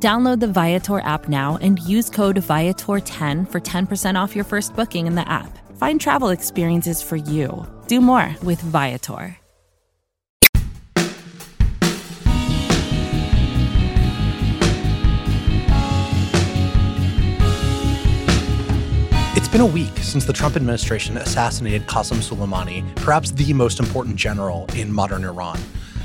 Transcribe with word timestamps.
Download 0.00 0.38
the 0.38 0.46
Viator 0.46 1.00
app 1.00 1.28
now 1.28 1.58
and 1.60 1.80
use 1.80 2.08
code 2.08 2.36
Viator10 2.36 3.50
for 3.50 3.60
10% 3.60 4.14
off 4.14 4.36
your 4.36 4.44
first 4.44 4.76
booking 4.76 5.08
in 5.08 5.16
the 5.16 5.28
app. 5.28 5.58
Find 5.76 6.00
travel 6.00 6.28
experiences 6.28 7.02
for 7.02 7.16
you. 7.16 7.66
Do 7.88 8.00
more 8.00 8.32
with 8.44 8.60
Viator. 8.60 9.36
It's 19.34 19.48
been 19.48 19.60
a 19.62 19.66
week 19.66 19.96
since 19.96 20.24
the 20.24 20.32
Trump 20.32 20.54
administration 20.54 21.16
assassinated 21.16 21.88
Qasem 21.88 22.18
Soleimani, 22.18 22.84
perhaps 22.94 23.32
the 23.32 23.52
most 23.52 23.80
important 23.80 24.14
general 24.14 24.66
in 24.76 24.92
modern 24.92 25.24
Iran. 25.24 25.58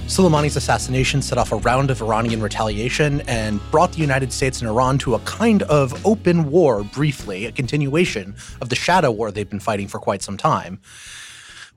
Soleimani's 0.08 0.58
assassination 0.58 1.22
set 1.22 1.38
off 1.38 1.52
a 1.54 1.56
round 1.56 1.90
of 1.90 2.02
Iranian 2.02 2.42
retaliation 2.42 3.22
and 3.22 3.60
brought 3.72 3.94
the 3.94 4.00
United 4.00 4.34
States 4.34 4.60
and 4.60 4.70
Iran 4.70 4.98
to 5.00 5.16
a 5.16 5.20
kind 5.20 5.64
of 5.64 6.06
open 6.06 6.52
war 6.52 6.84
briefly, 6.84 7.46
a 7.46 7.52
continuation 7.52 8.36
of 8.62 8.70
the 8.70 8.76
shadow 8.76 9.10
war 9.10 9.32
they've 9.32 9.50
been 9.50 9.62
fighting 9.62 9.88
for 9.88 10.00
quite 10.00 10.22
some 10.22 10.38
time. 10.38 10.80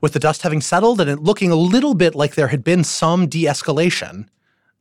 With 0.01 0.11
the 0.11 0.19
dust 0.19 0.41
having 0.41 0.61
settled 0.61 0.99
and 0.99 1.09
it 1.09 1.19
looking 1.19 1.51
a 1.51 1.55
little 1.55 1.95
bit 1.95 2.15
like 2.15 2.35
there 2.35 2.49
had 2.49 2.63
been 2.63 2.83
some 2.83 3.27
de 3.27 3.45
escalation, 3.45 4.27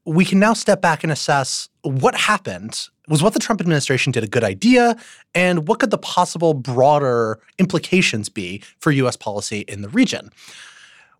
we 0.04 0.24
can 0.24 0.38
now 0.38 0.52
step 0.52 0.82
back 0.82 1.04
and 1.04 1.12
assess 1.12 1.68
what 1.82 2.14
happened. 2.16 2.88
Was 3.08 3.22
what 3.22 3.32
the 3.32 3.38
Trump 3.38 3.60
administration 3.60 4.12
did 4.12 4.24
a 4.24 4.28
good 4.28 4.44
idea? 4.44 4.96
And 5.34 5.68
what 5.68 5.78
could 5.78 5.92
the 5.92 5.98
possible 5.98 6.52
broader 6.52 7.38
implications 7.58 8.28
be 8.28 8.62
for 8.80 8.90
US 8.90 9.16
policy 9.16 9.60
in 9.60 9.82
the 9.82 9.88
region? 9.88 10.30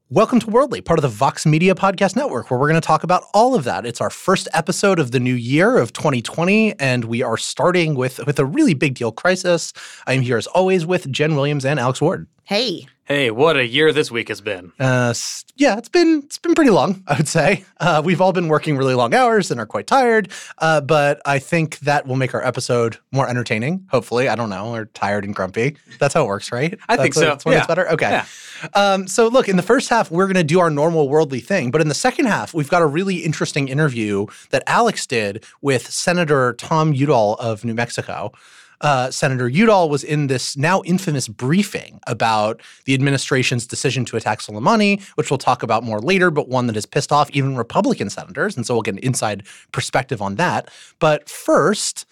Welcome 0.08 0.38
to 0.38 0.50
Worldly, 0.50 0.82
part 0.82 1.00
of 1.00 1.02
the 1.02 1.08
Vox 1.08 1.44
Media 1.44 1.74
Podcast 1.74 2.14
Network, 2.14 2.48
where 2.48 2.60
we're 2.60 2.68
going 2.68 2.80
to 2.80 2.86
talk 2.86 3.02
about 3.02 3.24
all 3.34 3.56
of 3.56 3.64
that. 3.64 3.84
It's 3.84 4.00
our 4.00 4.08
first 4.08 4.46
episode 4.54 5.00
of 5.00 5.10
the 5.10 5.18
new 5.18 5.34
year 5.34 5.78
of 5.78 5.92
2020, 5.92 6.78
and 6.78 7.06
we 7.06 7.24
are 7.24 7.36
starting 7.36 7.96
with, 7.96 8.24
with 8.24 8.38
a 8.38 8.44
really 8.44 8.72
big 8.72 8.94
deal 8.94 9.10
crisis. 9.10 9.72
I'm 10.06 10.22
here 10.22 10.36
as 10.36 10.46
always 10.46 10.86
with 10.86 11.10
Jenn 11.10 11.34
Williams 11.34 11.64
and 11.64 11.80
Alex 11.80 12.00
Ward. 12.00 12.28
Hey. 12.44 12.86
Hey, 13.06 13.30
what 13.30 13.56
a 13.56 13.64
year 13.64 13.92
this 13.92 14.10
week 14.10 14.26
has 14.26 14.40
been. 14.40 14.72
Uh, 14.80 15.14
yeah, 15.54 15.78
it's 15.78 15.88
been 15.88 16.22
it's 16.24 16.38
been 16.38 16.56
pretty 16.56 16.72
long, 16.72 17.04
I 17.06 17.16
would 17.16 17.28
say. 17.28 17.64
Uh, 17.78 18.02
we've 18.04 18.20
all 18.20 18.32
been 18.32 18.48
working 18.48 18.76
really 18.76 18.94
long 18.94 19.14
hours 19.14 19.52
and 19.52 19.60
are 19.60 19.66
quite 19.66 19.86
tired, 19.86 20.28
uh, 20.58 20.80
but 20.80 21.22
I 21.24 21.38
think 21.38 21.78
that 21.80 22.08
will 22.08 22.16
make 22.16 22.34
our 22.34 22.44
episode 22.44 22.98
more 23.12 23.28
entertaining. 23.28 23.86
Hopefully, 23.92 24.28
I 24.28 24.34
don't 24.34 24.50
know, 24.50 24.74
or 24.74 24.86
tired 24.86 25.24
and 25.24 25.36
grumpy. 25.36 25.76
That's 26.00 26.14
how 26.14 26.24
it 26.24 26.26
works, 26.26 26.50
right? 26.50 26.76
I 26.88 26.96
that's 26.96 27.02
think 27.02 27.14
so. 27.14 27.20
That's 27.20 27.44
when 27.44 27.52
yeah. 27.52 27.58
it's 27.58 27.68
better. 27.68 27.88
Okay. 27.90 28.10
Yeah. 28.10 28.26
Um, 28.74 29.06
so, 29.06 29.28
look, 29.28 29.48
in 29.48 29.56
the 29.56 29.62
first 29.62 29.88
half, 29.88 30.10
we're 30.10 30.26
going 30.26 30.34
to 30.34 30.42
do 30.42 30.58
our 30.58 30.70
normal 30.70 31.08
worldly 31.08 31.38
thing, 31.38 31.70
but 31.70 31.80
in 31.80 31.86
the 31.86 31.94
second 31.94 32.26
half, 32.26 32.54
we've 32.54 32.68
got 32.68 32.82
a 32.82 32.86
really 32.86 33.18
interesting 33.18 33.68
interview 33.68 34.26
that 34.50 34.64
Alex 34.66 35.06
did 35.06 35.44
with 35.62 35.88
Senator 35.88 36.54
Tom 36.54 36.92
Udall 36.92 37.34
of 37.34 37.64
New 37.64 37.74
Mexico 37.74 38.32
uh, 38.80 39.10
Senator 39.10 39.48
Udall 39.48 39.88
was 39.88 40.04
in 40.04 40.26
this 40.26 40.56
now 40.56 40.82
infamous 40.84 41.28
briefing 41.28 42.00
about 42.06 42.60
the 42.84 42.94
administration's 42.94 43.66
decision 43.66 44.04
to 44.06 44.16
attack 44.16 44.40
Soleimani, 44.40 45.02
which 45.16 45.30
we'll 45.30 45.38
talk 45.38 45.62
about 45.62 45.82
more 45.82 46.00
later, 46.00 46.30
but 46.30 46.48
one 46.48 46.66
that 46.66 46.74
has 46.74 46.86
pissed 46.86 47.12
off 47.12 47.30
even 47.30 47.56
Republican 47.56 48.10
senators. 48.10 48.56
And 48.56 48.66
so 48.66 48.74
we'll 48.74 48.82
get 48.82 48.94
an 48.94 49.00
inside 49.00 49.46
perspective 49.72 50.20
on 50.20 50.36
that. 50.36 50.70
But 50.98 51.28
first, 51.28 52.06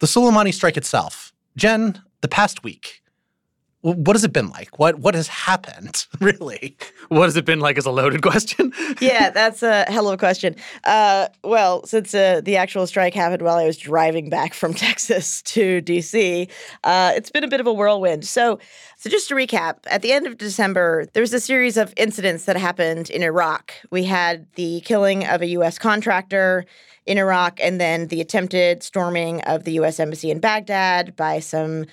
the 0.00 0.06
Soleimani 0.06 0.52
strike 0.52 0.76
itself. 0.76 1.32
Jenn, 1.56 2.02
the 2.20 2.28
past 2.28 2.62
week, 2.62 3.02
what 3.80 4.16
has 4.16 4.24
it 4.24 4.32
been 4.32 4.48
like? 4.48 4.78
What 4.78 4.98
what 4.98 5.14
has 5.14 5.28
happened, 5.28 6.06
really? 6.20 6.76
What 7.08 7.24
has 7.24 7.36
it 7.36 7.44
been 7.44 7.60
like 7.60 7.78
is 7.78 7.86
a 7.86 7.90
loaded 7.90 8.22
question. 8.22 8.72
yeah, 9.00 9.30
that's 9.30 9.62
a 9.62 9.84
hell 9.84 10.08
of 10.08 10.14
a 10.14 10.16
question. 10.16 10.56
Uh, 10.84 11.28
well, 11.44 11.86
since 11.86 12.14
uh, 12.14 12.40
the 12.42 12.56
actual 12.56 12.86
strike 12.86 13.14
happened 13.14 13.42
while 13.42 13.56
I 13.56 13.66
was 13.66 13.76
driving 13.76 14.30
back 14.30 14.52
from 14.52 14.74
Texas 14.88 15.42
to 15.42 15.80
DC, 15.82 16.50
uh, 16.84 17.12
it's 17.14 17.30
been 17.30 17.44
a 17.44 17.48
bit 17.48 17.60
of 17.60 17.66
a 17.66 17.72
whirlwind. 17.72 18.26
So, 18.26 18.58
so 18.96 19.08
just 19.08 19.28
to 19.28 19.34
recap, 19.34 19.78
at 19.86 20.02
the 20.02 20.12
end 20.12 20.26
of 20.26 20.38
December, 20.38 21.06
there 21.12 21.20
was 21.20 21.32
a 21.32 21.40
series 21.40 21.76
of 21.76 21.94
incidents 21.96 22.46
that 22.46 22.56
happened 22.56 23.10
in 23.10 23.22
Iraq. 23.22 23.74
We 23.90 24.04
had 24.04 24.46
the 24.54 24.80
killing 24.80 25.24
of 25.24 25.40
a 25.40 25.46
U.S. 25.48 25.78
contractor 25.78 26.64
in 27.06 27.16
Iraq, 27.16 27.58
and 27.62 27.80
then 27.80 28.08
the 28.08 28.20
attempted 28.20 28.82
storming 28.82 29.40
of 29.42 29.64
the 29.64 29.72
U.S. 29.72 29.98
embassy 29.98 30.30
in 30.30 30.40
Baghdad 30.40 31.16
by 31.16 31.38
some 31.38 31.86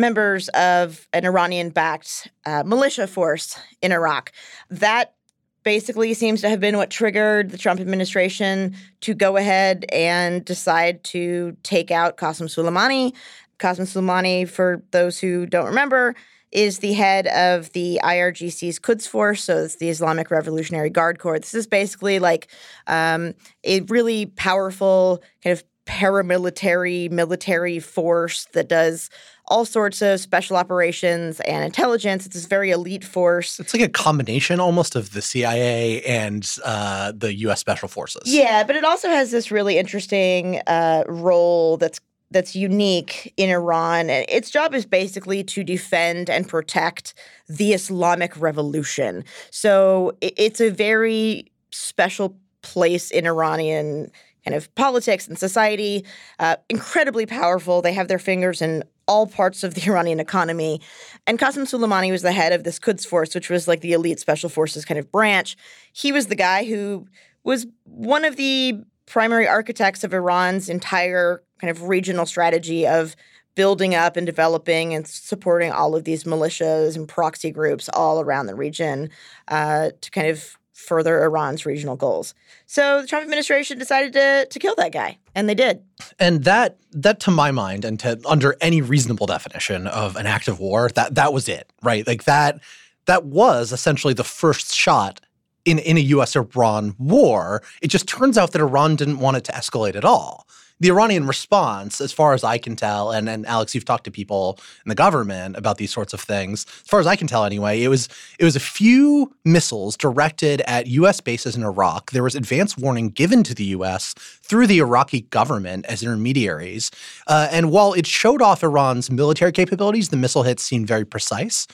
members 0.00 0.48
of 0.50 1.06
an 1.12 1.24
Iranian 1.24 1.70
backed 1.70 2.28
uh, 2.46 2.62
militia 2.64 3.06
force 3.06 3.58
in 3.82 3.92
Iraq. 3.92 4.32
That 4.70 5.14
basically 5.62 6.14
seems 6.14 6.40
to 6.40 6.48
have 6.48 6.60
been 6.60 6.76
what 6.76 6.90
triggered 6.90 7.50
the 7.50 7.58
Trump 7.58 7.80
administration 7.80 8.74
to 9.02 9.14
go 9.14 9.36
ahead 9.36 9.84
and 9.92 10.44
decide 10.44 11.04
to 11.04 11.56
take 11.62 11.90
out 11.90 12.16
Qasem 12.16 12.46
Soleimani. 12.46 13.14
Qasem 13.58 13.82
Soleimani, 13.82 14.48
for 14.48 14.82
those 14.90 15.18
who 15.18 15.46
don't 15.46 15.66
remember, 15.66 16.14
is 16.50 16.78
the 16.78 16.94
head 16.94 17.26
of 17.28 17.70
the 17.72 18.00
IRGC's 18.02 18.78
Quds 18.78 19.06
Force, 19.06 19.44
so 19.44 19.64
it's 19.64 19.76
the 19.76 19.88
Islamic 19.88 20.30
Revolutionary 20.30 20.90
Guard 20.90 21.18
Corps. 21.18 21.38
This 21.38 21.54
is 21.54 21.66
basically 21.66 22.18
like 22.18 22.48
um, 22.86 23.34
a 23.62 23.80
really 23.82 24.26
powerful 24.26 25.22
kind 25.44 25.52
of 25.52 25.62
paramilitary 25.90 27.10
military 27.10 27.80
force 27.80 28.44
that 28.52 28.68
does 28.68 29.10
all 29.48 29.64
sorts 29.64 30.00
of 30.00 30.20
special 30.20 30.56
operations 30.56 31.40
and 31.40 31.64
intelligence. 31.64 32.24
It's 32.24 32.36
this 32.36 32.46
very 32.46 32.70
elite 32.70 33.02
force. 33.02 33.58
It's 33.58 33.74
like 33.74 33.82
a 33.82 33.88
combination 33.88 34.60
almost 34.60 34.94
of 34.94 35.12
the 35.12 35.20
CIA 35.20 36.00
and 36.02 36.48
uh, 36.64 37.12
the 37.16 37.34
U.S. 37.34 37.58
Special 37.58 37.88
Forces. 37.88 38.22
Yeah, 38.32 38.62
but 38.62 38.76
it 38.76 38.84
also 38.84 39.08
has 39.08 39.32
this 39.32 39.50
really 39.50 39.76
interesting 39.76 40.60
uh, 40.68 41.02
role 41.08 41.76
that's 41.76 42.00
that's 42.30 42.54
unique 42.54 43.34
in 43.36 43.50
Iran. 43.50 44.08
Its 44.08 44.50
job 44.52 44.72
is 44.72 44.86
basically 44.86 45.42
to 45.42 45.64
defend 45.64 46.30
and 46.30 46.48
protect 46.48 47.12
the 47.48 47.72
Islamic 47.72 48.40
Revolution. 48.40 49.24
So 49.50 50.16
it's 50.20 50.60
a 50.60 50.70
very 50.70 51.50
special 51.72 52.36
place 52.62 53.10
in 53.10 53.26
Iranian 53.26 54.12
kind 54.50 54.56
of 54.56 54.74
politics 54.74 55.28
and 55.28 55.38
society. 55.38 56.04
Uh, 56.38 56.56
incredibly 56.68 57.24
powerful. 57.24 57.82
They 57.82 57.92
have 57.92 58.08
their 58.08 58.18
fingers 58.18 58.60
in 58.60 58.82
all 59.06 59.26
parts 59.26 59.62
of 59.62 59.74
the 59.74 59.82
Iranian 59.86 60.20
economy. 60.20 60.80
And 61.26 61.38
Qasem 61.38 61.64
Soleimani 61.64 62.10
was 62.10 62.22
the 62.22 62.32
head 62.32 62.52
of 62.52 62.64
this 62.64 62.78
Quds 62.78 63.06
Force, 63.06 63.34
which 63.34 63.48
was 63.48 63.68
like 63.68 63.80
the 63.80 63.92
elite 63.92 64.18
special 64.18 64.50
forces 64.50 64.84
kind 64.84 64.98
of 64.98 65.10
branch. 65.12 65.56
He 65.92 66.10
was 66.10 66.26
the 66.26 66.34
guy 66.34 66.64
who 66.64 67.06
was 67.44 67.66
one 67.84 68.24
of 68.24 68.36
the 68.36 68.80
primary 69.06 69.46
architects 69.46 70.04
of 70.04 70.12
Iran's 70.12 70.68
entire 70.68 71.42
kind 71.60 71.70
of 71.70 71.88
regional 71.88 72.26
strategy 72.26 72.86
of 72.86 73.14
building 73.54 73.94
up 73.94 74.16
and 74.16 74.26
developing 74.26 74.94
and 74.94 75.06
supporting 75.06 75.72
all 75.72 75.94
of 75.94 76.04
these 76.04 76.24
militias 76.24 76.96
and 76.96 77.08
proxy 77.08 77.50
groups 77.50 77.88
all 77.92 78.20
around 78.20 78.46
the 78.46 78.54
region 78.54 79.10
uh, 79.48 79.90
to 80.00 80.10
kind 80.10 80.28
of 80.28 80.56
further 80.80 81.22
Iran's 81.22 81.66
regional 81.66 81.96
goals. 81.96 82.34
So 82.66 83.02
the 83.02 83.06
Trump 83.06 83.22
administration 83.22 83.78
decided 83.78 84.12
to 84.14 84.46
to 84.50 84.58
kill 84.58 84.74
that 84.76 84.92
guy, 84.92 85.18
and 85.34 85.48
they 85.48 85.54
did. 85.54 85.82
And 86.18 86.44
that 86.44 86.78
that 86.92 87.20
to 87.20 87.30
my 87.30 87.50
mind, 87.50 87.84
and 87.84 87.98
to 88.00 88.20
under 88.26 88.56
any 88.60 88.82
reasonable 88.82 89.26
definition 89.26 89.86
of 89.86 90.16
an 90.16 90.26
act 90.26 90.48
of 90.48 90.58
war, 90.58 90.88
that 90.94 91.14
that 91.14 91.32
was 91.32 91.48
it, 91.48 91.72
right? 91.82 92.06
Like 92.06 92.24
that 92.24 92.60
that 93.06 93.24
was 93.24 93.72
essentially 93.72 94.14
the 94.14 94.24
first 94.24 94.74
shot 94.74 95.20
in 95.64 95.78
in 95.78 95.96
a 95.96 96.00
U.S. 96.00 96.36
Iran 96.36 96.94
war. 96.98 97.62
It 97.82 97.88
just 97.88 98.08
turns 98.08 98.38
out 98.38 98.52
that 98.52 98.60
Iran 98.60 98.96
didn't 98.96 99.18
want 99.18 99.36
it 99.36 99.44
to 99.44 99.52
escalate 99.52 99.96
at 99.96 100.04
all 100.04 100.46
the 100.80 100.90
Iranian 100.90 101.26
response, 101.26 102.00
as 102.00 102.10
far 102.10 102.32
as 102.32 102.42
I 102.42 102.56
can 102.56 102.74
tell, 102.74 103.12
and, 103.12 103.28
and 103.28 103.46
Alex, 103.46 103.74
you've 103.74 103.84
talked 103.84 104.04
to 104.04 104.10
people 104.10 104.58
in 104.84 104.88
the 104.88 104.94
government 104.94 105.56
about 105.56 105.76
these 105.76 105.92
sorts 105.92 106.14
of 106.14 106.20
things. 106.20 106.64
As 106.82 106.88
far 106.88 107.00
as 107.00 107.06
I 107.06 107.16
can 107.16 107.26
tell, 107.26 107.44
anyway, 107.44 107.82
it 107.82 107.88
was 107.88 108.08
it 108.38 108.44
was 108.44 108.56
a 108.56 108.60
few 108.60 109.32
missiles 109.44 109.96
directed 109.96 110.62
at 110.62 110.86
U.S. 110.86 111.20
bases 111.20 111.54
in 111.54 111.62
Iraq. 111.62 112.12
There 112.12 112.22
was 112.22 112.34
advance 112.34 112.78
warning 112.78 113.10
given 113.10 113.42
to 113.44 113.54
the 113.54 113.64
U.S. 113.64 114.14
through 114.14 114.66
the 114.66 114.78
Iraqi 114.78 115.22
government 115.22 115.84
as 115.86 116.02
intermediaries, 116.02 116.90
uh, 117.26 117.48
and 117.50 117.70
while 117.70 117.92
it 117.92 118.06
showed 118.06 118.40
off 118.40 118.62
Iran's 118.62 119.10
military 119.10 119.52
capabilities, 119.52 120.08
the 120.08 120.16
missile 120.16 120.44
hits 120.44 120.62
seemed 120.62 120.88
very 120.88 121.04
precise. 121.04 121.66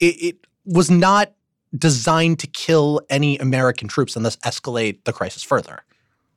It, 0.00 0.22
it 0.22 0.46
was 0.66 0.90
not 0.90 1.32
designed 1.76 2.38
to 2.40 2.46
kill 2.46 3.00
any 3.08 3.38
American 3.38 3.88
troops 3.88 4.16
and 4.16 4.24
thus 4.24 4.36
escalate 4.38 5.04
the 5.04 5.12
crisis 5.12 5.42
further. 5.42 5.82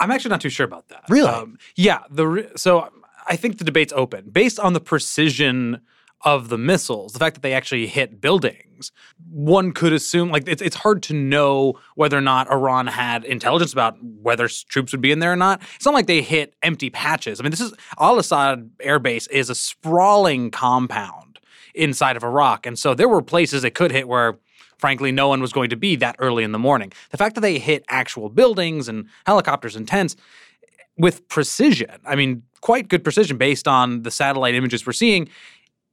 I'm 0.03 0.11
actually 0.11 0.29
not 0.29 0.41
too 0.41 0.49
sure 0.49 0.65
about 0.65 0.89
that. 0.89 1.03
Really? 1.09 1.29
Um, 1.29 1.57
yeah. 1.75 1.99
The 2.09 2.51
so 2.55 2.89
I 3.25 3.35
think 3.35 3.57
the 3.57 3.63
debate's 3.63 3.93
open 3.93 4.29
based 4.29 4.59
on 4.59 4.73
the 4.73 4.81
precision 4.81 5.81
of 6.25 6.49
the 6.49 6.57
missiles, 6.57 7.13
the 7.13 7.19
fact 7.19 7.35
that 7.35 7.41
they 7.41 7.53
actually 7.53 7.85
hit 7.87 8.21
buildings, 8.21 8.91
one 9.29 9.71
could 9.71 9.93
assume 9.93 10.29
like 10.29 10.47
it's 10.47 10.61
it's 10.61 10.75
hard 10.75 11.03
to 11.03 11.13
know 11.13 11.79
whether 11.95 12.17
or 12.17 12.21
not 12.21 12.51
Iran 12.51 12.87
had 12.87 13.23
intelligence 13.25 13.73
about 13.73 13.97
whether 14.01 14.47
troops 14.47 14.91
would 14.91 15.01
be 15.01 15.11
in 15.11 15.19
there 15.19 15.33
or 15.33 15.37
not. 15.37 15.61
It's 15.75 15.85
not 15.85 15.93
like 15.93 16.07
they 16.07 16.21
hit 16.21 16.55
empty 16.61 16.89
patches. 16.89 17.39
I 17.39 17.43
mean, 17.43 17.51
this 17.51 17.61
is 17.61 17.73
Al 17.99 18.19
Asad 18.19 18.69
Air 18.79 18.99
Base 18.99 19.27
is 19.27 19.49
a 19.49 19.55
sprawling 19.55 20.51
compound 20.51 21.39
inside 21.73 22.17
of 22.17 22.23
Iraq, 22.23 22.65
and 22.65 22.77
so 22.77 22.93
there 22.93 23.09
were 23.09 23.21
places 23.21 23.61
they 23.61 23.71
could 23.71 23.91
hit 23.91 24.07
where. 24.07 24.39
Frankly, 24.83 25.13
no 25.13 25.29
one 25.29 25.39
was 25.39 25.53
going 25.53 25.69
to 25.69 25.77
be 25.77 25.95
that 25.95 26.17
early 26.19 26.43
in 26.43 26.51
the 26.51 26.59
morning. 26.59 26.91
The 27.11 27.15
fact 27.15 27.35
that 27.35 27.41
they 27.41 27.57
hit 27.57 27.85
actual 27.87 28.27
buildings 28.27 28.89
and 28.89 29.07
helicopters 29.25 29.77
and 29.77 29.87
tents 29.87 30.17
with 30.97 31.25
precision, 31.29 32.01
I 32.05 32.17
mean, 32.17 32.43
quite 32.59 32.89
good 32.89 33.01
precision 33.01 33.37
based 33.37 33.65
on 33.65 34.01
the 34.01 34.11
satellite 34.11 34.55
images 34.55 34.85
we're 34.85 34.91
seeing, 34.91 35.29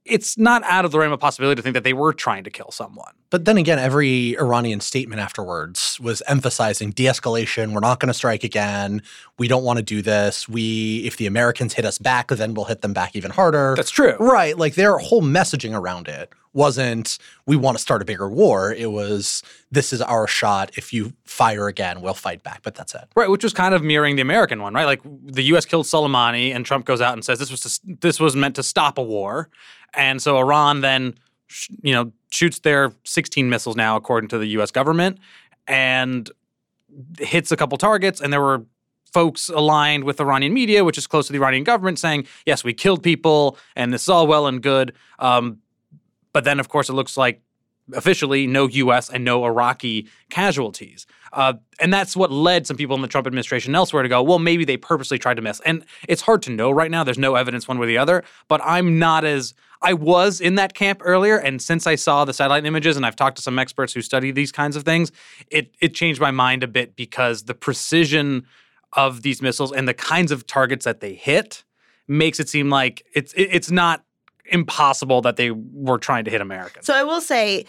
it's 0.03 0.37
not 0.37 0.61
out 0.63 0.83
of 0.83 0.91
the 0.91 0.99
realm 0.99 1.13
of 1.13 1.21
possibility 1.21 1.55
to 1.55 1.61
think 1.61 1.73
that 1.75 1.85
they 1.85 1.93
were 1.93 2.11
trying 2.11 2.43
to 2.43 2.49
kill 2.49 2.69
someone. 2.69 3.13
But 3.29 3.45
then 3.45 3.57
again, 3.57 3.79
every 3.79 4.37
Iranian 4.37 4.81
statement 4.81 5.21
afterwards 5.21 5.97
was 6.01 6.21
emphasizing 6.27 6.91
de-escalation. 6.91 7.71
We're 7.71 7.79
not 7.79 8.01
going 8.01 8.07
to 8.07 8.13
strike 8.13 8.43
again. 8.43 9.03
We 9.39 9.47
don't 9.47 9.63
want 9.63 9.77
to 9.77 9.83
do 9.83 10.01
this. 10.01 10.49
We, 10.49 11.03
if 11.05 11.15
the 11.15 11.27
Americans 11.27 11.75
hit 11.75 11.85
us 11.85 11.97
back, 11.97 12.27
then 12.27 12.55
we'll 12.55 12.65
hit 12.65 12.81
them 12.81 12.91
back 12.91 13.15
even 13.15 13.31
harder. 13.31 13.73
That's 13.77 13.89
true. 13.89 14.17
Right. 14.19 14.57
Like 14.57 14.75
their 14.75 14.97
whole 14.97 15.21
messaging 15.21 15.73
around 15.73 16.09
it 16.09 16.33
wasn't 16.53 17.17
we 17.45 17.55
want 17.55 17.77
to 17.77 17.81
start 17.81 18.01
a 18.01 18.05
bigger 18.05 18.29
war. 18.29 18.73
It 18.73 18.91
was 18.91 19.43
this 19.71 19.93
is 19.93 20.01
our 20.01 20.27
shot. 20.27 20.71
If 20.77 20.91
you 20.93 21.13
fire 21.25 21.67
again, 21.67 22.01
we'll 22.01 22.13
fight 22.13 22.43
back. 22.43 22.61
But 22.63 22.75
that's 22.75 22.93
it. 22.93 23.05
Right, 23.15 23.29
which 23.29 23.43
was 23.43 23.53
kind 23.53 23.73
of 23.73 23.83
mirroring 23.83 24.15
the 24.15 24.21
American 24.21 24.61
one, 24.61 24.73
right? 24.73 24.85
Like 24.85 25.01
the 25.03 25.43
U.S. 25.43 25.65
killed 25.65 25.85
Soleimani, 25.85 26.53
and 26.53 26.65
Trump 26.65 26.85
goes 26.85 27.01
out 27.01 27.13
and 27.13 27.23
says 27.23 27.39
this 27.39 27.51
was 27.51 27.61
to, 27.61 27.97
this 28.01 28.19
was 28.19 28.35
meant 28.35 28.55
to 28.55 28.63
stop 28.63 28.97
a 28.97 29.03
war, 29.03 29.49
and 29.93 30.21
so 30.21 30.37
Iran 30.37 30.81
then, 30.81 31.15
you 31.81 31.93
know, 31.93 32.11
shoots 32.29 32.59
their 32.59 32.91
16 33.03 33.49
missiles 33.49 33.75
now, 33.75 33.95
according 33.95 34.29
to 34.29 34.37
the 34.37 34.47
U.S. 34.47 34.71
government, 34.71 35.19
and 35.67 36.29
hits 37.19 37.51
a 37.51 37.57
couple 37.57 37.77
targets, 37.77 38.21
and 38.21 38.31
there 38.31 38.41
were 38.41 38.65
folks 39.13 39.49
aligned 39.49 40.05
with 40.05 40.19
Iranian 40.21 40.53
media, 40.53 40.83
which 40.83 40.97
is 40.97 41.05
close 41.05 41.27
to 41.27 41.33
the 41.33 41.39
Iranian 41.39 41.63
government, 41.63 41.99
saying 41.99 42.27
yes, 42.45 42.63
we 42.63 42.73
killed 42.73 43.03
people, 43.03 43.57
and 43.75 43.93
this 43.93 44.03
is 44.03 44.09
all 44.09 44.27
well 44.27 44.47
and 44.47 44.61
good. 44.61 44.93
Um, 45.19 45.59
but 46.33 46.43
then, 46.43 46.59
of 46.59 46.69
course, 46.69 46.89
it 46.89 46.93
looks 46.93 47.17
like 47.17 47.41
officially 47.93 48.47
no 48.47 48.67
U.S. 48.67 49.09
and 49.09 49.23
no 49.25 49.43
Iraqi 49.45 50.07
casualties. 50.29 51.05
Uh, 51.33 51.53
and 51.79 51.93
that's 51.93 52.15
what 52.15 52.31
led 52.31 52.67
some 52.67 52.77
people 52.77 52.95
in 52.95 53.01
the 53.01 53.07
Trump 53.07 53.27
administration 53.27 53.75
elsewhere 53.75 54.03
to 54.03 54.09
go, 54.09 54.21
well, 54.21 54.39
maybe 54.39 54.65
they 54.65 54.77
purposely 54.77 55.17
tried 55.17 55.35
to 55.35 55.41
miss. 55.41 55.59
And 55.61 55.85
it's 56.07 56.21
hard 56.21 56.41
to 56.43 56.51
know 56.51 56.71
right 56.71 56.91
now. 56.91 57.03
There's 57.03 57.17
no 57.17 57.35
evidence 57.35 57.67
one 57.67 57.79
way 57.79 57.85
or 57.85 57.87
the 57.87 57.97
other. 57.97 58.23
But 58.47 58.61
I'm 58.63 58.99
not 58.99 59.23
as 59.23 59.53
I 59.81 59.93
was 59.93 60.39
in 60.41 60.55
that 60.55 60.73
camp 60.73 61.01
earlier, 61.03 61.37
and 61.37 61.61
since 61.61 61.87
I 61.87 61.95
saw 61.95 62.23
the 62.23 62.33
satellite 62.33 62.65
images 62.65 62.97
and 62.97 63.05
I've 63.05 63.15
talked 63.15 63.37
to 63.37 63.41
some 63.41 63.57
experts 63.57 63.93
who 63.93 64.01
study 64.01 64.31
these 64.31 64.51
kinds 64.51 64.75
of 64.75 64.83
things, 64.83 65.11
it 65.49 65.73
it 65.79 65.95
changed 65.95 66.21
my 66.21 66.31
mind 66.31 66.63
a 66.63 66.67
bit 66.67 66.95
because 66.95 67.43
the 67.43 67.55
precision 67.55 68.45
of 68.93 69.23
these 69.23 69.41
missiles 69.41 69.71
and 69.71 69.87
the 69.87 69.93
kinds 69.93 70.31
of 70.31 70.45
targets 70.45 70.85
that 70.85 70.99
they 70.99 71.13
hit 71.13 71.63
makes 72.07 72.39
it 72.39 72.47
seem 72.47 72.69
like 72.69 73.05
it's 73.15 73.33
it, 73.33 73.49
it's 73.51 73.71
not 73.71 74.03
impossible 74.51 75.21
that 75.21 75.37
they 75.37 75.51
were 75.51 75.97
trying 75.97 76.25
to 76.25 76.31
hit 76.31 76.41
Americans. 76.41 76.85
So 76.85 76.93
I 76.93 77.03
will 77.03 77.21
say 77.21 77.65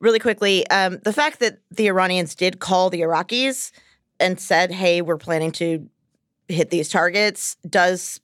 really 0.00 0.18
quickly 0.18 0.66
um, 0.68 0.98
the 1.04 1.12
fact 1.12 1.40
that 1.40 1.60
the 1.70 1.86
Iranians 1.88 2.34
did 2.34 2.58
call 2.58 2.90
the 2.90 3.00
Iraqis 3.00 3.70
and 4.20 4.38
said, 4.38 4.70
hey, 4.70 5.00
we're 5.00 5.16
planning 5.16 5.52
to 5.52 5.88
hit 6.48 6.70
these 6.70 6.88
targets 6.88 7.56
does 7.68 8.20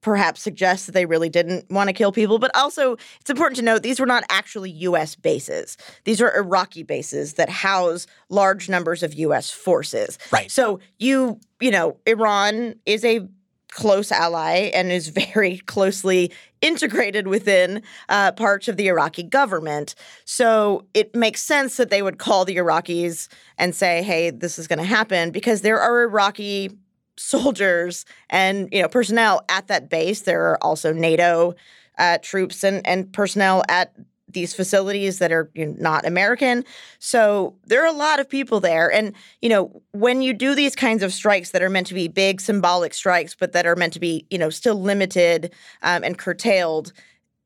perhaps 0.00 0.40
suggest 0.40 0.86
that 0.86 0.92
they 0.92 1.04
really 1.04 1.28
didn't 1.28 1.70
want 1.70 1.88
to 1.88 1.92
kill 1.92 2.12
people. 2.12 2.38
But 2.38 2.50
also, 2.54 2.96
it's 3.20 3.30
important 3.30 3.56
to 3.56 3.62
note 3.62 3.82
these 3.82 4.00
were 4.00 4.06
not 4.06 4.24
actually 4.30 4.70
U.S. 4.70 5.14
bases. 5.14 5.76
These 6.04 6.22
are 6.22 6.34
Iraqi 6.34 6.82
bases 6.82 7.34
that 7.34 7.50
house 7.50 8.06
large 8.28 8.68
numbers 8.68 9.02
of 9.02 9.14
U.S. 9.14 9.50
forces. 9.50 10.18
Right. 10.32 10.50
So 10.50 10.80
you, 10.98 11.38
you 11.60 11.70
know, 11.70 11.98
Iran 12.06 12.76
is 12.86 13.04
a 13.04 13.28
close 13.70 14.12
ally 14.12 14.70
and 14.74 14.90
is 14.92 15.08
very 15.08 15.58
closely 15.66 16.32
integrated 16.60 17.26
within 17.26 17.82
uh, 18.08 18.32
parts 18.32 18.68
of 18.68 18.76
the 18.76 18.88
Iraqi 18.88 19.22
government. 19.22 19.94
So 20.24 20.86
it 20.94 21.14
makes 21.14 21.42
sense 21.42 21.76
that 21.76 21.90
they 21.90 22.02
would 22.02 22.18
call 22.18 22.44
the 22.44 22.56
Iraqis 22.56 23.28
and 23.58 23.74
say, 23.74 24.02
"Hey, 24.02 24.30
this 24.30 24.58
is 24.58 24.66
going 24.66 24.78
to 24.78 24.84
happen," 24.84 25.30
because 25.30 25.62
there 25.62 25.80
are 25.80 26.02
Iraqi 26.02 26.70
soldiers 27.16 28.06
and 28.30 28.68
you 28.72 28.82
know 28.82 28.88
personnel 28.88 29.42
at 29.48 29.68
that 29.68 29.88
base. 29.88 30.22
There 30.22 30.50
are 30.50 30.58
also 30.62 30.92
NATO 30.92 31.54
uh, 31.98 32.18
troops 32.18 32.64
and 32.64 32.86
and 32.86 33.12
personnel 33.12 33.62
at 33.68 33.94
these 34.32 34.54
facilities 34.54 35.18
that 35.18 35.32
are 35.32 35.50
you 35.54 35.66
know, 35.66 35.74
not 35.78 36.06
American. 36.06 36.64
So 36.98 37.54
there 37.64 37.82
are 37.82 37.88
a 37.88 37.96
lot 37.96 38.20
of 38.20 38.28
people 38.28 38.60
there. 38.60 38.92
And, 38.92 39.14
you 39.40 39.48
know, 39.48 39.82
when 39.92 40.22
you 40.22 40.32
do 40.32 40.54
these 40.54 40.74
kinds 40.74 41.02
of 41.02 41.12
strikes 41.12 41.50
that 41.50 41.62
are 41.62 41.70
meant 41.70 41.86
to 41.88 41.94
be 41.94 42.08
big 42.08 42.40
symbolic 42.40 42.94
strikes, 42.94 43.34
but 43.34 43.52
that 43.52 43.66
are 43.66 43.76
meant 43.76 43.92
to 43.94 44.00
be, 44.00 44.26
you 44.30 44.38
know, 44.38 44.50
still 44.50 44.80
limited 44.80 45.52
um, 45.82 46.04
and 46.04 46.18
curtailed, 46.18 46.92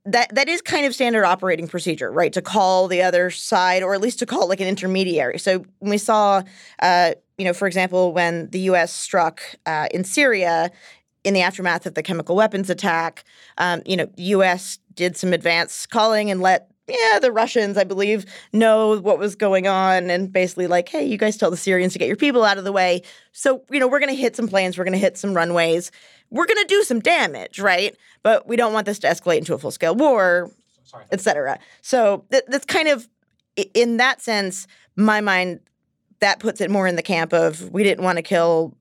that 0.06 0.34
that 0.34 0.48
is 0.48 0.60
kind 0.60 0.84
of 0.84 0.94
standard 0.94 1.24
operating 1.24 1.66
procedure, 1.66 2.12
right? 2.12 2.32
To 2.32 2.42
call 2.42 2.88
the 2.88 3.02
other 3.02 3.30
side, 3.30 3.82
or 3.82 3.94
at 3.94 4.00
least 4.00 4.18
to 4.18 4.26
call 4.26 4.48
like 4.48 4.60
an 4.60 4.68
intermediary. 4.68 5.38
So 5.38 5.64
we 5.80 5.98
saw, 5.98 6.42
uh, 6.80 7.14
you 7.38 7.44
know, 7.44 7.54
for 7.54 7.66
example, 7.66 8.12
when 8.12 8.50
the 8.50 8.60
U.S. 8.60 8.92
struck 8.92 9.40
uh, 9.66 9.88
in 9.92 10.04
Syria 10.04 10.70
in 11.24 11.32
the 11.32 11.40
aftermath 11.40 11.86
of 11.86 11.94
the 11.94 12.02
chemical 12.02 12.36
weapons 12.36 12.68
attack, 12.68 13.24
um, 13.56 13.82
you 13.86 13.96
know, 13.96 14.08
U.S. 14.16 14.78
did 14.94 15.16
some 15.16 15.32
advance 15.32 15.86
calling 15.86 16.30
and 16.30 16.42
let 16.42 16.70
yeah, 16.86 17.18
the 17.18 17.32
Russians, 17.32 17.78
I 17.78 17.84
believe, 17.84 18.26
know 18.52 18.98
what 19.00 19.18
was 19.18 19.34
going 19.36 19.66
on 19.66 20.10
and 20.10 20.32
basically 20.32 20.66
like, 20.66 20.88
hey, 20.88 21.04
you 21.04 21.16
guys 21.16 21.36
tell 21.36 21.50
the 21.50 21.56
Syrians 21.56 21.92
to 21.94 21.98
get 21.98 22.08
your 22.08 22.16
people 22.16 22.44
out 22.44 22.58
of 22.58 22.64
the 22.64 22.72
way. 22.72 23.02
So, 23.32 23.64
you 23.70 23.80
know, 23.80 23.88
we're 23.88 24.00
going 24.00 24.14
to 24.14 24.20
hit 24.20 24.36
some 24.36 24.48
planes, 24.48 24.76
we're 24.76 24.84
going 24.84 24.92
to 24.92 24.98
hit 24.98 25.16
some 25.16 25.34
runways, 25.34 25.90
we're 26.30 26.46
going 26.46 26.62
to 26.62 26.68
do 26.68 26.82
some 26.82 27.00
damage, 27.00 27.58
right? 27.58 27.96
But 28.22 28.46
we 28.46 28.56
don't 28.56 28.72
want 28.72 28.86
this 28.86 28.98
to 29.00 29.06
escalate 29.06 29.38
into 29.38 29.54
a 29.54 29.58
full 29.58 29.70
scale 29.70 29.94
war, 29.94 30.50
et 31.10 31.20
cetera. 31.20 31.58
So 31.80 32.24
th- 32.30 32.44
that's 32.48 32.66
kind 32.66 32.88
of, 32.88 33.08
in 33.72 33.96
that 33.98 34.20
sense, 34.20 34.66
my 34.96 35.20
mind, 35.20 35.60
that 36.20 36.38
puts 36.38 36.60
it 36.60 36.70
more 36.70 36.86
in 36.86 36.96
the 36.96 37.02
camp 37.02 37.32
of 37.32 37.70
we 37.70 37.82
didn't 37.82 38.04
want 38.04 38.16
to 38.16 38.22
kill 38.22 38.76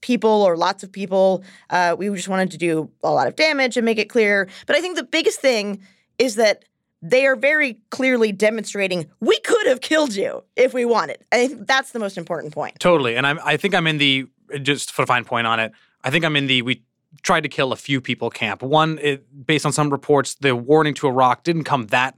people 0.00 0.30
or 0.30 0.56
lots 0.56 0.82
of 0.82 0.92
people. 0.92 1.42
Uh, 1.70 1.96
we 1.98 2.08
just 2.10 2.28
wanted 2.28 2.50
to 2.52 2.58
do 2.58 2.90
a 3.02 3.10
lot 3.10 3.26
of 3.26 3.36
damage 3.36 3.76
and 3.76 3.84
make 3.84 3.98
it 3.98 4.08
clear. 4.08 4.48
But 4.66 4.76
I 4.76 4.80
think 4.80 4.96
the 4.96 5.02
biggest 5.02 5.40
thing 5.40 5.80
is 6.18 6.36
that 6.36 6.64
they 7.02 7.26
are 7.26 7.36
very 7.36 7.78
clearly 7.90 8.32
demonstrating 8.32 9.06
we 9.20 9.38
could 9.40 9.66
have 9.66 9.80
killed 9.80 10.14
you 10.14 10.42
if 10.56 10.74
we 10.74 10.84
wanted. 10.84 11.24
I 11.30 11.46
think 11.46 11.66
that's 11.66 11.92
the 11.92 11.98
most 11.98 12.18
important 12.18 12.52
point. 12.52 12.78
Totally. 12.80 13.16
And 13.16 13.26
I'm, 13.26 13.38
I 13.44 13.56
think 13.56 13.74
I'm 13.74 13.86
in 13.86 13.98
the, 13.98 14.26
just 14.62 14.94
put 14.94 15.02
a 15.02 15.06
fine 15.06 15.24
point 15.24 15.46
on 15.46 15.60
it, 15.60 15.72
I 16.02 16.10
think 16.10 16.24
I'm 16.24 16.36
in 16.36 16.46
the, 16.46 16.62
we 16.62 16.82
tried 17.22 17.42
to 17.42 17.48
kill 17.48 17.72
a 17.72 17.76
few 17.76 18.00
people 18.00 18.30
camp. 18.30 18.62
One, 18.62 18.98
it, 19.00 19.46
based 19.46 19.64
on 19.64 19.72
some 19.72 19.90
reports, 19.90 20.34
the 20.34 20.56
warning 20.56 20.94
to 20.94 21.08
Iraq 21.08 21.44
didn't 21.44 21.64
come 21.64 21.86
that, 21.88 22.16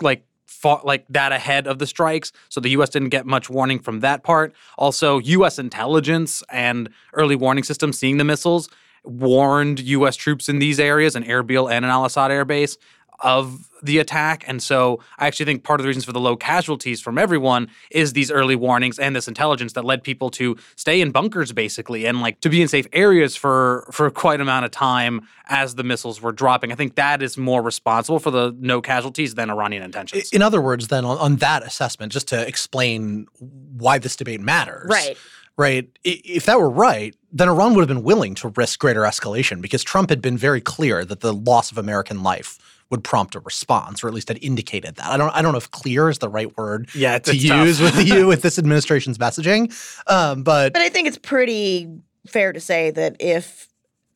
like, 0.00 0.24
fought 0.46 0.84
like 0.84 1.04
that 1.08 1.30
ahead 1.30 1.66
of 1.66 1.78
the 1.78 1.86
strikes. 1.86 2.32
So 2.48 2.60
the 2.60 2.70
US 2.70 2.88
didn't 2.88 3.10
get 3.10 3.26
much 3.26 3.48
warning 3.48 3.78
from 3.78 4.00
that 4.00 4.24
part. 4.24 4.54
Also, 4.76 5.18
US 5.18 5.58
intelligence 5.58 6.42
and 6.50 6.88
early 7.12 7.36
warning 7.36 7.62
systems 7.62 7.98
seeing 7.98 8.16
the 8.16 8.24
missiles 8.24 8.68
warned 9.04 9.80
US 9.80 10.16
troops 10.16 10.48
in 10.48 10.58
these 10.58 10.78
areas, 10.78 11.16
in 11.16 11.24
Erbil 11.24 11.70
and 11.70 11.84
in 11.84 11.90
Al 11.90 12.04
Asad 12.04 12.30
Air 12.30 12.44
Base, 12.44 12.76
of 13.20 13.68
the 13.82 13.98
attack. 13.98 14.44
And 14.46 14.62
so 14.62 15.00
I 15.18 15.26
actually 15.26 15.46
think 15.46 15.64
part 15.64 15.80
of 15.80 15.84
the 15.84 15.88
reasons 15.88 16.04
for 16.04 16.12
the 16.12 16.20
low 16.20 16.36
casualties 16.36 17.00
from 17.00 17.18
everyone 17.18 17.68
is 17.90 18.12
these 18.12 18.30
early 18.30 18.56
warnings 18.56 18.98
and 18.98 19.14
this 19.14 19.28
intelligence 19.28 19.72
that 19.74 19.84
led 19.84 20.02
people 20.02 20.30
to 20.30 20.56
stay 20.76 21.00
in 21.00 21.10
bunkers 21.10 21.52
basically 21.52 22.06
and 22.06 22.20
like 22.20 22.40
to 22.40 22.48
be 22.48 22.62
in 22.62 22.68
safe 22.68 22.86
areas 22.92 23.36
for 23.36 23.88
for 23.92 24.10
quite 24.10 24.40
amount 24.40 24.64
of 24.64 24.70
time 24.70 25.26
as 25.46 25.74
the 25.76 25.84
missiles 25.84 26.20
were 26.20 26.32
dropping. 26.32 26.72
I 26.72 26.74
think 26.74 26.96
that 26.96 27.22
is 27.22 27.36
more 27.36 27.62
responsible 27.62 28.18
for 28.18 28.30
the 28.30 28.54
no 28.58 28.80
casualties 28.80 29.34
than 29.34 29.50
Iranian 29.50 29.82
intentions. 29.82 30.30
In 30.32 30.42
other 30.42 30.60
words, 30.60 30.88
then 30.88 31.04
on, 31.04 31.18
on 31.18 31.36
that 31.36 31.62
assessment, 31.62 32.12
just 32.12 32.28
to 32.28 32.46
explain 32.46 33.26
why 33.38 33.98
this 33.98 34.16
debate 34.16 34.40
matters. 34.40 34.88
Right. 34.88 35.16
Right. 35.56 35.88
If 36.04 36.46
that 36.46 36.60
were 36.60 36.70
right, 36.70 37.16
then 37.32 37.48
Iran 37.48 37.74
would 37.74 37.80
have 37.80 37.88
been 37.88 38.04
willing 38.04 38.36
to 38.36 38.48
risk 38.50 38.78
greater 38.78 39.02
escalation 39.02 39.60
because 39.60 39.82
Trump 39.82 40.08
had 40.08 40.22
been 40.22 40.38
very 40.38 40.60
clear 40.60 41.04
that 41.04 41.18
the 41.18 41.32
loss 41.32 41.72
of 41.72 41.78
American 41.78 42.22
life 42.22 42.60
would 42.90 43.04
prompt 43.04 43.34
a 43.34 43.40
response, 43.40 44.02
or 44.02 44.08
at 44.08 44.14
least 44.14 44.28
had 44.28 44.38
indicated 44.42 44.96
that. 44.96 45.06
I 45.06 45.16
don't 45.16 45.30
I 45.34 45.42
don't 45.42 45.52
know 45.52 45.58
if 45.58 45.70
clear 45.70 46.08
is 46.08 46.18
the 46.18 46.28
right 46.28 46.56
word 46.56 46.88
Yeah, 46.94 47.16
it's- 47.16 47.30
to 47.30 47.32
it's 47.36 47.44
use 47.44 47.80
with 47.80 48.06
you 48.06 48.26
with 48.26 48.42
this 48.42 48.58
administration's 48.58 49.18
messaging. 49.18 49.72
Um, 50.10 50.42
but 50.42 50.72
But 50.72 50.82
I 50.82 50.88
think 50.88 51.06
it's 51.08 51.18
pretty 51.18 51.88
fair 52.26 52.52
to 52.52 52.60
say 52.60 52.90
that 52.92 53.16
if 53.20 53.68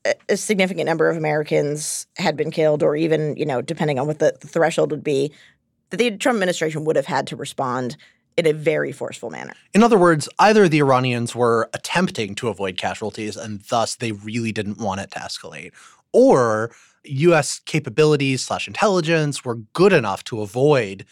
a- 0.06 0.14
a 0.30 0.36
significant 0.36 0.86
number 0.86 1.08
of 1.10 1.16
Americans 1.16 2.06
had 2.16 2.36
been 2.36 2.50
killed, 2.50 2.82
or 2.82 2.96
even, 2.96 3.36
you 3.36 3.44
know, 3.46 3.60
depending 3.62 3.98
on 3.98 4.06
what 4.06 4.18
the, 4.18 4.34
the 4.40 4.48
threshold 4.48 4.90
would 4.90 5.04
be, 5.04 5.30
that 5.90 5.98
the 5.98 6.10
Trump 6.16 6.36
administration 6.36 6.84
would 6.84 6.96
have 6.96 7.06
had 7.06 7.26
to 7.28 7.36
respond 7.36 7.96
in 8.38 8.46
a 8.46 8.52
very 8.54 8.92
forceful 8.92 9.28
manner. 9.28 9.52
in 9.74 9.82
other 9.82 9.98
words, 9.98 10.26
either 10.38 10.66
the 10.66 10.78
Iranians 10.78 11.34
were 11.36 11.68
attempting 11.74 12.34
to 12.36 12.48
avoid 12.48 12.78
casualties 12.78 13.36
and 13.36 13.60
thus 13.68 13.96
they 13.96 14.12
really 14.12 14.50
didn't 14.52 14.78
want 14.78 15.02
it 15.02 15.10
to 15.10 15.18
escalate, 15.18 15.70
or 16.14 16.70
US 17.04 17.58
capabilities 17.60 18.42
slash 18.42 18.66
intelligence 18.66 19.44
were 19.44 19.56
good 19.72 19.92
enough 19.92 20.24
to 20.24 20.40
avoid 20.40 21.04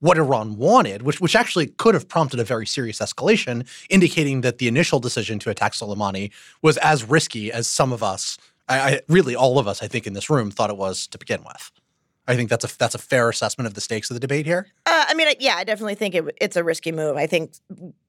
what 0.00 0.16
Iran 0.16 0.56
wanted, 0.56 1.02
which 1.02 1.20
which 1.20 1.34
actually 1.34 1.66
could 1.66 1.94
have 1.94 2.08
prompted 2.08 2.38
a 2.40 2.44
very 2.44 2.66
serious 2.66 2.98
escalation, 2.98 3.66
indicating 3.90 4.42
that 4.42 4.58
the 4.58 4.68
initial 4.68 5.00
decision 5.00 5.38
to 5.40 5.50
attack 5.50 5.72
Soleimani 5.72 6.30
was 6.62 6.76
as 6.78 7.04
risky 7.04 7.50
as 7.50 7.66
some 7.66 7.92
of 7.92 8.02
us, 8.02 8.38
I, 8.68 8.78
I, 8.78 9.00
really 9.08 9.34
all 9.34 9.58
of 9.58 9.66
us, 9.66 9.82
I 9.82 9.88
think, 9.88 10.06
in 10.06 10.12
this 10.12 10.30
room 10.30 10.50
thought 10.50 10.70
it 10.70 10.76
was 10.76 11.06
to 11.08 11.18
begin 11.18 11.42
with. 11.44 11.72
I 12.28 12.36
think 12.36 12.50
that's 12.50 12.64
a 12.64 12.78
that's 12.78 12.94
a 12.94 12.98
fair 12.98 13.28
assessment 13.28 13.66
of 13.66 13.74
the 13.74 13.80
stakes 13.80 14.10
of 14.10 14.14
the 14.14 14.20
debate 14.20 14.46
here. 14.46 14.68
Uh, 14.86 15.06
I 15.08 15.14
mean, 15.14 15.28
yeah, 15.40 15.54
I 15.56 15.64
definitely 15.64 15.94
think 15.94 16.14
it, 16.14 16.24
it's 16.40 16.56
a 16.56 16.62
risky 16.62 16.92
move. 16.92 17.16
I 17.16 17.26
think 17.26 17.54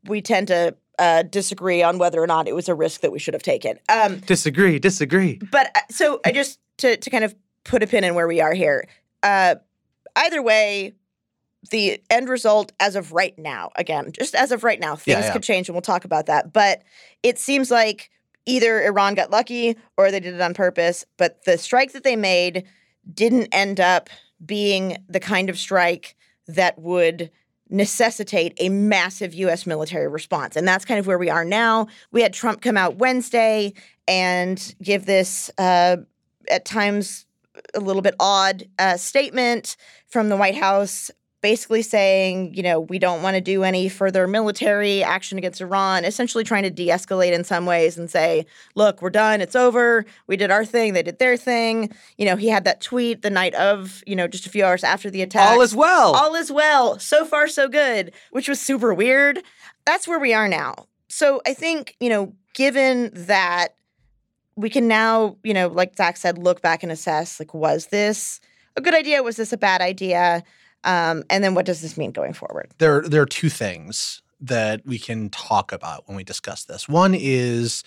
we 0.03 0.21
tend 0.21 0.49
to 0.49 0.75
uh, 0.99 1.23
disagree 1.23 1.81
on 1.81 1.97
whether 1.97 2.21
or 2.21 2.27
not 2.27 2.47
it 2.47 2.53
was 2.53 2.67
a 2.67 2.75
risk 2.75 3.01
that 3.01 3.11
we 3.13 3.19
should 3.19 3.33
have 3.33 3.43
taken. 3.43 3.79
Um, 3.87 4.19
disagree, 4.19 4.77
disagree. 4.77 5.39
But 5.51 5.71
uh, 5.73 5.79
so 5.89 6.19
I 6.25 6.33
just 6.33 6.59
to 6.79 6.97
to 6.97 7.09
kind 7.09 7.23
of 7.23 7.35
put 7.63 7.83
a 7.83 7.87
pin 7.87 8.03
in 8.03 8.15
where 8.15 8.27
we 8.27 8.41
are 8.41 8.53
here. 8.53 8.87
Uh, 9.23 9.55
either 10.15 10.41
way, 10.41 10.93
the 11.71 12.01
end 12.09 12.29
result 12.29 12.71
as 12.79 12.95
of 12.95 13.11
right 13.11 13.37
now, 13.37 13.69
again, 13.75 14.11
just 14.11 14.33
as 14.35 14.51
of 14.51 14.63
right 14.63 14.79
now, 14.79 14.95
things 14.95 15.19
yeah, 15.19 15.25
yeah. 15.25 15.33
could 15.33 15.43
change, 15.43 15.69
and 15.69 15.75
we'll 15.75 15.81
talk 15.81 16.05
about 16.05 16.25
that. 16.25 16.53
But 16.53 16.83
it 17.23 17.37
seems 17.37 17.69
like 17.69 18.09
either 18.45 18.81
Iran 18.81 19.13
got 19.13 19.31
lucky 19.31 19.77
or 19.97 20.11
they 20.11 20.19
did 20.19 20.33
it 20.33 20.41
on 20.41 20.53
purpose. 20.53 21.05
But 21.17 21.43
the 21.45 21.57
strike 21.57 21.93
that 21.93 22.03
they 22.03 22.15
made 22.15 22.65
didn't 23.13 23.47
end 23.51 23.79
up 23.79 24.09
being 24.43 24.97
the 25.07 25.19
kind 25.19 25.49
of 25.49 25.57
strike 25.57 26.15
that 26.47 26.79
would 26.79 27.29
necessitate 27.69 28.53
a 28.57 28.69
massive 28.69 29.33
US 29.35 29.67
military 29.67 30.07
response. 30.07 30.55
And 30.55 30.67
that's 30.67 30.85
kind 30.85 30.99
of 30.99 31.05
where 31.05 31.19
we 31.19 31.29
are 31.29 31.45
now. 31.45 31.87
We 32.11 32.21
had 32.21 32.33
Trump 32.33 32.61
come 32.61 32.77
out 32.77 32.95
Wednesday 32.95 33.73
and 34.07 34.75
give 34.81 35.05
this, 35.05 35.51
uh, 35.59 35.97
at 36.49 36.65
times, 36.65 37.25
a 37.73 37.79
little 37.79 38.01
bit 38.01 38.15
odd 38.19 38.63
uh, 38.77 38.97
statement 38.97 39.75
from 40.07 40.29
the 40.29 40.37
White 40.37 40.55
House 40.55 41.11
basically 41.41 41.81
saying, 41.81 42.53
you 42.53 42.61
know, 42.61 42.79
we 42.79 42.99
don't 42.99 43.21
want 43.21 43.35
to 43.35 43.41
do 43.41 43.63
any 43.63 43.87
further 43.87 44.27
military 44.27 45.03
action 45.03 45.37
against 45.37 45.61
Iran, 45.61 46.03
essentially 46.03 46.43
trying 46.43 46.63
to 46.63 46.69
de 46.69 46.87
escalate 46.87 47.31
in 47.31 47.43
some 47.43 47.65
ways 47.65 47.97
and 47.97 48.09
say, 48.09 48.45
look, 48.75 49.01
we're 49.01 49.09
done. 49.09 49.41
It's 49.41 49.55
over. 49.55 50.05
We 50.27 50.35
did 50.35 50.51
our 50.51 50.65
thing. 50.65 50.93
They 50.93 51.03
did 51.03 51.19
their 51.19 51.37
thing. 51.37 51.91
You 52.17 52.25
know, 52.25 52.35
he 52.35 52.49
had 52.49 52.65
that 52.65 52.81
tweet 52.81 53.21
the 53.21 53.29
night 53.29 53.55
of, 53.55 54.03
you 54.05 54.15
know, 54.15 54.27
just 54.27 54.45
a 54.45 54.49
few 54.49 54.65
hours 54.65 54.83
after 54.83 55.09
the 55.09 55.21
attack. 55.21 55.51
All 55.51 55.61
is 55.61 55.75
well. 55.75 56.15
All 56.15 56.35
is 56.35 56.51
well. 56.51 56.99
So 56.99 57.25
far, 57.25 57.47
so 57.47 57.67
good, 57.67 58.11
which 58.31 58.49
was 58.49 58.59
super 58.59 58.93
weird. 58.93 59.41
That's 59.85 60.07
where 60.07 60.19
we 60.19 60.33
are 60.33 60.47
now. 60.47 60.87
So 61.07 61.41
I 61.47 61.53
think, 61.53 61.95
you 61.99 62.09
know, 62.09 62.33
given 62.53 63.11
that 63.13 63.69
we 64.59 64.69
can 64.69 64.89
now, 64.89 65.37
you 65.43 65.53
know, 65.53 65.69
like 65.69 65.95
Zack 65.95 66.17
said, 66.17 66.37
look 66.37 66.61
back 66.61 66.83
and 66.83 66.91
assess 66.91 67.39
like, 67.39 67.53
was 67.53 67.87
this 67.87 68.41
a 68.75 68.81
good 68.81 68.93
idea? 68.93 69.23
Was 69.23 69.37
this 69.37 69.53
a 69.53 69.57
bad 69.57 69.81
idea? 69.81 70.43
Um, 70.83 71.23
and 71.29 71.43
then 71.43 71.55
what 71.55 71.65
does 71.65 71.81
this 71.81 71.97
mean 71.97 72.11
going 72.11 72.33
forward? 72.33 72.71
There, 72.77 73.01
there 73.01 73.21
are 73.21 73.25
two 73.25 73.49
things 73.49 74.21
that 74.41 74.85
we 74.85 74.99
can 74.99 75.29
talk 75.29 75.71
about 75.71 76.07
when 76.07 76.17
we 76.17 76.25
discuss 76.25 76.65
this. 76.65 76.89
One 76.89 77.15
is 77.15 77.83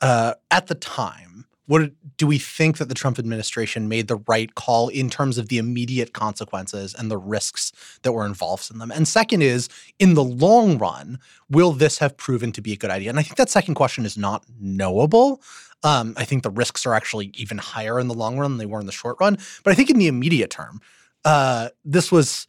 uh, 0.00 0.34
at 0.52 0.68
the 0.68 0.76
time, 0.76 1.46
what 1.66 1.90
do 2.18 2.26
we 2.26 2.38
think 2.38 2.78
that 2.78 2.88
the 2.88 2.94
Trump 2.94 3.18
administration 3.18 3.88
made 3.88 4.06
the 4.06 4.22
right 4.28 4.54
call 4.54 4.88
in 4.88 5.10
terms 5.10 5.38
of 5.38 5.48
the 5.48 5.58
immediate 5.58 6.12
consequences 6.12 6.94
and 6.94 7.10
the 7.10 7.18
risks 7.18 7.72
that 8.02 8.12
were 8.12 8.26
involved 8.26 8.70
in 8.70 8.78
them? 8.78 8.90
And 8.90 9.08
second 9.08 9.42
is, 9.42 9.68
in 9.98 10.14
the 10.14 10.24
long 10.24 10.78
run, 10.78 11.18
will 11.48 11.72
this 11.72 11.98
have 11.98 12.16
proven 12.16 12.52
to 12.52 12.60
be 12.60 12.72
a 12.72 12.76
good 12.76 12.90
idea? 12.90 13.10
And 13.10 13.18
I 13.18 13.22
think 13.22 13.36
that 13.36 13.48
second 13.48 13.74
question 13.74 14.04
is 14.04 14.16
not 14.16 14.44
knowable. 14.60 15.40
Um, 15.84 16.14
I 16.16 16.24
think 16.24 16.42
the 16.42 16.50
risks 16.50 16.86
are 16.86 16.94
actually 16.94 17.32
even 17.34 17.58
higher 17.58 17.98
in 17.98 18.08
the 18.08 18.14
long 18.14 18.38
run 18.38 18.52
than 18.52 18.58
they 18.58 18.66
were 18.66 18.80
in 18.80 18.86
the 18.86 18.92
short 18.92 19.16
run. 19.20 19.38
But 19.64 19.72
I 19.72 19.74
think 19.74 19.90
in 19.90 19.98
the 19.98 20.06
immediate 20.06 20.50
term, 20.50 20.80
uh, 21.24 21.70
this 21.84 22.12
was 22.12 22.46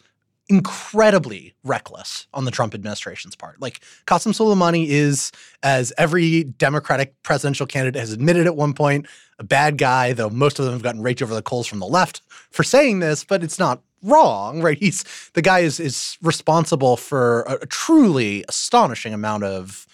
incredibly 0.50 1.56
reckless 1.64 2.28
on 2.34 2.46
the 2.46 2.52
Trump 2.52 2.74
administration's 2.74 3.36
part. 3.36 3.62
Like 3.62 3.80
Qasem 4.06 4.34
Soleimani 4.34 4.88
is, 4.88 5.32
as 5.64 5.94
every 5.98 6.44
Democratic 6.44 7.22
presidential 7.24 7.66
candidate 7.66 8.00
has 8.00 8.12
admitted 8.12 8.46
at 8.46 8.56
one 8.56 8.74
point, 8.74 9.08
a 9.40 9.44
bad 9.44 9.78
guy, 9.78 10.14
though 10.14 10.30
most 10.30 10.60
of 10.60 10.66
them 10.66 10.74
have 10.74 10.84
gotten 10.84 11.02
raked 11.02 11.22
over 11.22 11.34
the 11.34 11.42
coals 11.42 11.66
from 11.66 11.80
the 11.80 11.88
left 11.88 12.22
for 12.52 12.64
saying 12.64 13.00
this, 13.00 13.24
but 13.24 13.44
it's 13.44 13.58
not 13.58 13.82
wrong, 14.04 14.62
right? 14.62 14.78
He's 14.78 15.04
the 15.34 15.42
guy 15.42 15.60
is 15.60 15.80
is 15.80 16.18
responsible 16.22 16.98
for 16.98 17.44
a, 17.44 17.54
a 17.62 17.66
truly 17.66 18.44
astonishing 18.50 19.14
amount 19.14 19.46
of 19.46 19.88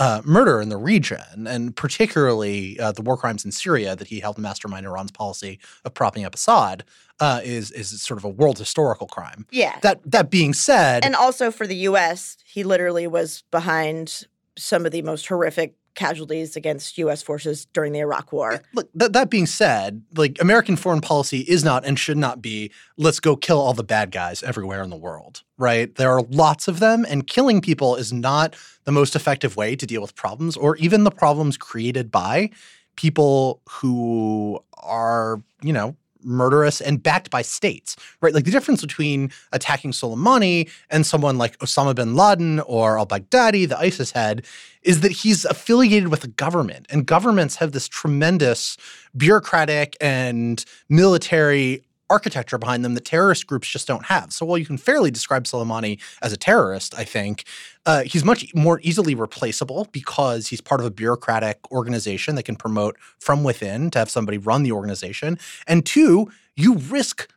uh, 0.00 0.22
murder 0.24 0.62
in 0.62 0.70
the 0.70 0.78
region, 0.78 1.46
and 1.46 1.76
particularly 1.76 2.80
uh, 2.80 2.90
the 2.90 3.02
war 3.02 3.18
crimes 3.18 3.44
in 3.44 3.52
Syria 3.52 3.94
that 3.94 4.08
he 4.08 4.18
helped 4.20 4.38
mastermind 4.38 4.86
Iran's 4.86 5.10
policy 5.10 5.60
of 5.84 5.92
propping 5.92 6.24
up 6.24 6.34
Assad, 6.34 6.84
uh, 7.20 7.42
is 7.44 7.70
is 7.70 8.00
sort 8.00 8.16
of 8.16 8.24
a 8.24 8.28
world 8.28 8.58
historical 8.58 9.06
crime. 9.06 9.46
Yeah. 9.50 9.78
That 9.82 10.00
that 10.10 10.30
being 10.30 10.54
said, 10.54 11.04
and 11.04 11.14
also 11.14 11.50
for 11.50 11.66
the 11.66 11.76
U.S., 11.76 12.38
he 12.44 12.64
literally 12.64 13.06
was 13.06 13.44
behind 13.50 14.26
some 14.56 14.86
of 14.86 14.92
the 14.92 15.02
most 15.02 15.26
horrific 15.26 15.74
casualties 15.94 16.56
against 16.56 16.96
U.S. 16.98 17.22
forces 17.22 17.66
during 17.66 17.92
the 17.92 18.00
Iraq 18.00 18.32
War. 18.32 18.62
Look, 18.74 18.88
that, 18.94 19.12
that 19.12 19.30
being 19.30 19.46
said, 19.46 20.02
like 20.14 20.40
American 20.40 20.76
foreign 20.76 21.00
policy 21.00 21.40
is 21.40 21.64
not 21.64 21.84
and 21.84 21.98
should 21.98 22.16
not 22.16 22.40
be 22.40 22.70
let's 22.96 23.20
go 23.20 23.36
kill 23.36 23.60
all 23.60 23.74
the 23.74 23.84
bad 23.84 24.10
guys 24.10 24.42
everywhere 24.42 24.82
in 24.82 24.90
the 24.90 24.96
world, 24.96 25.42
right? 25.58 25.94
There 25.94 26.10
are 26.10 26.22
lots 26.22 26.68
of 26.68 26.80
them, 26.80 27.04
and 27.08 27.26
killing 27.26 27.60
people 27.60 27.96
is 27.96 28.12
not 28.12 28.56
the 28.84 28.92
most 28.92 29.14
effective 29.14 29.56
way 29.56 29.76
to 29.76 29.86
deal 29.86 30.02
with 30.02 30.14
problems 30.14 30.56
or 30.56 30.76
even 30.76 31.04
the 31.04 31.10
problems 31.10 31.56
created 31.56 32.10
by 32.10 32.50
people 32.96 33.60
who 33.68 34.62
are, 34.74 35.42
you 35.62 35.72
know, 35.72 35.96
murderous 36.22 36.80
and 36.80 37.02
backed 37.02 37.30
by 37.30 37.42
states, 37.42 37.96
right? 38.20 38.34
Like 38.34 38.44
the 38.44 38.50
difference 38.50 38.80
between 38.80 39.30
attacking 39.52 39.92
Soleimani 39.92 40.70
and 40.90 41.06
someone 41.06 41.38
like 41.38 41.58
Osama 41.58 41.94
bin 41.94 42.14
Laden 42.14 42.60
or 42.60 42.98
al 42.98 43.06
Baghdadi, 43.06 43.68
the 43.68 43.78
ISIS 43.78 44.10
head, 44.12 44.44
is 44.82 45.00
that 45.00 45.12
he's 45.12 45.44
affiliated 45.44 46.08
with 46.08 46.24
a 46.24 46.28
government. 46.28 46.86
And 46.90 47.06
governments 47.06 47.56
have 47.56 47.72
this 47.72 47.88
tremendous 47.88 48.76
bureaucratic 49.16 49.96
and 50.00 50.64
military 50.88 51.84
architecture 52.10 52.58
behind 52.58 52.84
them 52.84 52.94
that 52.94 53.04
terrorist 53.04 53.46
groups 53.46 53.68
just 53.68 53.86
don't 53.86 54.06
have. 54.06 54.32
So 54.32 54.44
while 54.44 54.58
you 54.58 54.66
can 54.66 54.76
fairly 54.76 55.10
describe 55.10 55.44
Soleimani 55.44 56.00
as 56.20 56.32
a 56.32 56.36
terrorist, 56.36 56.94
I 56.98 57.04
think 57.04 57.44
uh, 57.86 58.02
he's 58.02 58.24
much 58.24 58.54
more 58.54 58.80
easily 58.82 59.14
replaceable 59.14 59.86
because 59.92 60.48
he's 60.48 60.60
part 60.60 60.80
of 60.80 60.86
a 60.86 60.90
bureaucratic 60.90 61.58
organization 61.70 62.34
that 62.34 62.42
can 62.42 62.56
promote 62.56 62.96
from 63.18 63.44
within 63.44 63.90
to 63.92 63.98
have 63.98 64.10
somebody 64.10 64.36
run 64.36 64.62
the 64.64 64.72
organization. 64.72 65.38
And 65.66 65.86
two, 65.86 66.30
you 66.56 66.74
risk 66.76 67.32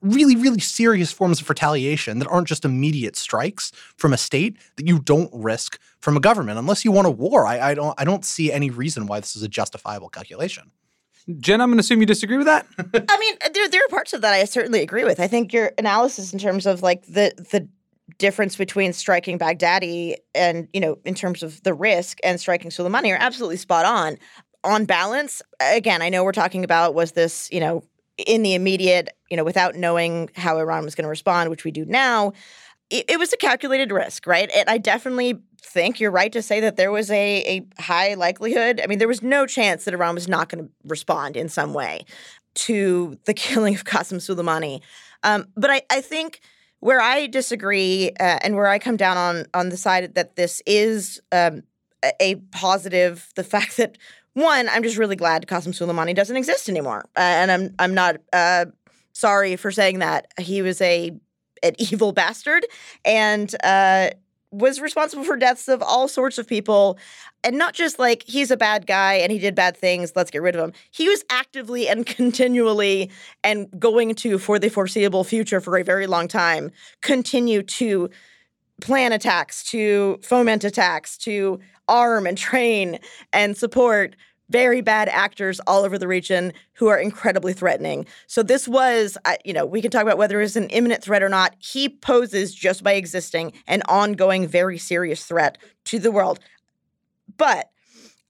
really, 0.00 0.36
really 0.36 0.60
serious 0.60 1.10
forms 1.10 1.40
of 1.40 1.48
retaliation 1.48 2.18
that 2.20 2.28
aren't 2.28 2.46
just 2.46 2.64
immediate 2.64 3.16
strikes 3.16 3.72
from 3.96 4.12
a 4.12 4.16
state 4.16 4.56
that 4.76 4.86
you 4.86 5.00
don't 5.00 5.30
risk 5.32 5.78
from 6.00 6.16
a 6.16 6.20
government 6.20 6.58
unless 6.58 6.84
you 6.84 6.92
want 6.92 7.06
a 7.06 7.10
war. 7.10 7.46
I, 7.46 7.70
I 7.70 7.74
don't 7.74 7.94
I 7.98 8.04
don't 8.04 8.24
see 8.24 8.52
any 8.52 8.70
reason 8.70 9.06
why 9.06 9.20
this 9.20 9.34
is 9.34 9.42
a 9.42 9.48
justifiable 9.48 10.08
calculation. 10.08 10.70
Jenn, 11.38 11.60
I'm 11.60 11.68
going 11.68 11.76
to 11.76 11.80
assume 11.80 12.00
you 12.00 12.06
disagree 12.06 12.38
with 12.38 12.46
that. 12.46 12.66
I 12.78 13.18
mean, 13.18 13.34
there 13.52 13.68
there 13.68 13.82
are 13.84 13.88
parts 13.88 14.12
of 14.12 14.22
that 14.22 14.32
I 14.32 14.44
certainly 14.44 14.80
agree 14.80 15.04
with. 15.04 15.20
I 15.20 15.26
think 15.26 15.52
your 15.52 15.72
analysis 15.78 16.32
in 16.32 16.38
terms 16.38 16.64
of 16.64 16.82
like 16.82 17.04
the 17.06 17.32
the 17.50 17.68
difference 18.16 18.56
between 18.56 18.92
striking 18.92 19.38
Baghdadi 19.38 20.16
and 20.34 20.68
you 20.72 20.80
know 20.80 20.98
in 21.04 21.14
terms 21.14 21.42
of 21.42 21.62
the 21.62 21.74
risk 21.74 22.18
and 22.24 22.40
striking 22.40 22.70
Soleimani 22.70 23.12
are 23.12 23.20
absolutely 23.20 23.58
spot 23.58 23.84
on. 23.84 24.16
On 24.64 24.86
balance, 24.86 25.40
again, 25.60 26.02
I 26.02 26.08
know 26.08 26.24
we're 26.24 26.32
talking 26.32 26.64
about 26.64 26.94
was 26.94 27.12
this 27.12 27.48
you 27.52 27.60
know 27.60 27.82
in 28.26 28.42
the 28.42 28.54
immediate 28.54 29.10
you 29.30 29.36
know 29.36 29.44
without 29.44 29.74
knowing 29.74 30.30
how 30.34 30.58
Iran 30.58 30.84
was 30.84 30.94
going 30.94 31.04
to 31.04 31.10
respond, 31.10 31.50
which 31.50 31.64
we 31.64 31.70
do 31.70 31.84
now. 31.84 32.32
It, 32.90 33.04
it 33.08 33.18
was 33.18 33.32
a 33.32 33.36
calculated 33.36 33.92
risk, 33.92 34.26
right? 34.26 34.50
And 34.54 34.68
I 34.68 34.78
definitely 34.78 35.40
think 35.62 36.00
you're 36.00 36.10
right 36.10 36.32
to 36.32 36.42
say 36.42 36.60
that 36.60 36.76
there 36.76 36.90
was 36.90 37.10
a, 37.10 37.66
a 37.78 37.82
high 37.82 38.14
likelihood. 38.14 38.80
I 38.82 38.86
mean, 38.86 38.98
there 38.98 39.08
was 39.08 39.22
no 39.22 39.46
chance 39.46 39.84
that 39.84 39.94
Iran 39.94 40.14
was 40.14 40.28
not 40.28 40.48
going 40.48 40.64
to 40.64 40.70
respond 40.84 41.36
in 41.36 41.48
some 41.48 41.74
way 41.74 42.04
to 42.54 43.18
the 43.24 43.34
killing 43.34 43.74
of 43.74 43.84
Qasem 43.84 44.18
Soleimani. 44.18 44.80
Um, 45.22 45.46
but 45.56 45.70
I, 45.70 45.82
I 45.90 46.00
think 46.00 46.40
where 46.80 47.00
I 47.00 47.26
disagree 47.26 48.10
uh, 48.20 48.38
and 48.42 48.54
where 48.54 48.68
I 48.68 48.78
come 48.78 48.96
down 48.96 49.16
on 49.16 49.46
on 49.54 49.68
the 49.68 49.76
side 49.76 50.14
that 50.14 50.36
this 50.36 50.62
is 50.64 51.20
um, 51.32 51.62
a 52.20 52.36
positive, 52.52 53.28
the 53.34 53.44
fact 53.54 53.76
that 53.78 53.98
one, 54.34 54.68
I'm 54.68 54.84
just 54.84 54.96
really 54.96 55.16
glad 55.16 55.46
Qasem 55.48 55.74
Soleimani 55.74 56.14
doesn't 56.14 56.36
exist 56.36 56.68
anymore, 56.68 57.04
uh, 57.16 57.20
and 57.20 57.50
I'm 57.50 57.74
I'm 57.78 57.94
not 57.94 58.16
uh, 58.32 58.66
sorry 59.12 59.56
for 59.56 59.72
saying 59.72 59.98
that 59.98 60.30
he 60.38 60.62
was 60.62 60.80
a 60.80 61.18
an 61.62 61.74
evil 61.78 62.12
bastard, 62.12 62.66
and 63.04 63.54
uh, 63.62 64.10
was 64.50 64.80
responsible 64.80 65.24
for 65.24 65.36
deaths 65.36 65.68
of 65.68 65.82
all 65.82 66.08
sorts 66.08 66.38
of 66.38 66.46
people. 66.46 66.98
And 67.44 67.56
not 67.56 67.74
just 67.74 67.98
like 67.98 68.24
he's 68.26 68.50
a 68.50 68.56
bad 68.56 68.86
guy 68.86 69.14
and 69.14 69.30
he 69.30 69.38
did 69.38 69.54
bad 69.54 69.76
things, 69.76 70.12
let's 70.16 70.30
get 70.30 70.42
rid 70.42 70.56
of 70.56 70.62
him. 70.62 70.72
He 70.90 71.08
was 71.08 71.24
actively 71.30 71.88
and 71.88 72.06
continually 72.16 73.10
and 73.44 73.68
going 73.78 74.14
to, 74.16 74.38
for 74.38 74.58
the 74.58 74.68
foreseeable 74.68 75.24
future 75.24 75.60
for 75.60 75.76
a 75.76 75.84
very 75.84 76.06
long 76.06 76.28
time, 76.28 76.70
continue 77.00 77.62
to 77.62 78.10
plan 78.80 79.12
attacks, 79.12 79.64
to 79.64 80.18
foment 80.22 80.64
attacks, 80.64 81.16
to 81.18 81.58
arm 81.88 82.26
and 82.26 82.38
train 82.38 82.98
and 83.32 83.56
support 83.56 84.14
very 84.50 84.80
bad 84.80 85.08
actors 85.08 85.60
all 85.66 85.84
over 85.84 85.98
the 85.98 86.08
region 86.08 86.52
who 86.74 86.88
are 86.88 86.98
incredibly 86.98 87.52
threatening. 87.52 88.06
So 88.26 88.42
this 88.42 88.66
was, 88.66 89.18
you 89.44 89.52
know, 89.52 89.66
we 89.66 89.82
can 89.82 89.90
talk 89.90 90.02
about 90.02 90.18
whether 90.18 90.40
it's 90.40 90.56
an 90.56 90.70
imminent 90.70 91.02
threat 91.02 91.22
or 91.22 91.28
not. 91.28 91.54
He 91.58 91.88
poses 91.88 92.54
just 92.54 92.82
by 92.82 92.92
existing 92.92 93.52
an 93.66 93.82
ongoing, 93.88 94.46
very 94.46 94.78
serious 94.78 95.24
threat 95.24 95.58
to 95.84 95.98
the 95.98 96.10
world. 96.10 96.40
But 97.36 97.70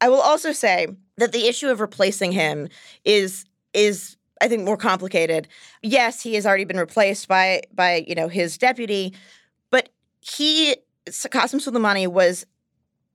I 0.01 0.09
will 0.09 0.21
also 0.21 0.53
say 0.53 0.89
that 1.17 1.33
the 1.33 1.47
issue 1.47 1.69
of 1.69 1.81
replacing 1.81 2.33
him 2.33 2.69
is 3.05 3.45
is 3.75 4.17
I 4.41 4.49
think 4.49 4.65
more 4.65 4.77
complicated. 4.77 5.49
Yes, 5.83 6.23
he 6.23 6.35
has 6.35 6.47
already 6.47 6.65
been 6.65 6.79
replaced 6.79 7.29
by 7.29 7.63
by 7.73 8.05
you 8.07 8.15
know 8.15 8.29
his 8.29 8.59
deputy, 8.59 9.15
but 9.71 9.89
he 10.21 10.77
Qasem 11.07 11.61
Soleimani 11.61 12.07
was 12.07 12.47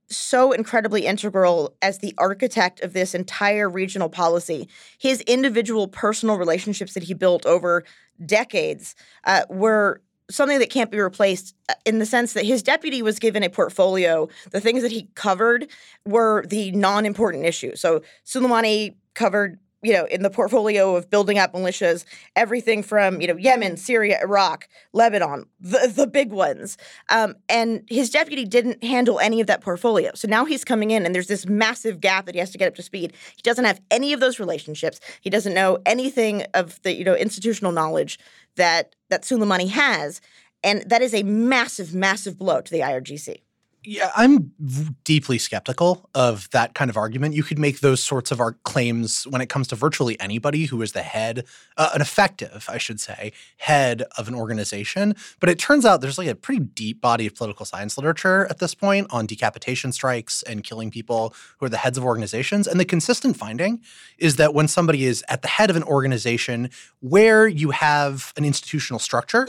so 0.08 0.52
incredibly 0.52 1.06
integral 1.06 1.74
as 1.82 1.98
the 1.98 2.14
architect 2.18 2.80
of 2.82 2.92
this 2.92 3.14
entire 3.14 3.68
regional 3.68 4.08
policy. 4.08 4.68
His 4.98 5.20
individual 5.22 5.88
personal 5.88 6.36
relationships 6.36 6.94
that 6.94 7.04
he 7.04 7.14
built 7.14 7.46
over 7.46 7.84
decades 8.24 8.94
uh, 9.24 9.42
were 9.48 10.00
something 10.30 10.58
that 10.58 10.70
can't 10.70 10.90
be 10.90 11.00
replaced 11.00 11.54
uh, 11.68 11.74
in 11.84 11.98
the 11.98 12.06
sense 12.06 12.32
that 12.32 12.44
his 12.44 12.62
deputy 12.62 13.02
was 13.02 13.18
given 13.18 13.42
a 13.42 13.50
portfolio. 13.50 14.28
The 14.50 14.60
things 14.60 14.82
that 14.82 14.92
he 14.92 15.08
covered 15.14 15.68
were 16.06 16.44
the 16.48 16.70
non 16.72 17.06
important 17.06 17.44
issues. 17.44 17.80
So 17.80 18.02
Soleimani 18.24 18.94
covered 19.14 19.58
you 19.84 19.92
know, 19.92 20.06
in 20.06 20.22
the 20.22 20.30
portfolio 20.30 20.96
of 20.96 21.10
building 21.10 21.38
up 21.38 21.52
militias, 21.52 22.04
everything 22.34 22.82
from, 22.82 23.20
you 23.20 23.26
know, 23.26 23.36
Yemen, 23.36 23.76
Syria, 23.76 24.18
Iraq, 24.22 24.68
Lebanon, 24.92 25.44
the, 25.60 25.92
the 25.94 26.06
big 26.06 26.32
ones. 26.32 26.78
Um, 27.10 27.34
and 27.48 27.82
his 27.88 28.10
deputy 28.10 28.44
didn't 28.44 28.82
handle 28.82 29.20
any 29.20 29.40
of 29.40 29.46
that 29.46 29.60
portfolio. 29.60 30.12
So 30.14 30.26
now 30.26 30.44
he's 30.44 30.64
coming 30.64 30.90
in 30.90 31.04
and 31.04 31.14
there's 31.14 31.28
this 31.28 31.46
massive 31.46 32.00
gap 32.00 32.26
that 32.26 32.34
he 32.34 32.38
has 32.38 32.50
to 32.52 32.58
get 32.58 32.68
up 32.68 32.74
to 32.76 32.82
speed. 32.82 33.12
He 33.36 33.42
doesn't 33.42 33.64
have 33.64 33.80
any 33.90 34.12
of 34.12 34.20
those 34.20 34.40
relationships. 34.40 35.00
He 35.20 35.30
doesn't 35.30 35.54
know 35.54 35.78
anything 35.86 36.44
of 36.54 36.80
the, 36.82 36.94
you 36.94 37.04
know, 37.04 37.14
institutional 37.14 37.72
knowledge 37.72 38.18
that 38.56 38.94
that 39.10 39.22
Soleimani 39.22 39.68
has. 39.68 40.20
And 40.62 40.82
that 40.88 41.02
is 41.02 41.12
a 41.14 41.22
massive, 41.22 41.94
massive 41.94 42.38
blow 42.38 42.62
to 42.62 42.70
the 42.70 42.80
IRGC. 42.80 43.42
Yeah, 43.86 44.10
I'm 44.16 44.52
deeply 45.04 45.36
skeptical 45.36 46.08
of 46.14 46.48
that 46.50 46.74
kind 46.74 46.90
of 46.90 46.96
argument. 46.96 47.34
You 47.34 47.42
could 47.42 47.58
make 47.58 47.80
those 47.80 48.02
sorts 48.02 48.30
of 48.30 48.40
claims 48.62 49.24
when 49.24 49.42
it 49.42 49.50
comes 49.50 49.68
to 49.68 49.76
virtually 49.76 50.18
anybody 50.18 50.64
who 50.64 50.80
is 50.80 50.92
the 50.92 51.02
head, 51.02 51.44
uh, 51.76 51.90
an 51.94 52.00
effective, 52.00 52.66
I 52.68 52.78
should 52.78 52.98
say, 52.98 53.32
head 53.58 54.04
of 54.16 54.26
an 54.26 54.34
organization. 54.34 55.14
But 55.38 55.50
it 55.50 55.58
turns 55.58 55.84
out 55.84 56.00
there's 56.00 56.16
like 56.16 56.28
a 56.28 56.34
pretty 56.34 56.60
deep 56.60 57.02
body 57.02 57.26
of 57.26 57.34
political 57.34 57.66
science 57.66 57.98
literature 57.98 58.46
at 58.48 58.58
this 58.58 58.74
point 58.74 59.06
on 59.10 59.26
decapitation 59.26 59.92
strikes 59.92 60.42
and 60.44 60.64
killing 60.64 60.90
people 60.90 61.34
who 61.58 61.66
are 61.66 61.70
the 61.70 61.76
heads 61.76 61.98
of 61.98 62.04
organizations. 62.04 62.66
And 62.66 62.80
the 62.80 62.86
consistent 62.86 63.36
finding 63.36 63.82
is 64.16 64.36
that 64.36 64.54
when 64.54 64.66
somebody 64.66 65.04
is 65.04 65.22
at 65.28 65.42
the 65.42 65.48
head 65.48 65.68
of 65.68 65.76
an 65.76 65.82
organization 65.82 66.70
where 67.00 67.46
you 67.46 67.70
have 67.70 68.32
an 68.38 68.46
institutional 68.46 68.98
structure, 68.98 69.46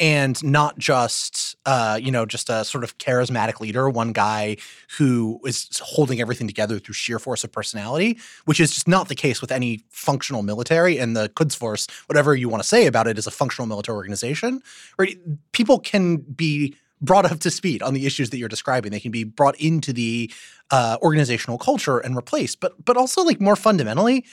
and 0.00 0.42
not 0.44 0.78
just 0.78 1.56
uh, 1.66 1.98
you 2.00 2.10
know 2.10 2.26
just 2.26 2.48
a 2.50 2.64
sort 2.64 2.84
of 2.84 2.98
charismatic 2.98 3.60
leader, 3.60 3.88
one 3.88 4.12
guy 4.12 4.56
who 4.96 5.40
is 5.44 5.80
holding 5.82 6.20
everything 6.20 6.46
together 6.46 6.78
through 6.78 6.94
sheer 6.94 7.18
force 7.18 7.44
of 7.44 7.52
personality, 7.52 8.18
which 8.44 8.60
is 8.60 8.72
just 8.72 8.88
not 8.88 9.08
the 9.08 9.14
case 9.14 9.40
with 9.40 9.52
any 9.52 9.84
functional 9.90 10.42
military. 10.42 10.98
And 10.98 11.16
the 11.16 11.28
Quds 11.30 11.54
Force, 11.54 11.86
whatever 12.06 12.34
you 12.34 12.48
want 12.48 12.62
to 12.62 12.68
say 12.68 12.86
about 12.86 13.06
it, 13.06 13.18
is 13.18 13.26
a 13.26 13.30
functional 13.30 13.66
military 13.66 13.96
organization. 13.96 14.62
Right? 14.98 15.18
People 15.52 15.78
can 15.78 16.18
be 16.18 16.76
brought 17.00 17.30
up 17.30 17.38
to 17.40 17.50
speed 17.50 17.82
on 17.82 17.94
the 17.94 18.06
issues 18.06 18.30
that 18.30 18.38
you're 18.38 18.48
describing. 18.48 18.90
They 18.90 19.00
can 19.00 19.12
be 19.12 19.24
brought 19.24 19.56
into 19.60 19.92
the 19.92 20.32
uh, 20.70 20.98
organizational 21.02 21.58
culture 21.58 21.98
and 21.98 22.16
replaced. 22.16 22.60
But 22.60 22.84
but 22.84 22.96
also 22.96 23.22
like 23.22 23.40
more 23.40 23.56
fundamentally. 23.56 24.24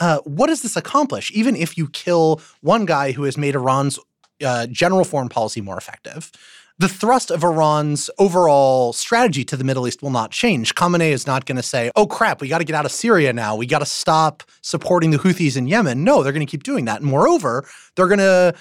Uh, 0.00 0.18
what 0.24 0.48
does 0.48 0.62
this 0.62 0.76
accomplish? 0.76 1.30
Even 1.32 1.54
if 1.54 1.78
you 1.78 1.88
kill 1.88 2.40
one 2.62 2.84
guy 2.84 3.12
who 3.12 3.22
has 3.22 3.38
made 3.38 3.54
Iran's 3.54 3.96
uh, 4.44 4.66
general 4.66 5.04
foreign 5.04 5.28
policy 5.28 5.60
more 5.60 5.76
effective. 5.76 6.30
The 6.78 6.88
thrust 6.88 7.30
of 7.30 7.44
Iran's 7.44 8.10
overall 8.18 8.92
strategy 8.92 9.44
to 9.44 9.56
the 9.56 9.62
Middle 9.62 9.86
East 9.86 10.02
will 10.02 10.10
not 10.10 10.32
change. 10.32 10.74
Khamenei 10.74 11.10
is 11.10 11.24
not 11.24 11.46
going 11.46 11.56
to 11.56 11.62
say, 11.62 11.92
oh 11.94 12.06
crap, 12.06 12.40
we 12.40 12.48
got 12.48 12.58
to 12.58 12.64
get 12.64 12.74
out 12.74 12.84
of 12.84 12.90
Syria 12.90 13.32
now. 13.32 13.54
We 13.54 13.66
got 13.66 13.78
to 13.78 13.86
stop 13.86 14.42
supporting 14.60 15.12
the 15.12 15.18
Houthis 15.18 15.56
in 15.56 15.68
Yemen. 15.68 16.02
No, 16.02 16.22
they're 16.24 16.32
going 16.32 16.44
to 16.44 16.50
keep 16.50 16.64
doing 16.64 16.84
that. 16.86 17.00
And 17.00 17.08
moreover, 17.08 17.64
they're 17.94 18.08
going 18.08 18.18
to 18.18 18.54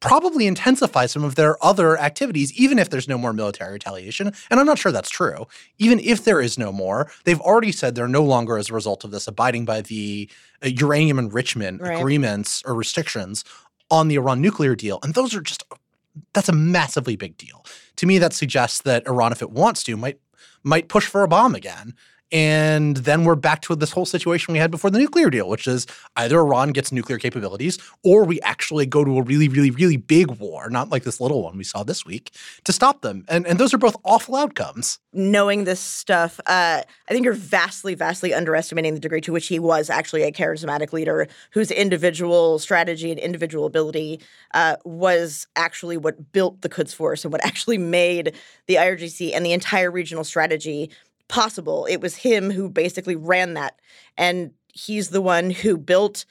probably 0.00 0.46
intensify 0.46 1.04
some 1.04 1.22
of 1.22 1.34
their 1.34 1.62
other 1.62 1.98
activities, 1.98 2.50
even 2.54 2.78
if 2.78 2.88
there's 2.88 3.06
no 3.06 3.18
more 3.18 3.34
military 3.34 3.74
retaliation. 3.74 4.32
And 4.50 4.58
I'm 4.58 4.64
not 4.64 4.78
sure 4.78 4.90
that's 4.90 5.10
true. 5.10 5.46
Even 5.78 6.00
if 6.00 6.24
there 6.24 6.40
is 6.40 6.58
no 6.58 6.72
more, 6.72 7.10
they've 7.24 7.40
already 7.40 7.72
said 7.72 7.94
they're 7.94 8.08
no 8.08 8.24
longer, 8.24 8.56
as 8.56 8.70
a 8.70 8.74
result 8.74 9.04
of 9.04 9.10
this, 9.10 9.28
abiding 9.28 9.66
by 9.66 9.82
the 9.82 10.30
uh, 10.64 10.68
uranium 10.68 11.18
enrichment 11.18 11.82
right. 11.82 11.98
agreements 11.98 12.62
or 12.64 12.74
restrictions 12.74 13.44
on 13.90 14.08
the 14.08 14.16
Iran 14.16 14.40
nuclear 14.40 14.74
deal. 14.74 14.98
And 15.02 15.14
those 15.14 15.34
are 15.34 15.40
just 15.40 15.64
that's 16.32 16.48
a 16.48 16.52
massively 16.52 17.16
big 17.16 17.36
deal. 17.36 17.64
To 17.96 18.06
me, 18.06 18.18
that 18.18 18.32
suggests 18.32 18.82
that 18.82 19.06
Iran, 19.06 19.32
if 19.32 19.42
it 19.42 19.50
wants 19.50 19.82
to, 19.84 19.96
might 19.96 20.18
might 20.62 20.88
push 20.88 21.06
for 21.06 21.22
a 21.22 21.28
bomb 21.28 21.54
again. 21.54 21.94
And 22.32 22.98
then 22.98 23.24
we're 23.24 23.34
back 23.34 23.60
to 23.62 23.74
this 23.74 23.90
whole 23.90 24.06
situation 24.06 24.52
we 24.52 24.58
had 24.58 24.70
before 24.70 24.90
the 24.90 24.98
nuclear 24.98 25.30
deal, 25.30 25.48
which 25.48 25.66
is 25.66 25.86
either 26.16 26.38
Iran 26.38 26.70
gets 26.70 26.92
nuclear 26.92 27.18
capabilities 27.18 27.78
or 28.04 28.24
we 28.24 28.40
actually 28.42 28.86
go 28.86 29.04
to 29.04 29.18
a 29.18 29.22
really, 29.22 29.48
really, 29.48 29.70
really 29.70 29.96
big 29.96 30.30
war, 30.38 30.70
not 30.70 30.90
like 30.90 31.02
this 31.02 31.20
little 31.20 31.42
one 31.42 31.56
we 31.56 31.64
saw 31.64 31.82
this 31.82 32.06
week, 32.06 32.32
to 32.64 32.72
stop 32.72 33.02
them. 33.02 33.24
And, 33.28 33.46
and 33.46 33.58
those 33.58 33.74
are 33.74 33.78
both 33.78 33.96
awful 34.04 34.36
outcomes. 34.36 34.98
Knowing 35.12 35.64
this 35.64 35.80
stuff, 35.80 36.38
uh, 36.46 36.82
I 37.08 37.12
think 37.12 37.24
you're 37.24 37.34
vastly, 37.34 37.94
vastly 37.94 38.32
underestimating 38.32 38.94
the 38.94 39.00
degree 39.00 39.20
to 39.22 39.32
which 39.32 39.48
he 39.48 39.58
was 39.58 39.90
actually 39.90 40.22
a 40.22 40.30
charismatic 40.30 40.92
leader 40.92 41.26
whose 41.50 41.72
individual 41.72 42.60
strategy 42.60 43.10
and 43.10 43.18
individual 43.18 43.66
ability 43.66 44.20
uh, 44.54 44.76
was 44.84 45.48
actually 45.56 45.96
what 45.96 46.32
built 46.32 46.60
the 46.62 46.68
Quds 46.68 46.94
Force 46.94 47.24
and 47.24 47.32
what 47.32 47.44
actually 47.44 47.78
made 47.78 48.34
the 48.68 48.76
IRGC 48.76 49.34
and 49.34 49.44
the 49.44 49.52
entire 49.52 49.90
regional 49.90 50.22
strategy 50.22 50.90
possible. 51.30 51.86
It 51.86 52.02
was 52.02 52.16
him 52.16 52.50
who 52.50 52.68
basically 52.68 53.16
ran 53.16 53.54
that. 53.54 53.80
And 54.18 54.52
he's 54.74 55.08
the 55.08 55.22
one 55.22 55.50
who 55.50 55.78
built, 55.78 56.26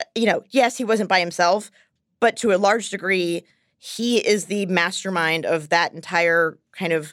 uh, 0.00 0.04
you 0.14 0.26
know, 0.26 0.44
yes, 0.50 0.78
he 0.78 0.84
wasn't 0.84 1.08
by 1.08 1.18
himself, 1.18 1.70
but 2.20 2.36
to 2.36 2.52
a 2.52 2.58
large 2.58 2.90
degree, 2.90 3.44
he 3.78 4.18
is 4.18 4.44
the 4.44 4.66
mastermind 4.66 5.44
of 5.44 5.70
that 5.70 5.92
entire 5.92 6.58
kind 6.72 6.92
of 6.92 7.12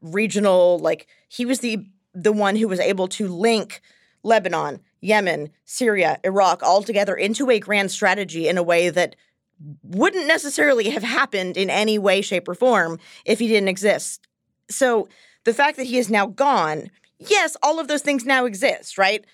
regional, 0.00 0.78
like, 0.78 1.06
he 1.28 1.46
was 1.46 1.60
the 1.60 1.86
the 2.14 2.32
one 2.32 2.56
who 2.56 2.68
was 2.68 2.78
able 2.78 3.08
to 3.08 3.26
link 3.26 3.80
Lebanon, 4.22 4.80
Yemen, 5.00 5.48
Syria, 5.64 6.20
Iraq 6.24 6.62
all 6.62 6.82
together 6.82 7.14
into 7.14 7.50
a 7.50 7.58
grand 7.58 7.90
strategy 7.90 8.48
in 8.48 8.58
a 8.58 8.62
way 8.62 8.90
that 8.90 9.16
wouldn't 9.82 10.26
necessarily 10.26 10.90
have 10.90 11.02
happened 11.02 11.56
in 11.56 11.70
any 11.70 11.98
way, 11.98 12.20
shape, 12.20 12.48
or 12.48 12.54
form 12.54 12.98
if 13.24 13.38
he 13.38 13.48
didn't 13.48 13.68
exist. 13.70 14.28
So 14.68 15.08
the 15.44 15.54
fact 15.54 15.76
that 15.76 15.86
he 15.86 15.98
is 15.98 16.10
now 16.10 16.26
gone, 16.26 16.90
yes, 17.18 17.56
all 17.62 17.78
of 17.80 17.88
those 17.88 18.02
things 18.02 18.24
now 18.24 18.44
exist, 18.44 18.98
right? 18.98 19.24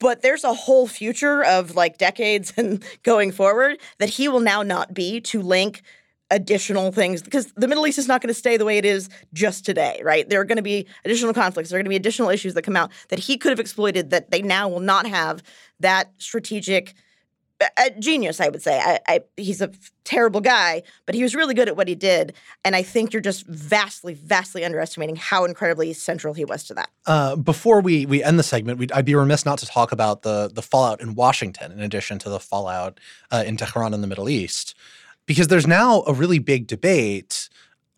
But 0.00 0.22
there's 0.22 0.44
a 0.44 0.54
whole 0.54 0.86
future 0.86 1.44
of 1.44 1.74
like 1.74 1.98
decades 1.98 2.52
and 2.56 2.82
going 3.02 3.32
forward 3.32 3.78
that 3.98 4.10
he 4.10 4.28
will 4.28 4.40
now 4.40 4.62
not 4.62 4.94
be 4.94 5.20
to 5.22 5.42
link 5.42 5.82
additional 6.30 6.92
things 6.92 7.22
because 7.22 7.50
the 7.52 7.66
Middle 7.66 7.86
East 7.86 7.98
is 7.98 8.06
not 8.06 8.20
going 8.20 8.28
to 8.28 8.34
stay 8.34 8.58
the 8.58 8.64
way 8.64 8.76
it 8.76 8.84
is 8.84 9.08
just 9.32 9.64
today, 9.64 9.98
right? 10.04 10.28
There 10.28 10.40
are 10.40 10.44
going 10.44 10.56
to 10.56 10.62
be 10.62 10.86
additional 11.04 11.32
conflicts, 11.32 11.70
there 11.70 11.78
are 11.78 11.80
going 11.80 11.86
to 11.86 11.90
be 11.90 11.96
additional 11.96 12.28
issues 12.28 12.52
that 12.54 12.62
come 12.62 12.76
out 12.76 12.92
that 13.08 13.18
he 13.18 13.38
could 13.38 13.50
have 13.50 13.60
exploited 13.60 14.10
that 14.10 14.30
they 14.30 14.42
now 14.42 14.68
will 14.68 14.80
not 14.80 15.06
have 15.06 15.42
that 15.80 16.12
strategic 16.18 16.94
a 17.60 17.90
genius, 17.98 18.40
I 18.40 18.48
would 18.48 18.62
say. 18.62 18.78
I, 18.78 19.00
I, 19.08 19.20
he's 19.36 19.60
a 19.60 19.70
terrible 20.04 20.40
guy, 20.40 20.82
but 21.06 21.14
he 21.14 21.22
was 21.22 21.34
really 21.34 21.54
good 21.54 21.68
at 21.68 21.76
what 21.76 21.88
he 21.88 21.94
did. 21.94 22.34
And 22.64 22.76
I 22.76 22.82
think 22.82 23.12
you're 23.12 23.22
just 23.22 23.46
vastly, 23.46 24.14
vastly 24.14 24.64
underestimating 24.64 25.16
how 25.16 25.44
incredibly 25.44 25.92
central 25.92 26.34
he 26.34 26.44
was 26.44 26.64
to 26.64 26.74
that. 26.74 26.90
Uh, 27.06 27.36
before 27.36 27.80
we 27.80 28.06
we 28.06 28.22
end 28.22 28.38
the 28.38 28.42
segment, 28.42 28.92
I'd 28.94 29.04
be 29.04 29.14
remiss 29.14 29.44
not 29.44 29.58
to 29.58 29.66
talk 29.66 29.92
about 29.92 30.22
the 30.22 30.50
the 30.52 30.62
fallout 30.62 31.00
in 31.00 31.14
Washington, 31.14 31.72
in 31.72 31.80
addition 31.80 32.18
to 32.20 32.28
the 32.28 32.40
fallout 32.40 33.00
uh, 33.30 33.42
in 33.46 33.56
Tehran 33.56 33.92
and 33.92 34.02
the 34.02 34.08
Middle 34.08 34.28
East, 34.28 34.74
because 35.26 35.48
there's 35.48 35.66
now 35.66 36.02
a 36.06 36.12
really 36.12 36.38
big 36.38 36.66
debate 36.66 37.48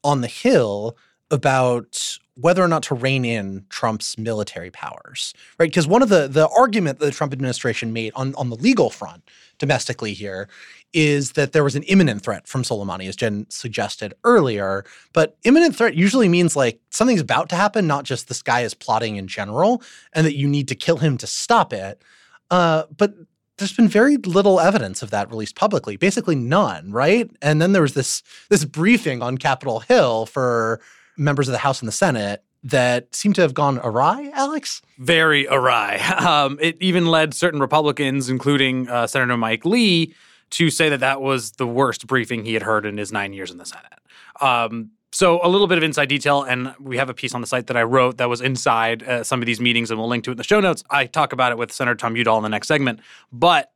on 0.03 0.21
the 0.21 0.29
Hill 0.29 0.97
about 1.31 2.19
whether 2.41 2.63
or 2.63 2.69
not 2.69 2.83
to 2.85 2.95
rein 2.95 3.25
in 3.25 3.65
Trump's 3.69 4.19
military 4.19 4.71
powers, 4.71 5.35
right? 5.59 5.71
Because 5.71 5.87
one 5.87 6.03
of 6.03 6.09
the 6.09 6.29
the 6.29 6.49
argument 6.49 6.99
that 6.99 7.07
the 7.07 7.13
Trump 7.13 7.33
administration 7.33 7.93
made 7.93 8.13
on 8.15 8.35
on 8.35 8.51
the 8.51 8.57
legal 8.57 8.91
front 8.91 9.23
domestically 9.59 10.15
here 10.15 10.49
is 10.93 11.33
that 11.33 11.53
there 11.53 11.63
was 11.63 11.77
an 11.77 11.85
imminent 11.85 12.23
threat 12.23 12.49
from 12.49 12.63
Soleimani, 12.63 13.09
as 13.09 13.15
Jenn 13.15 13.47
suggested 13.49 14.15
earlier. 14.25 14.85
But 15.13 15.37
imminent 15.45 15.77
threat 15.77 15.95
usually 15.95 16.29
means 16.29 16.57
like 16.57 16.81
something's 16.91 17.21
about 17.21 17.49
to 17.51 17.57
happen, 17.57 17.87
not 17.87 18.05
just 18.05 18.29
this 18.29 18.43
guy 18.43 18.63
is 18.63 18.75
plotting 18.75 19.17
in 19.17 19.29
general, 19.29 19.83
and 20.13 20.27
that 20.27 20.37
you 20.37 20.49
need 20.49 20.69
to 20.69 20.75
kill 20.75 20.97
him 20.97 21.17
to 21.19 21.27
stop 21.27 21.73
it. 21.73 22.03
Uh, 22.51 22.85
but 22.97 23.15
there's 23.59 23.73
been 23.75 23.89
very 23.89 24.17
little 24.17 24.59
evidence 24.59 25.03
of 25.03 25.11
that 25.11 25.31
released 25.31 25.55
publicly, 25.55 25.97
basically 25.97 26.35
none, 26.35 26.91
right? 26.91 27.31
And 27.43 27.61
then 27.61 27.73
there 27.73 27.83
was 27.83 27.95
this 27.95 28.23
this 28.49 28.65
briefing 28.65 29.23
on 29.23 29.39
Capitol 29.39 29.81
Hill 29.81 30.27
for 30.27 30.81
members 31.21 31.49
of 31.49 31.53
the 31.53 31.59
House 31.59 31.81
and 31.81 31.87
the 31.87 31.93
Senate 31.93 32.43
that 32.63 33.15
seem 33.15 33.33
to 33.35 33.41
have 33.43 33.55
gone 33.55 33.79
awry, 33.83 34.31
Alex? 34.35 34.83
Very 34.99 35.47
awry. 35.47 36.01
Um, 36.31 36.59
it 36.61 36.77
even 36.81 37.07
led 37.07 37.35
certain 37.35 37.61
Republicans, 37.61 38.29
including 38.29 38.89
uh, 38.89 39.07
Senator 39.07 39.37
Mike 39.37 39.65
Lee, 39.65 40.15
to 40.51 40.71
say 40.71 40.89
that 40.89 41.01
that 41.01 41.21
was 41.21 41.53
the 41.53 41.67
worst 41.67 42.07
briefing 42.07 42.45
he 42.45 42.55
had 42.55 42.63
heard 42.63 42.85
in 42.85 42.99
his 42.99 43.11
nine 43.11 43.33
years 43.33 43.51
in 43.51 43.59
the 43.59 43.65
Senate. 43.65 43.99
Um, 44.41 44.91
so, 45.13 45.41
a 45.43 45.49
little 45.49 45.67
bit 45.67 45.77
of 45.77 45.83
inside 45.83 46.09
detail, 46.09 46.43
and 46.43 46.75
we 46.79 46.97
have 46.97 47.11
a 47.11 47.15
piece 47.15 47.35
on 47.35 47.41
the 47.41 47.47
site 47.47 47.67
that 47.67 47.77
I 47.77 47.83
wrote 47.83 48.19
that 48.19 48.29
was 48.29 48.41
inside 48.41 49.03
uh, 49.03 49.25
some 49.25 49.43
of 49.43 49.47
these 49.47 49.61
meetings, 49.61 49.91
and 49.91 49.99
we'll 49.99 50.09
link 50.09 50.25
to 50.25 50.31
it 50.31 50.33
in 50.33 50.39
the 50.39 50.45
show 50.45 50.61
notes. 50.61 50.85
I 50.89 51.07
talk 51.07 51.33
about 51.33 51.53
it 51.53 51.59
with 51.59 51.73
Senator 51.73 51.97
Tom 51.97 52.17
Udall 52.17 52.37
in 52.37 52.43
the 52.45 52.49
next 52.49 52.69
segment. 52.69 53.01
But 53.33 53.73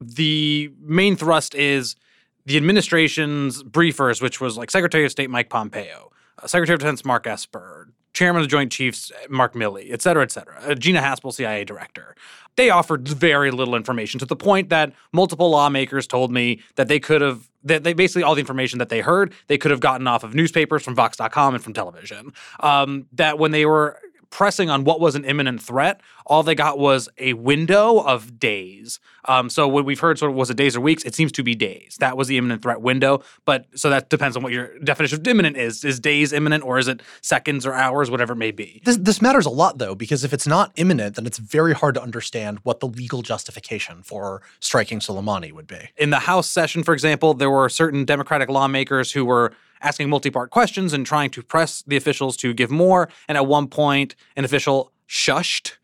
the 0.00 0.70
main 0.80 1.16
thrust 1.16 1.54
is 1.54 1.96
the 2.44 2.56
administration's 2.56 3.62
briefers, 3.62 4.20
which 4.20 4.40
was 4.40 4.58
like 4.58 4.70
Secretary 4.70 5.04
of 5.04 5.10
State 5.10 5.30
Mike 5.30 5.48
Pompeo, 5.48 6.12
Secretary 6.46 6.74
of 6.74 6.80
Defense 6.80 7.04
Mark 7.04 7.26
Esper, 7.26 7.88
Chairman 8.12 8.40
of 8.40 8.46
the 8.46 8.50
Joint 8.50 8.72
Chiefs 8.72 9.12
Mark 9.28 9.54
Milley, 9.54 9.92
et 9.92 10.02
cetera, 10.02 10.22
et 10.22 10.32
cetera, 10.32 10.58
uh, 10.62 10.74
Gina 10.74 11.00
Haspel, 11.00 11.32
CIA 11.32 11.64
Director. 11.64 12.16
They 12.56 12.70
offered 12.70 13.06
very 13.06 13.52
little 13.52 13.76
information 13.76 14.18
to 14.18 14.26
the 14.26 14.34
point 14.34 14.68
that 14.70 14.92
multiple 15.12 15.50
lawmakers 15.50 16.06
told 16.06 16.32
me 16.32 16.60
that 16.74 16.88
they 16.88 16.98
could 16.98 17.20
have 17.20 17.48
that 17.64 17.84
they 17.84 17.92
basically 17.92 18.22
all 18.22 18.34
the 18.34 18.40
information 18.40 18.78
that 18.78 18.88
they 18.88 19.00
heard 19.00 19.32
they 19.46 19.58
could 19.58 19.70
have 19.70 19.80
gotten 19.80 20.06
off 20.06 20.24
of 20.24 20.34
newspapers 20.34 20.82
from 20.82 20.94
Vox.com 20.94 21.54
and 21.54 21.62
from 21.62 21.72
television. 21.72 22.32
Um, 22.60 23.06
that 23.12 23.38
when 23.38 23.52
they 23.52 23.66
were 23.66 24.00
pressing 24.30 24.68
on 24.70 24.84
what 24.84 25.00
was 25.00 25.14
an 25.14 25.24
imminent 25.24 25.62
threat, 25.62 26.00
all 26.26 26.42
they 26.42 26.54
got 26.54 26.78
was 26.78 27.08
a 27.18 27.32
window 27.34 27.98
of 28.00 28.38
days. 28.38 29.00
Um, 29.24 29.50
so 29.50 29.66
what 29.66 29.84
we've 29.84 30.00
heard 30.00 30.18
sort 30.18 30.30
of 30.30 30.36
was 30.36 30.50
it 30.50 30.56
days 30.56 30.76
or 30.76 30.80
weeks? 30.80 31.04
It 31.04 31.14
seems 31.14 31.32
to 31.32 31.42
be 31.42 31.54
days. 31.54 31.96
That 32.00 32.16
was 32.16 32.28
the 32.28 32.38
imminent 32.38 32.62
threat 32.62 32.80
window. 32.80 33.22
But 33.44 33.66
so 33.74 33.90
that 33.90 34.10
depends 34.10 34.36
on 34.36 34.42
what 34.42 34.52
your 34.52 34.78
definition 34.80 35.20
of 35.20 35.26
imminent 35.26 35.56
is. 35.56 35.84
Is 35.84 35.98
days 36.00 36.32
imminent 36.32 36.64
or 36.64 36.78
is 36.78 36.88
it 36.88 37.02
seconds 37.20 37.66
or 37.66 37.74
hours, 37.74 38.10
whatever 38.10 38.32
it 38.34 38.36
may 38.36 38.50
be? 38.50 38.82
This, 38.84 38.96
this 38.96 39.22
matters 39.22 39.46
a 39.46 39.50
lot 39.50 39.78
though, 39.78 39.94
because 39.94 40.24
if 40.24 40.32
it's 40.32 40.46
not 40.46 40.72
imminent, 40.76 41.16
then 41.16 41.26
it's 41.26 41.38
very 41.38 41.72
hard 41.72 41.94
to 41.94 42.02
understand 42.02 42.58
what 42.62 42.80
the 42.80 42.86
legal 42.86 43.22
justification 43.22 44.02
for 44.02 44.42
striking 44.60 45.00
Soleimani 45.00 45.52
would 45.52 45.66
be. 45.66 45.90
In 45.96 46.10
the 46.10 46.20
House 46.20 46.48
session, 46.48 46.82
for 46.82 46.92
example, 46.92 47.34
there 47.34 47.50
were 47.50 47.68
certain 47.68 48.04
Democratic 48.04 48.48
lawmakers 48.48 49.12
who 49.12 49.24
were 49.24 49.52
asking 49.80 50.08
multi 50.08 50.30
part 50.30 50.50
questions 50.50 50.92
and 50.92 51.06
trying 51.06 51.30
to 51.30 51.42
press 51.42 51.82
the 51.86 51.96
officials 51.96 52.36
to 52.38 52.52
give 52.54 52.70
more. 52.70 53.08
And 53.28 53.36
at 53.36 53.46
one 53.46 53.68
point, 53.68 54.14
an 54.36 54.44
official 54.44 54.92
shushed 55.08 55.74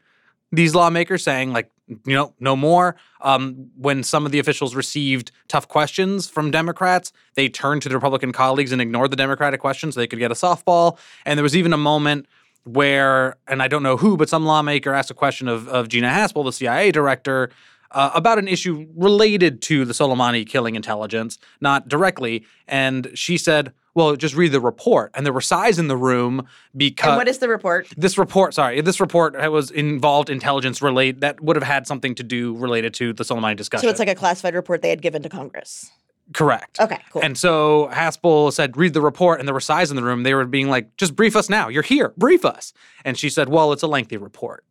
these 0.53 0.75
lawmakers, 0.75 1.23
saying, 1.25 1.53
like, 1.53 1.71
you 1.89 2.15
know, 2.15 2.35
no 2.41 2.57
more. 2.57 2.97
Um, 3.21 3.71
when 3.77 4.03
some 4.03 4.25
of 4.25 4.33
the 4.33 4.39
officials 4.39 4.75
received 4.75 5.33
tough 5.49 5.69
questions 5.69 6.29
from 6.29 6.51
Democrats, 6.51 7.13
they 7.35 7.49
turned 7.49 7.83
to 7.83 7.89
their 7.89 7.99
Republican 7.99 8.33
colleagues 8.33 8.73
and 8.73 8.81
ignored 8.81 9.11
the 9.11 9.17
Democratic 9.17 9.61
questions 9.61 9.95
so 9.95 10.01
they 10.01 10.07
could 10.07 10.19
get 10.19 10.31
a 10.31 10.35
softball. 10.35 10.99
And 11.27 11.39
there 11.39 11.43
was 11.43 11.57
even 11.57 11.73
a 11.73 11.79
moment 11.79 12.27
where, 12.65 13.37
and 13.47 13.63
I 13.63 13.69
don't 13.69 13.83
know 13.83 13.97
who, 13.97 14.17
but 14.17 14.29
some 14.29 14.47
lawmaker 14.47 14.95
asked 14.95 15.11
a 15.11 15.15
question 15.15 15.49
of, 15.49 15.69
of 15.69 15.89
Gina 15.89 16.09
Haspel, 16.09 16.45
the 16.45 16.53
CIA 16.53 16.91
director, 16.91 17.51
uh, 17.91 18.11
about 18.15 18.39
an 18.39 18.49
issue 18.49 18.87
related 18.97 19.63
to 19.63 19.85
the 19.85 19.93
Soleimani 19.93 20.47
killing 20.47 20.75
intelligence, 20.75 21.39
not 21.61 21.89
directly. 21.89 22.45
And 22.67 23.11
she 23.15 23.37
said, 23.37 23.73
well, 23.95 24.17
just 24.17 24.35
read 24.35 24.53
the 24.53 24.61
report. 24.61 25.13
And 25.15 25.25
there 25.25 25.33
were 25.33 25.41
sighs 25.41 25.79
in 25.79 25.89
the 25.89 25.97
room 25.97 26.47
because. 26.77 27.09
And 27.09 27.17
what 27.17 27.29
is 27.29 27.39
the 27.39 27.49
report? 27.49 27.89
This 27.97 28.19
report, 28.19 28.55
sorry, 28.55 28.81
this 28.81 29.01
report 29.01 29.35
was 29.51 29.71
involved 29.71 30.31
intelligence 30.31 30.83
relate 30.83 31.21
that 31.21 31.41
would 31.41 31.57
have 31.57 31.63
had 31.63 31.87
something 31.87 32.15
to 32.17 32.23
do 32.23 32.57
related 32.57 32.95
to 32.95 33.13
the 33.13 33.25
Soleimani 33.25 33.57
discussion. 33.57 33.87
So 33.87 33.91
it's 33.91 33.99
like 34.01 34.09
a 34.09 34.15
classified 34.15 34.55
report 34.55 34.83
they 34.83 34.91
had 34.91 35.03
given 35.03 35.23
to 35.23 35.29
Congress. 35.29 35.91
Correct. 36.33 36.81
Okay, 36.81 37.01
cool. 37.11 37.23
And 37.23 37.37
so 37.37 37.91
Haspel 37.93 38.51
said, 38.53 38.77
read 38.79 38.95
the 38.95 39.03
report, 39.03 39.41
and 39.41 39.47
there 39.47 39.53
were 39.53 39.61
sighs 39.61 39.91
in 39.91 39.97
the 39.97 40.03
room. 40.03 40.23
They 40.23 40.33
were 40.33 40.47
being 40.47 40.69
like, 40.69 40.97
just 40.97 41.15
brief 41.15 41.37
us 41.37 41.51
now. 41.51 41.69
You're 41.69 41.83
here. 41.83 42.15
Brief 42.17 42.47
us. 42.47 42.73
And 43.05 43.19
she 43.19 43.29
said, 43.29 43.51
well, 43.51 43.73
it's 43.73 43.83
a 43.83 43.87
lengthy 43.87 44.17
report. 44.17 44.65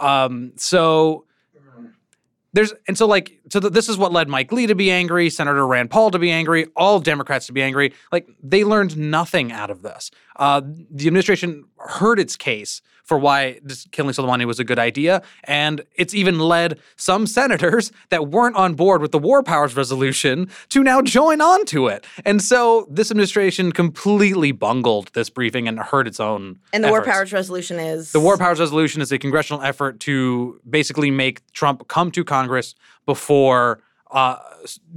Um, 0.00 0.52
so 0.56 1.26
there's 2.56 2.72
and 2.88 2.96
so 2.96 3.06
like 3.06 3.38
so 3.50 3.60
th- 3.60 3.72
this 3.72 3.88
is 3.88 3.98
what 3.98 4.12
led 4.12 4.28
Mike 4.28 4.50
Lee 4.50 4.66
to 4.66 4.74
be 4.74 4.90
angry, 4.90 5.28
Senator 5.28 5.66
Rand 5.66 5.90
Paul 5.90 6.10
to 6.10 6.18
be 6.18 6.30
angry, 6.30 6.66
all 6.74 7.00
Democrats 7.00 7.46
to 7.46 7.52
be 7.52 7.62
angry. 7.62 7.92
Like 8.10 8.26
they 8.42 8.64
learned 8.64 8.96
nothing 8.96 9.52
out 9.52 9.70
of 9.70 9.82
this. 9.82 10.10
Uh, 10.36 10.60
the 10.90 11.06
administration 11.06 11.64
heard 11.78 12.18
its 12.18 12.36
case 12.36 12.82
for 13.04 13.18
why 13.18 13.60
killing 13.92 14.12
Soleimani 14.12 14.44
was 14.46 14.58
a 14.58 14.64
good 14.64 14.80
idea, 14.80 15.22
and 15.44 15.82
it's 15.94 16.12
even 16.12 16.40
led 16.40 16.78
some 16.96 17.26
senators 17.26 17.92
that 18.08 18.28
weren't 18.28 18.56
on 18.56 18.74
board 18.74 19.00
with 19.00 19.12
the 19.12 19.18
War 19.18 19.44
Powers 19.44 19.76
Resolution 19.76 20.48
to 20.70 20.82
now 20.82 21.00
join 21.02 21.40
on 21.40 21.64
to 21.66 21.86
it. 21.86 22.04
And 22.24 22.42
so 22.42 22.86
this 22.90 23.12
administration 23.12 23.70
completely 23.70 24.50
bungled 24.50 25.12
this 25.14 25.30
briefing 25.30 25.68
and 25.68 25.78
hurt 25.78 26.08
its 26.08 26.18
own. 26.18 26.58
And 26.72 26.82
the 26.82 26.88
efforts. 26.88 27.06
War 27.06 27.14
Powers 27.14 27.32
Resolution 27.32 27.78
is 27.78 28.10
The 28.10 28.20
War 28.20 28.36
Powers 28.36 28.58
Resolution 28.58 29.00
is 29.00 29.12
a 29.12 29.18
congressional 29.18 29.62
effort 29.62 30.00
to 30.00 30.60
basically 30.68 31.12
make 31.12 31.46
Trump 31.52 31.86
come 31.86 32.10
to 32.10 32.24
Congress 32.24 32.74
before 33.06 33.80
uh, 34.10 34.36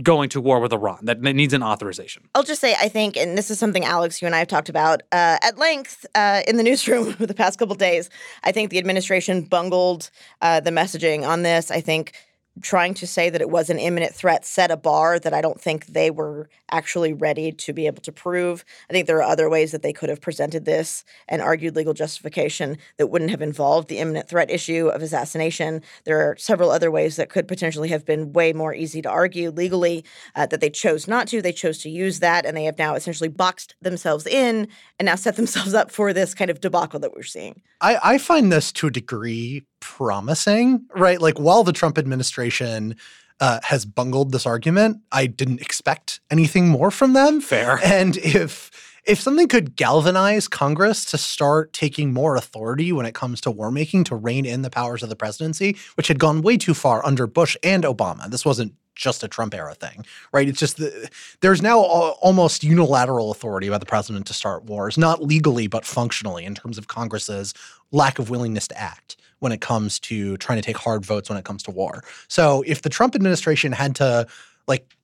going 0.03 0.29
to 0.29 0.41
war 0.41 0.59
with 0.59 0.73
Iran. 0.73 0.99
That 1.03 1.21
needs 1.21 1.53
an 1.53 1.63
authorization. 1.63 2.29
I'll 2.35 2.43
just 2.43 2.61
say, 2.61 2.75
I 2.79 2.89
think, 2.89 3.17
and 3.17 3.37
this 3.37 3.51
is 3.51 3.59
something 3.59 3.85
Alex, 3.85 4.21
you 4.21 4.25
and 4.25 4.35
I 4.35 4.39
have 4.39 4.47
talked 4.47 4.69
about 4.69 5.01
uh, 5.11 5.37
at 5.43 5.57
length 5.57 6.05
uh, 6.15 6.41
in 6.47 6.57
the 6.57 6.63
newsroom 6.69 7.15
the 7.19 7.33
past 7.33 7.59
couple 7.59 7.75
days. 7.75 8.09
I 8.43 8.51
think 8.51 8.69
the 8.69 8.77
administration 8.77 9.43
bungled 9.43 10.09
uh, 10.41 10.59
the 10.59 10.71
messaging 10.71 11.27
on 11.27 11.43
this. 11.43 11.71
I 11.71 11.81
think 11.81 12.13
trying 12.61 12.93
to 12.95 13.07
say 13.07 13.29
that 13.29 13.41
it 13.41 13.49
was 13.49 13.69
an 13.69 13.79
imminent 13.79 14.13
threat 14.13 14.45
set 14.45 14.71
a 14.71 14.77
bar 14.77 15.19
that 15.19 15.33
I 15.33 15.41
don't 15.41 15.59
think 15.59 15.87
they 15.87 16.11
were 16.11 16.49
actually 16.71 17.13
ready 17.13 17.51
to 17.51 17.73
be 17.73 17.87
able 17.87 18.01
to 18.01 18.11
prove. 18.11 18.63
I 18.89 18.93
think 18.93 19.07
there 19.07 19.17
are 19.17 19.23
other 19.23 19.49
ways 19.49 19.71
that 19.71 19.81
they 19.81 19.93
could 19.93 20.09
have 20.09 20.21
presented 20.21 20.65
this 20.65 21.03
and 21.27 21.41
argued 21.41 21.75
legal 21.75 21.93
justification 21.93 22.77
that 22.97 23.07
wouldn't 23.07 23.31
have 23.31 23.41
involved 23.41 23.87
the 23.87 23.97
imminent 23.97 24.29
threat 24.29 24.51
issue 24.51 24.87
of 24.87 25.01
assassination. 25.01 25.81
There 26.05 26.19
are 26.19 26.35
several 26.37 26.71
other 26.71 26.91
ways 26.91 27.15
that 27.15 27.29
could 27.29 27.47
potentially 27.47 27.89
have 27.89 28.05
been 28.05 28.33
way 28.33 28.53
more 28.53 28.73
easy 28.73 29.01
to 29.01 29.09
argue 29.09 29.51
legally 29.51 30.05
uh, 30.35 30.45
that 30.47 30.61
they 30.61 30.69
chose 30.69 31.07
not 31.07 31.27
to. 31.27 31.41
They 31.41 31.51
chose 31.51 31.79
to 31.79 31.89
use 31.89 32.19
that, 32.19 32.45
and 32.45 32.55
they 32.55 32.65
have 32.65 32.77
now 32.77 32.95
essentially 32.95 33.29
boxed 33.29 33.75
themselves 33.81 34.27
in 34.27 34.67
and 34.97 35.05
now 35.05 35.15
set 35.15 35.35
themselves 35.35 35.73
up 35.73 35.91
for 35.91 36.13
this 36.13 36.33
kind 36.33 36.51
of 36.51 36.61
debacle 36.61 36.99
that 36.99 37.13
we're 37.13 37.23
seeing. 37.23 37.61
I, 37.81 37.99
I 38.03 38.17
find 38.17 38.51
this 38.51 38.71
to 38.73 38.87
a 38.87 38.91
degree 38.91 39.65
promising, 39.79 40.85
right? 40.95 41.21
Like 41.21 41.39
while 41.39 41.63
the 41.63 41.73
Trump 41.73 41.97
administration 41.97 42.95
uh, 43.39 43.59
has 43.63 43.85
bungled 43.85 44.31
this 44.31 44.45
argument, 44.45 45.01
I 45.11 45.27
didn't 45.27 45.61
expect 45.61 46.19
anything 46.29 46.67
more 46.67 46.91
from 46.91 47.13
them. 47.13 47.41
Fair. 47.41 47.79
And 47.83 48.17
if 48.17 48.71
if 49.05 49.19
something 49.19 49.47
could 49.47 49.75
galvanize 49.75 50.47
Congress 50.47 51.03
to 51.05 51.17
start 51.17 51.73
taking 51.73 52.13
more 52.13 52.35
authority 52.35 52.91
when 52.91 53.05
it 53.05 53.15
comes 53.15 53.41
to 53.41 53.49
war 53.49 53.71
making 53.71 54.03
to 54.03 54.15
rein 54.15 54.45
in 54.45 54.61
the 54.61 54.69
powers 54.69 55.01
of 55.01 55.09
the 55.09 55.15
presidency, 55.15 55.77
which 55.95 56.07
had 56.07 56.19
gone 56.19 56.41
way 56.41 56.57
too 56.57 56.73
far 56.73 57.03
under 57.05 57.25
Bush 57.25 57.57
and 57.63 57.85
Obama, 57.85 58.29
this 58.29 58.45
wasn't 58.45 58.73
just 58.95 59.23
a 59.23 59.27
Trump 59.27 59.55
era 59.55 59.73
thing, 59.73 60.05
right? 60.33 60.47
It's 60.47 60.59
just 60.59 60.77
the, 60.77 61.09
there's 61.39 61.61
now 61.61 61.79
almost 61.79 62.63
unilateral 62.63 63.31
authority 63.31 63.69
by 63.69 63.77
the 63.77 63.85
president 63.85 64.27
to 64.27 64.33
start 64.33 64.65
wars, 64.65 64.97
not 64.97 65.23
legally 65.23 65.67
but 65.67 65.85
functionally 65.85 66.45
in 66.45 66.53
terms 66.53 66.77
of 66.77 66.87
Congress's 66.87 67.53
lack 67.91 68.19
of 68.19 68.29
willingness 68.29 68.67
to 68.67 68.79
act 68.79 69.15
when 69.39 69.51
it 69.51 69.61
comes 69.61 69.99
to 69.99 70.37
trying 70.37 70.57
to 70.57 70.61
take 70.61 70.77
hard 70.77 71.05
votes 71.05 71.29
when 71.29 71.37
it 71.37 71.45
comes 71.45 71.63
to 71.63 71.71
war. 71.71 72.03
So 72.27 72.63
if 72.67 72.81
the 72.81 72.89
Trump 72.89 73.15
administration 73.15 73.71
had 73.71 73.95
to 73.95 74.27
like 74.67 74.95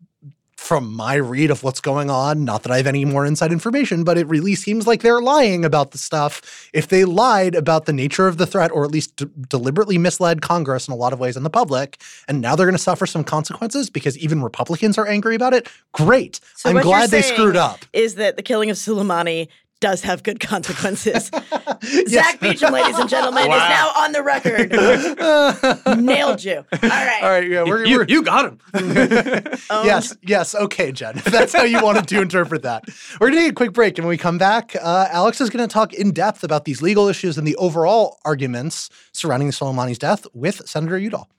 from 0.58 0.92
my 0.96 1.14
read 1.16 1.52
of 1.52 1.64
what's 1.64 1.82
going 1.82 2.10
on, 2.10 2.44
not 2.44 2.64
that 2.64 2.72
I 2.72 2.78
have 2.78 2.88
any 2.88 3.06
more 3.06 3.26
inside 3.26 3.52
information, 3.52 4.04
but 4.04 4.18
it 4.18 4.26
really 4.28 4.56
seems 4.56 4.88
like 4.88 5.02
they're 5.02 5.22
lying 5.22 5.64
about 5.64 5.92
the 5.92 5.98
stuff. 5.98 6.70
If 6.74 6.88
they 6.88 7.06
lied 7.06 7.54
about 7.56 7.86
the 7.86 7.94
nature 7.94 8.28
of 8.28 8.38
the 8.38 8.48
threat, 8.48 8.72
or 8.72 8.84
at 8.84 8.90
least 8.90 9.16
d- 9.18 9.28
deliberately 9.50 9.98
misled 9.98 10.42
Congress 10.42 10.88
in 10.88 10.94
a 10.94 10.98
lot 10.98 11.14
of 11.14 11.20
ways 11.20 11.38
in 11.38 11.44
the 11.44 11.50
public, 11.50 12.02
and 12.28 12.42
now 12.42 12.56
they're 12.56 12.66
going 12.66 12.78
to 12.78 12.82
suffer 12.82 13.06
some 13.06 13.24
consequences 13.24 13.90
because 13.90 14.18
even 14.18 14.42
Republicans 14.42 14.98
are 14.98 15.06
angry 15.06 15.36
about 15.36 15.54
it, 15.54 15.70
great. 15.92 16.40
So 16.56 16.70
I'm 16.70 16.82
glad 16.82 17.12
they 17.12 17.22
screwed 17.22 17.58
up. 17.58 17.86
Is 17.94 18.16
that 18.16 18.38
the 18.38 18.44
killing 18.44 18.70
of 18.70 18.78
Soleimani 18.78 19.50
does 19.82 20.02
have 20.02 20.24
good 20.24 20.40
consequences. 20.40 21.30
Zack 22.08 22.40
Beauchamp, 22.40 22.74
ladies 22.74 22.98
and 22.98 23.10
gentlemen, 23.10 23.48
Wow. 23.50 23.56
is 23.56 23.70
now 23.70 23.92
on 23.98 24.12
the 24.14 24.24
record. 24.24 24.72
Nailed 26.04 26.44
you. 26.44 26.58
All 26.72 26.80
right. 26.90 27.20
All 27.22 27.30
right, 27.30 27.48
yeah, 27.50 27.64
we're, 27.64 27.86
you, 27.86 27.98
we're 27.98 28.06
you 28.08 28.24
got 28.24 28.46
him. 28.46 28.60
Owned. 28.74 28.96
yes, 29.86 30.16
yes, 30.22 30.56
okay, 30.56 30.92
Jenn. 30.92 31.18
If 31.18 31.26
that's 31.26 31.54
how 31.54 31.64
you 31.64 31.82
wanted 31.84 32.08
to 32.08 32.22
interpret 32.22 32.62
that, 32.64 32.86
we're 33.20 33.30
gonna 33.30 33.42
take 33.42 33.52
a 33.52 33.56
quick 33.56 33.74
break, 33.74 33.98
and 33.98 34.06
when 34.06 34.10
we 34.12 34.18
come 34.18 34.38
back, 34.38 34.76
uh, 34.82 35.08
Alex 35.12 35.42
is 35.42 35.50
gonna 35.50 35.68
talk 35.68 35.94
in 35.94 36.12
depth 36.12 36.44
about 36.44 36.66
these 36.66 36.82
legal 36.82 37.08
issues 37.08 37.38
and 37.38 37.46
the 37.46 37.56
overall 37.58 38.20
arguments 38.26 38.90
surrounding 39.12 39.50
Soleimani's 39.50 39.98
death 40.00 40.26
with 40.34 40.68
Senator 40.68 40.98
Udall. 40.98 41.30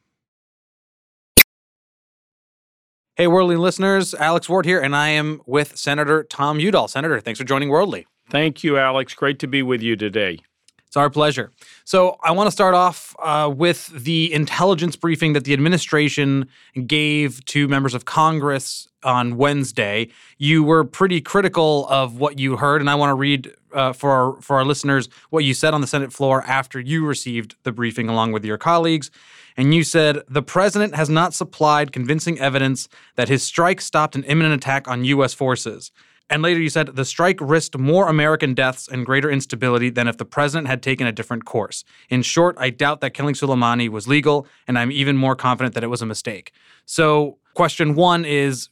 Hey, 3.17 3.27
Worldly 3.29 3.57
listeners, 3.57 4.13
Alex 4.13 4.47
Ward 4.47 4.67
here, 4.67 4.79
and 4.79 4.95
I 4.95 5.09
am 5.09 5.41
with 5.47 5.79
Senator 5.79 6.23
Tom 6.23 6.61
Udall. 6.61 6.87
Senator, 6.87 7.19
thanks 7.19 7.41
for 7.41 7.47
joining 7.47 7.71
Worldly. 7.71 8.07
Thank 8.31 8.65
you, 8.65 8.77
Alex. 8.77 9.15
Great 9.15 9.39
to 9.41 9.47
be 9.47 9.63
with 9.63 9.83
you 9.83 9.97
today. 9.97 10.41
It's 10.87 10.97
our 10.97 11.11
pleasure. 11.11 11.53
So, 11.85 12.17
I 12.23 12.31
want 12.31 12.47
to 12.47 12.51
start 12.51 12.75
off 12.75 13.15
uh, 13.19 13.53
with 13.55 13.89
the 13.89 14.33
intelligence 14.33 14.97
briefing 14.97 15.33
that 15.33 15.45
the 15.45 15.53
administration 15.53 16.49
gave 16.87 17.45
to 17.47 17.67
members 17.67 17.93
of 17.93 18.05
Congress 18.05 18.89
on 19.03 19.37
Wednesday. 19.37 20.09
You 20.39 20.63
were 20.63 20.85
pretty 20.85 21.21
critical 21.21 21.87
of 21.89 22.19
what 22.19 22.39
you 22.39 22.57
heard, 22.57 22.81
and 22.81 22.89
I 22.89 22.95
want 22.95 23.11
to 23.11 23.15
read 23.15 23.53
uh, 23.73 23.93
for 23.93 24.11
our, 24.11 24.41
for 24.41 24.57
our 24.57 24.65
listeners 24.65 25.09
what 25.31 25.45
you 25.45 25.55
said 25.55 25.75
on 25.75 25.81
the 25.81 25.87
Senate 25.87 26.13
floor 26.13 26.43
after 26.47 26.81
you 26.81 27.05
received 27.05 27.57
the 27.65 27.73
briefing 27.73 28.09
along 28.09 28.33
with 28.33 28.45
your 28.45 28.59
colleagues. 28.59 29.11
And 29.57 29.75
you 29.75 29.85
said 29.85 30.23
the 30.29 30.43
president 30.43 30.95
has 30.95 31.09
not 31.09 31.35
supplied 31.35 31.93
convincing 31.93 32.39
evidence 32.39 32.89
that 33.17 33.29
his 33.29 33.43
strike 33.43 33.81
stopped 33.81 34.15
an 34.15 34.25
imminent 34.25 34.55
attack 34.55 34.89
on 34.89 35.05
U.S. 35.05 35.35
forces. 35.35 35.93
And 36.29 36.43
later 36.43 36.61
you 36.61 36.71
said 36.71 36.89
the 36.89 37.05
strike 37.05 37.39
risked 37.41 37.79
more 37.79 38.09
American 38.09 38.55
deaths 38.55 38.89
and 38.89 39.07
greater 39.07 39.31
instability 39.31 39.91
than 39.91 40.09
if 40.09 40.17
the 40.17 40.25
president 40.25 40.67
had 40.67 40.83
taken 40.83 41.07
a 41.07 41.13
different 41.13 41.45
course. 41.45 41.85
In 42.09 42.23
short, 42.23 42.57
I 42.59 42.71
doubt 42.71 43.01
that 43.01 43.15
killing 43.15 43.35
Soleimani 43.35 43.89
was 43.89 44.09
legal, 44.09 44.47
and 44.67 44.79
I'm 44.79 44.91
even 44.91 45.17
more 45.17 45.37
confident 45.37 45.75
that 45.75 45.85
it 45.85 45.89
was 45.89 46.03
a 46.03 46.07
mistake. 46.07 46.53
So, 46.85 47.39
question 47.55 47.95
one 47.95 48.25
is 48.25 48.69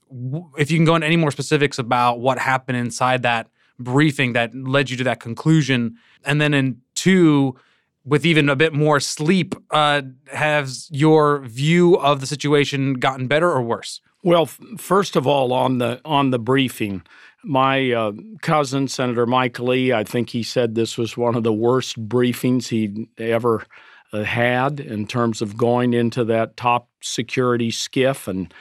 if 0.59 0.71
you 0.71 0.79
can 0.79 0.85
go 0.85 0.95
into 0.95 1.07
any 1.07 1.17
more 1.17 1.31
specifics 1.31 1.79
about 1.79 2.21
what 2.21 2.39
happened 2.39 2.77
inside 2.77 3.23
that 3.23 3.49
briefing 3.79 4.33
that 4.35 4.55
led 4.55 4.91
you 4.91 4.97
to 4.97 5.05
that 5.05 5.21
conclusion. 5.21 5.97
And 6.25 6.41
then 6.41 6.55
in 6.55 6.81
two, 6.95 7.57
with 8.05 8.27
even 8.27 8.49
a 8.49 8.57
bit 8.57 8.73
more 8.73 9.01
sleep, 9.01 9.55
uh, 9.71 10.03
has 10.33 10.89
your 10.93 11.41
view 11.41 11.97
of 11.97 12.21
the 12.21 12.27
situation 12.27 12.95
gotten 12.95 13.27
better 13.27 13.51
or 13.51 13.63
worse? 13.63 14.01
Well, 14.23 14.47
first 14.47 15.17
of 15.17 15.27
all, 15.27 15.53
on 15.53 15.79
the 15.79 16.01
on 16.05 16.31
the 16.31 16.39
briefing, 16.39 17.03
my 17.45 17.93
uh, 17.93 18.13
cousin, 18.43 18.89
Senator 18.89 19.27
Mike 19.27 19.59
Lee, 19.59 19.93
I 19.93 20.05
think 20.05 20.31
he 20.31 20.43
said 20.43 20.75
this 20.75 20.99
was 20.99 21.17
one 21.17 21.35
of 21.35 21.43
the 21.43 21.53
worst 21.53 22.09
briefings 22.09 22.69
he'd 22.69 23.09
ever 23.19 23.65
uh, 24.13 24.23
had 24.23 24.81
in 24.81 25.07
terms 25.07 25.43
of 25.43 25.57
going 25.57 25.93
into 25.93 26.25
that 26.25 26.57
top 26.57 26.89
security 27.01 27.71
SCIF 27.71 28.29
and 28.29 28.53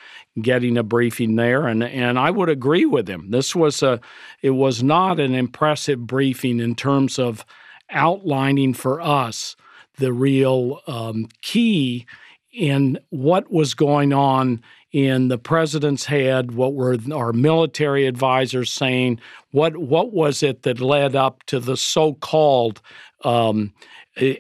getting 0.42 0.78
a 0.78 0.84
briefing 0.84 1.36
there. 1.36 1.68
And, 1.68 1.84
and 1.84 2.18
I 2.18 2.32
would 2.32 2.50
agree 2.50 2.86
with 2.86 3.08
him. 3.08 3.30
This 3.30 3.56
was 3.56 3.84
a, 3.84 4.00
it 4.42 4.52
was 4.52 4.82
not 4.82 5.20
an 5.20 5.36
impressive 5.36 6.08
briefing 6.08 6.60
in 6.60 6.76
terms 6.76 7.20
of 7.20 7.46
outlining 7.90 8.74
for 8.74 9.00
us 9.00 9.56
the 9.98 10.12
real 10.12 10.82
um, 10.88 11.28
key 11.42 12.06
in 12.52 13.00
what 13.10 13.52
was 13.52 13.74
going 13.74 14.14
on 14.14 14.62
in 14.94 15.28
the 15.28 15.40
president's 15.40 16.06
head, 16.06 16.52
what 16.52 16.76
were 16.76 16.96
our 17.12 17.34
military 17.34 18.06
advisors 18.06 18.72
saying, 18.72 19.20
what 19.52 19.76
what 19.76 20.14
was 20.14 20.44
it 20.44 20.62
that 20.62 20.80
led 20.80 21.16
up 21.16 21.44
to 21.48 21.60
the 21.60 21.76
so-called 21.76 22.80
um, 23.24 23.74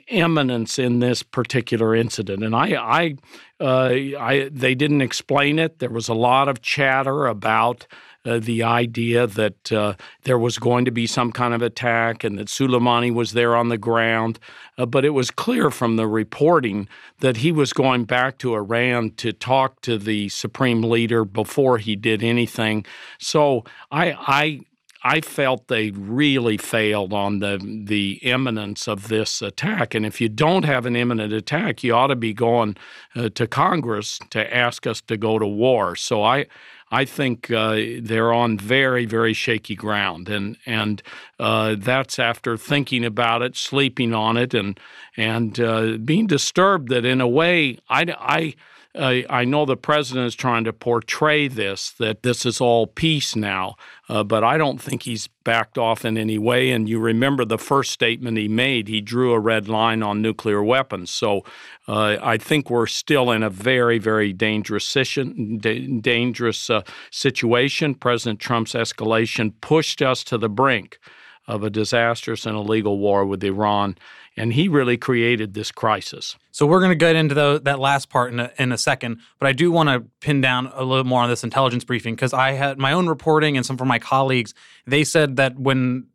imminence 0.07 0.77
in 0.77 0.99
this 0.99 1.23
particular 1.23 1.95
incident? 1.95 2.43
And 2.43 2.55
I, 2.55 2.75
I, 2.75 3.15
uh, 3.59 4.19
I, 4.19 4.49
they 4.51 4.75
didn't 4.75 5.01
explain 5.01 5.57
it. 5.57 5.79
There 5.79 5.89
was 5.89 6.07
a 6.07 6.13
lot 6.13 6.47
of 6.47 6.61
chatter 6.61 7.25
about 7.25 7.87
uh, 8.25 8.39
the 8.39 8.63
idea 8.63 9.27
that 9.27 9.71
uh, 9.71 9.93
there 10.23 10.37
was 10.37 10.57
going 10.57 10.85
to 10.85 10.91
be 10.91 11.07
some 11.07 11.31
kind 11.31 11.53
of 11.53 11.61
attack 11.61 12.23
and 12.23 12.37
that 12.37 12.47
Soleimani 12.47 13.13
was 13.13 13.33
there 13.33 13.55
on 13.55 13.69
the 13.69 13.77
ground. 13.77 14.39
Uh, 14.77 14.85
but 14.85 15.05
it 15.05 15.11
was 15.11 15.31
clear 15.31 15.69
from 15.69 15.95
the 15.95 16.07
reporting 16.07 16.87
that 17.19 17.37
he 17.37 17.51
was 17.51 17.73
going 17.73 18.05
back 18.05 18.37
to 18.39 18.55
Iran 18.55 19.11
to 19.17 19.33
talk 19.33 19.81
to 19.81 19.97
the 19.97 20.29
supreme 20.29 20.81
leader 20.81 21.25
before 21.25 21.77
he 21.77 21.95
did 21.95 22.23
anything. 22.23 22.85
So 23.19 23.63
I, 23.91 24.15
I 24.19 24.61
I 25.03 25.19
felt 25.19 25.67
they 25.67 25.91
really 25.91 26.57
failed 26.57 27.11
on 27.11 27.39
the 27.39 27.59
the 27.85 28.19
imminence 28.21 28.87
of 28.87 29.09
this 29.09 29.41
attack. 29.41 29.93
And 29.93 30.05
if 30.05 30.21
you 30.21 30.29
don't 30.29 30.63
have 30.63 30.85
an 30.85 30.95
imminent 30.95 31.33
attack, 31.33 31.83
you 31.83 31.93
ought 31.93 32.07
to 32.07 32.15
be 32.15 32.33
going 32.33 32.77
uh, 33.15 33.29
to 33.29 33.45
Congress 33.45 34.17
to 34.29 34.55
ask 34.55 34.87
us 34.87 35.01
to 35.01 35.17
go 35.17 35.39
to 35.39 35.47
war. 35.47 35.97
So 35.97 36.23
I 36.23 36.45
I 36.93 37.05
think 37.05 37.49
uh, 37.49 37.75
they're 38.01 38.31
on 38.31 38.59
very, 38.59 39.05
very 39.07 39.33
shaky 39.33 39.75
ground, 39.75 40.29
and 40.29 40.57
and 40.67 41.01
uh, 41.39 41.75
that's 41.75 42.19
after 42.19 42.55
thinking 42.55 43.03
about 43.03 43.41
it, 43.41 43.57
sleeping 43.57 44.13
on 44.13 44.37
it, 44.37 44.53
and 44.53 44.79
and 45.17 45.59
uh, 45.59 45.97
being 45.97 46.27
disturbed 46.27 46.89
that 46.89 47.03
in 47.03 47.19
a 47.19 47.27
way 47.27 47.79
I, 47.89 48.13
I 48.19 48.53
uh, 48.95 49.21
I 49.29 49.43
know 49.43 49.65
the 49.65 49.75
president 49.75 50.27
is 50.27 50.35
trying 50.35 50.65
to 50.65 50.73
portray 50.73 51.47
this 51.47 51.91
that 51.93 52.21
this 52.21 52.45
is 52.45 52.61
all 52.61 52.85
peace 52.85 53.35
now, 53.35 53.75
uh, 54.07 54.23
but 54.23 54.43
I 54.43 54.57
don't 54.57 54.79
think 54.79 55.03
he's 55.03 55.27
backed 55.43 55.79
off 55.79 56.05
in 56.05 56.17
any 56.17 56.37
way. 56.37 56.69
And 56.69 56.87
you 56.87 56.99
remember 56.99 57.43
the 57.43 57.57
first 57.57 57.91
statement 57.91 58.37
he 58.37 58.47
made, 58.47 58.87
he 58.87 59.01
drew 59.01 59.33
a 59.33 59.39
red 59.39 59.67
line 59.67 60.03
on 60.03 60.21
nuclear 60.21 60.63
weapons. 60.63 61.09
So 61.09 61.43
uh, 61.87 62.17
I 62.21 62.37
think 62.37 62.69
we're 62.69 62.87
still 62.87 63.31
in 63.31 63.41
a 63.41 63.49
very, 63.49 63.97
very 63.97 64.31
dangerous, 64.31 64.91
dangerous 64.93 66.69
uh, 66.69 66.81
situation. 67.09 67.95
President 67.95 68.39
Trump's 68.39 68.73
escalation 68.73 69.53
pushed 69.59 70.01
us 70.01 70.23
to 70.25 70.37
the 70.37 70.49
brink 70.49 70.99
of 71.47 71.63
a 71.63 71.69
disastrous 71.69 72.45
and 72.45 72.55
illegal 72.55 72.97
war 72.99 73.25
with 73.25 73.43
Iran 73.43 73.95
and 74.35 74.53
he 74.53 74.67
really 74.67 74.97
created 74.97 75.53
this 75.53 75.71
crisis. 75.71 76.35
So 76.51 76.65
we're 76.65 76.79
going 76.79 76.91
to 76.91 76.95
get 76.95 77.15
into 77.15 77.35
the, 77.35 77.61
that 77.63 77.79
last 77.79 78.09
part 78.09 78.31
in 78.31 78.39
a, 78.39 78.51
in 78.57 78.71
a 78.71 78.77
second, 78.77 79.19
but 79.39 79.47
I 79.47 79.51
do 79.51 79.71
want 79.71 79.89
to 79.89 80.01
pin 80.19 80.41
down 80.41 80.71
a 80.73 80.83
little 80.83 81.03
more 81.03 81.21
on 81.21 81.29
this 81.29 81.43
intelligence 81.43 81.83
briefing 81.83 82.15
because 82.15 82.33
I 82.33 82.51
had 82.51 82.77
my 82.77 82.93
own 82.93 83.07
reporting 83.07 83.57
and 83.57 83.65
some 83.65 83.77
from 83.77 83.87
my 83.87 83.99
colleagues. 83.99 84.53
They 84.85 85.03
said 85.03 85.35
that 85.37 85.59
when 85.59 86.07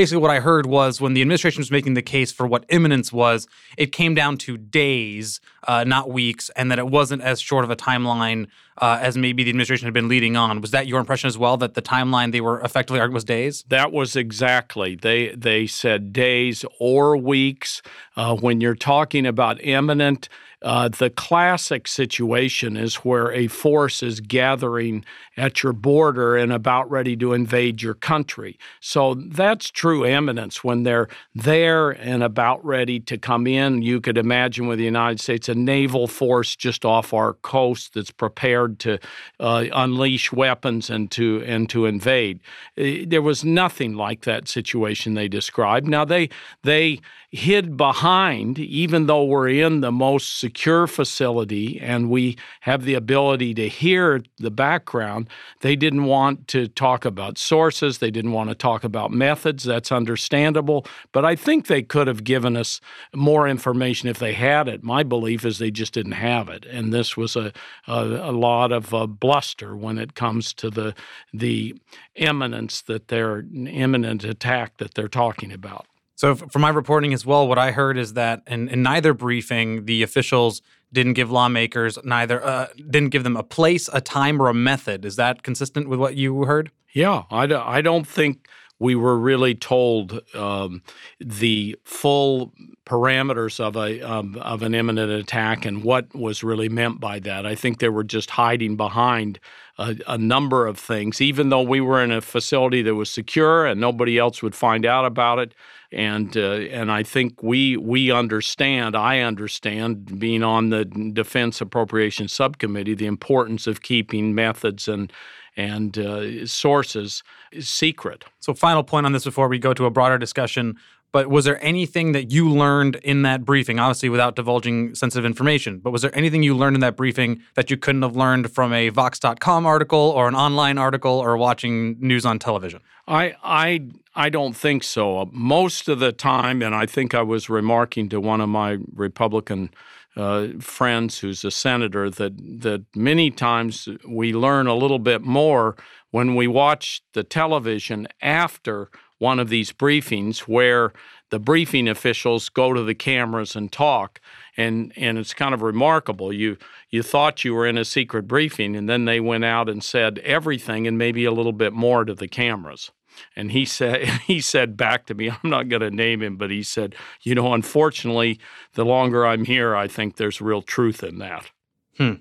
basically 0.00 0.22
what 0.22 0.30
I 0.30 0.40
heard 0.40 0.64
was 0.64 0.98
when 0.98 1.12
the 1.12 1.20
administration 1.20 1.60
was 1.60 1.70
making 1.70 1.92
the 1.92 2.00
case 2.00 2.32
for 2.32 2.46
what 2.46 2.64
imminence 2.70 3.12
was, 3.12 3.46
it 3.76 3.92
came 3.92 4.14
down 4.14 4.38
to 4.38 4.56
days, 4.56 5.42
uh, 5.68 5.84
not 5.84 6.10
weeks, 6.10 6.48
and 6.56 6.70
that 6.70 6.78
it 6.78 6.86
wasn't 6.86 7.20
as 7.20 7.38
short 7.38 7.66
of 7.66 7.70
a 7.70 7.76
timeline 7.76 8.46
uh, 8.78 8.98
as 9.02 9.18
maybe 9.18 9.44
the 9.44 9.50
administration 9.50 9.84
had 9.84 9.92
been 9.92 10.08
leading 10.08 10.38
on. 10.38 10.62
Was 10.62 10.70
that 10.70 10.86
your 10.86 11.00
impression 11.00 11.28
as 11.28 11.36
well? 11.36 11.58
That 11.58 11.74
the 11.74 11.82
timeline 11.82 12.32
they 12.32 12.40
were 12.40 12.62
effectively 12.62 12.98
arguing 12.98 13.12
was 13.12 13.24
days? 13.24 13.66
That 13.68 13.92
was 13.92 14.16
exactly. 14.16 14.94
They 14.94 15.34
they 15.34 15.66
said 15.66 16.14
days 16.14 16.64
or 16.78 17.14
weeks. 17.18 17.82
Uh, 18.16 18.36
when 18.36 18.62
you're 18.62 18.74
talking 18.74 19.26
about 19.26 19.62
imminent 19.62 20.30
uh, 20.62 20.88
the 20.88 21.08
classic 21.08 21.88
situation 21.88 22.76
is 22.76 22.96
where 22.96 23.32
a 23.32 23.46
force 23.48 24.02
is 24.02 24.20
gathering 24.20 25.04
at 25.40 25.62
your 25.62 25.72
border 25.72 26.36
and 26.36 26.52
about 26.52 26.90
ready 26.90 27.16
to 27.16 27.32
invade 27.32 27.80
your 27.80 27.94
country. 27.94 28.58
So 28.80 29.14
that's 29.14 29.70
true 29.70 30.04
imminence 30.04 30.62
when 30.62 30.82
they're 30.82 31.08
there 31.34 31.90
and 31.90 32.22
about 32.22 32.62
ready 32.62 33.00
to 33.00 33.16
come 33.16 33.46
in. 33.46 33.80
You 33.80 34.02
could 34.02 34.18
imagine 34.18 34.66
with 34.66 34.78
the 34.78 34.84
United 34.84 35.18
States 35.18 35.48
a 35.48 35.54
naval 35.54 36.06
force 36.06 36.54
just 36.54 36.84
off 36.84 37.14
our 37.14 37.32
coast 37.32 37.94
that's 37.94 38.10
prepared 38.10 38.78
to 38.80 38.98
uh, 39.40 39.64
unleash 39.72 40.30
weapons 40.30 40.90
and 40.90 41.10
to 41.12 41.42
and 41.46 41.70
to 41.70 41.86
invade. 41.86 42.40
Uh, 42.76 43.06
there 43.06 43.22
was 43.22 43.42
nothing 43.42 43.94
like 43.94 44.22
that 44.22 44.46
situation 44.46 45.14
they 45.14 45.28
described. 45.28 45.88
Now 45.88 46.04
they 46.04 46.28
they 46.64 47.00
hid 47.30 47.76
behind, 47.76 48.58
even 48.58 49.06
though 49.06 49.24
we're 49.24 49.48
in 49.48 49.80
the 49.80 49.92
most 49.92 50.40
secure 50.40 50.86
facility 50.86 51.80
and 51.80 52.10
we 52.10 52.36
have 52.60 52.84
the 52.84 52.94
ability 52.94 53.54
to 53.54 53.68
hear 53.68 54.20
the 54.38 54.50
background, 54.50 55.28
they 55.60 55.76
didn't 55.76 56.04
want 56.04 56.48
to 56.48 56.68
talk 56.68 57.04
about 57.04 57.38
sources. 57.38 57.98
They 57.98 58.10
didn't 58.10 58.32
want 58.32 58.50
to 58.50 58.54
talk 58.54 58.84
about 58.84 59.10
methods. 59.10 59.64
That's 59.64 59.92
understandable. 59.92 60.86
But 61.12 61.24
I 61.24 61.36
think 61.36 61.66
they 61.66 61.82
could 61.82 62.06
have 62.06 62.24
given 62.24 62.56
us 62.56 62.80
more 63.14 63.48
information 63.48 64.08
if 64.08 64.18
they 64.18 64.32
had 64.32 64.68
it. 64.68 64.82
My 64.82 65.02
belief 65.02 65.44
is 65.44 65.58
they 65.58 65.70
just 65.70 65.94
didn't 65.94 66.12
have 66.12 66.48
it. 66.48 66.64
And 66.66 66.92
this 66.92 67.16
was 67.16 67.36
a, 67.36 67.52
a, 67.86 68.04
a 68.04 68.32
lot 68.32 68.72
of 68.72 68.94
uh, 68.94 69.06
bluster 69.06 69.76
when 69.76 69.98
it 69.98 70.14
comes 70.14 70.52
to 70.54 70.70
the, 70.70 70.94
the 71.32 71.74
imminence 72.14 72.82
that 72.82 73.08
they're 73.08 73.44
imminent 73.54 74.24
attack 74.24 74.78
that 74.78 74.94
they're 74.94 75.08
talking 75.08 75.52
about. 75.52 75.86
So, 76.20 76.34
from 76.34 76.60
my 76.60 76.68
reporting 76.68 77.14
as 77.14 77.24
well, 77.24 77.48
what 77.48 77.56
I 77.56 77.70
heard 77.70 77.96
is 77.96 78.12
that 78.12 78.42
in, 78.46 78.68
in 78.68 78.82
neither 78.82 79.14
briefing, 79.14 79.86
the 79.86 80.02
officials 80.02 80.60
didn't 80.92 81.14
give 81.14 81.30
lawmakers 81.30 81.98
neither 82.04 82.44
uh, 82.44 82.68
didn't 82.76 83.10
give 83.10 83.24
them 83.24 83.36
a 83.36 83.42
place, 83.42 83.88
a 83.92 84.00
time, 84.00 84.40
or 84.40 84.48
a 84.48 84.54
method. 84.54 85.04
Is 85.04 85.16
that 85.16 85.42
consistent 85.42 85.88
with 85.88 85.98
what 85.98 86.16
you 86.16 86.44
heard? 86.44 86.70
Yeah, 86.92 87.22
I, 87.30 87.46
d- 87.46 87.54
I 87.54 87.82
don't 87.82 88.06
think 88.06 88.48
we 88.80 88.94
were 88.94 89.18
really 89.18 89.54
told 89.54 90.20
um, 90.34 90.82
the 91.20 91.76
full 91.84 92.52
parameters 92.86 93.60
of 93.60 93.76
a 93.76 94.00
um, 94.00 94.36
of 94.36 94.62
an 94.62 94.74
imminent 94.74 95.12
attack 95.12 95.64
and 95.64 95.84
what 95.84 96.12
was 96.14 96.42
really 96.42 96.68
meant 96.68 96.98
by 96.98 97.20
that. 97.20 97.46
I 97.46 97.54
think 97.54 97.78
they 97.78 97.90
were 97.90 98.02
just 98.02 98.30
hiding 98.30 98.76
behind 98.76 99.38
a, 99.78 99.96
a, 100.08 100.18
number 100.18 100.66
of 100.66 100.78
things, 100.78 101.20
even 101.20 101.50
though 101.50 101.62
we 101.62 101.80
were 101.80 102.02
in 102.02 102.10
a 102.10 102.20
facility 102.20 102.82
that 102.82 102.94
was 102.94 103.10
secure 103.10 103.66
and 103.66 103.80
nobody 103.80 104.18
else 104.18 104.42
would 104.42 104.54
find 104.54 104.84
out 104.84 105.04
about 105.04 105.38
it 105.38 105.54
and 105.92 106.36
uh, 106.36 106.40
and 106.70 106.90
I 106.90 107.02
think 107.02 107.42
we 107.42 107.76
we 107.76 108.10
understand. 108.10 108.96
I 108.96 109.20
understand 109.20 110.18
being 110.18 110.42
on 110.42 110.70
the 110.70 110.84
Defense 110.84 111.60
Appropriations 111.60 112.32
Subcommittee 112.32 112.94
the 112.94 113.06
importance 113.06 113.66
of 113.66 113.82
keeping 113.82 114.34
methods 114.34 114.86
and 114.86 115.12
and 115.56 115.98
uh, 115.98 116.46
sources 116.46 117.22
secret. 117.58 118.24
So, 118.38 118.54
final 118.54 118.84
point 118.84 119.06
on 119.06 119.12
this 119.12 119.24
before 119.24 119.48
we 119.48 119.58
go 119.58 119.74
to 119.74 119.86
a 119.86 119.90
broader 119.90 120.18
discussion. 120.18 120.76
But 121.12 121.28
was 121.28 121.44
there 121.44 121.62
anything 121.64 122.12
that 122.12 122.30
you 122.30 122.48
learned 122.48 122.96
in 122.96 123.22
that 123.22 123.44
briefing, 123.44 123.80
obviously 123.80 124.08
without 124.08 124.36
divulging 124.36 124.94
sensitive 124.94 125.24
information, 125.24 125.78
but 125.78 125.90
was 125.90 126.02
there 126.02 126.16
anything 126.16 126.42
you 126.42 126.56
learned 126.56 126.76
in 126.76 126.80
that 126.80 126.96
briefing 126.96 127.42
that 127.54 127.70
you 127.70 127.76
couldn't 127.76 128.02
have 128.02 128.14
learned 128.14 128.52
from 128.52 128.72
a 128.72 128.90
Vox.com 128.90 129.66
article 129.66 129.98
or 129.98 130.28
an 130.28 130.34
online 130.34 130.78
article 130.78 131.12
or 131.12 131.36
watching 131.36 131.96
news 131.98 132.24
on 132.24 132.38
television? 132.38 132.80
I, 133.08 133.34
I, 133.42 133.88
I 134.14 134.28
don't 134.28 134.56
think 134.56 134.84
so. 134.84 135.28
Most 135.32 135.88
of 135.88 135.98
the 135.98 136.12
time, 136.12 136.62
and 136.62 136.74
I 136.74 136.86
think 136.86 137.14
I 137.14 137.22
was 137.22 137.50
remarking 137.50 138.08
to 138.10 138.20
one 138.20 138.40
of 138.40 138.48
my 138.48 138.78
Republican 138.94 139.70
uh, 140.16 140.48
friends 140.60 141.18
who's 141.18 141.44
a 141.44 141.50
senator 141.50 142.10
that 142.10 142.32
that 142.62 142.84
many 142.96 143.30
times 143.30 143.88
we 144.08 144.32
learn 144.32 144.66
a 144.66 144.74
little 144.74 144.98
bit 144.98 145.22
more 145.22 145.76
when 146.10 146.34
we 146.34 146.48
watch 146.48 147.00
the 147.14 147.22
television 147.22 148.08
after 148.20 148.90
one 149.20 149.38
of 149.38 149.50
these 149.50 149.70
briefings 149.70 150.40
where 150.40 150.92
the 151.28 151.38
briefing 151.38 151.88
officials 151.88 152.48
go 152.48 152.72
to 152.72 152.82
the 152.82 152.94
cameras 152.94 153.54
and 153.54 153.70
talk. 153.70 154.20
And 154.56 154.92
and 154.96 155.18
it's 155.18 155.34
kind 155.34 155.54
of 155.54 155.62
remarkable. 155.62 156.32
You 156.32 156.56
you 156.88 157.02
thought 157.02 157.44
you 157.44 157.54
were 157.54 157.66
in 157.66 157.78
a 157.78 157.84
secret 157.84 158.26
briefing 158.26 158.74
and 158.74 158.88
then 158.88 159.04
they 159.04 159.20
went 159.20 159.44
out 159.44 159.68
and 159.68 159.84
said 159.84 160.18
everything 160.20 160.86
and 160.86 160.98
maybe 160.98 161.24
a 161.24 161.32
little 161.32 161.52
bit 161.52 161.72
more 161.72 162.04
to 162.04 162.14
the 162.14 162.28
cameras. 162.28 162.90
And 163.36 163.52
he 163.52 163.66
said 163.66 164.08
he 164.26 164.40
said 164.40 164.76
back 164.76 165.04
to 165.06 165.14
me 165.14 165.28
i'm 165.30 165.50
not 165.50 165.68
going 165.68 165.82
to 165.82 165.90
name 165.90 166.22
him 166.22 166.36
but 166.36 166.50
he 166.50 166.62
said 166.62 166.94
you 167.22 167.34
know 167.34 167.52
unfortunately 167.52 168.40
the 168.74 168.84
longer 168.84 169.26
i'm 169.26 169.44
here 169.44 169.76
i 169.76 169.86
think 169.86 170.16
there's 170.16 170.40
real 170.40 170.62
truth 170.62 171.02
in 171.02 171.18
that. 171.18 171.50
Hmm. 171.96 172.14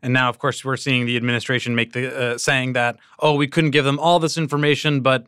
And 0.00 0.12
now, 0.12 0.28
of 0.28 0.38
course, 0.38 0.64
we're 0.64 0.76
seeing 0.76 1.06
the 1.06 1.16
administration 1.16 1.74
make 1.74 1.92
the 1.92 2.16
uh, 2.16 2.38
saying 2.38 2.74
that, 2.74 2.98
oh, 3.18 3.34
we 3.34 3.48
couldn't 3.48 3.72
give 3.72 3.84
them 3.84 3.98
all 3.98 4.20
this 4.20 4.38
information, 4.38 5.00
but 5.00 5.26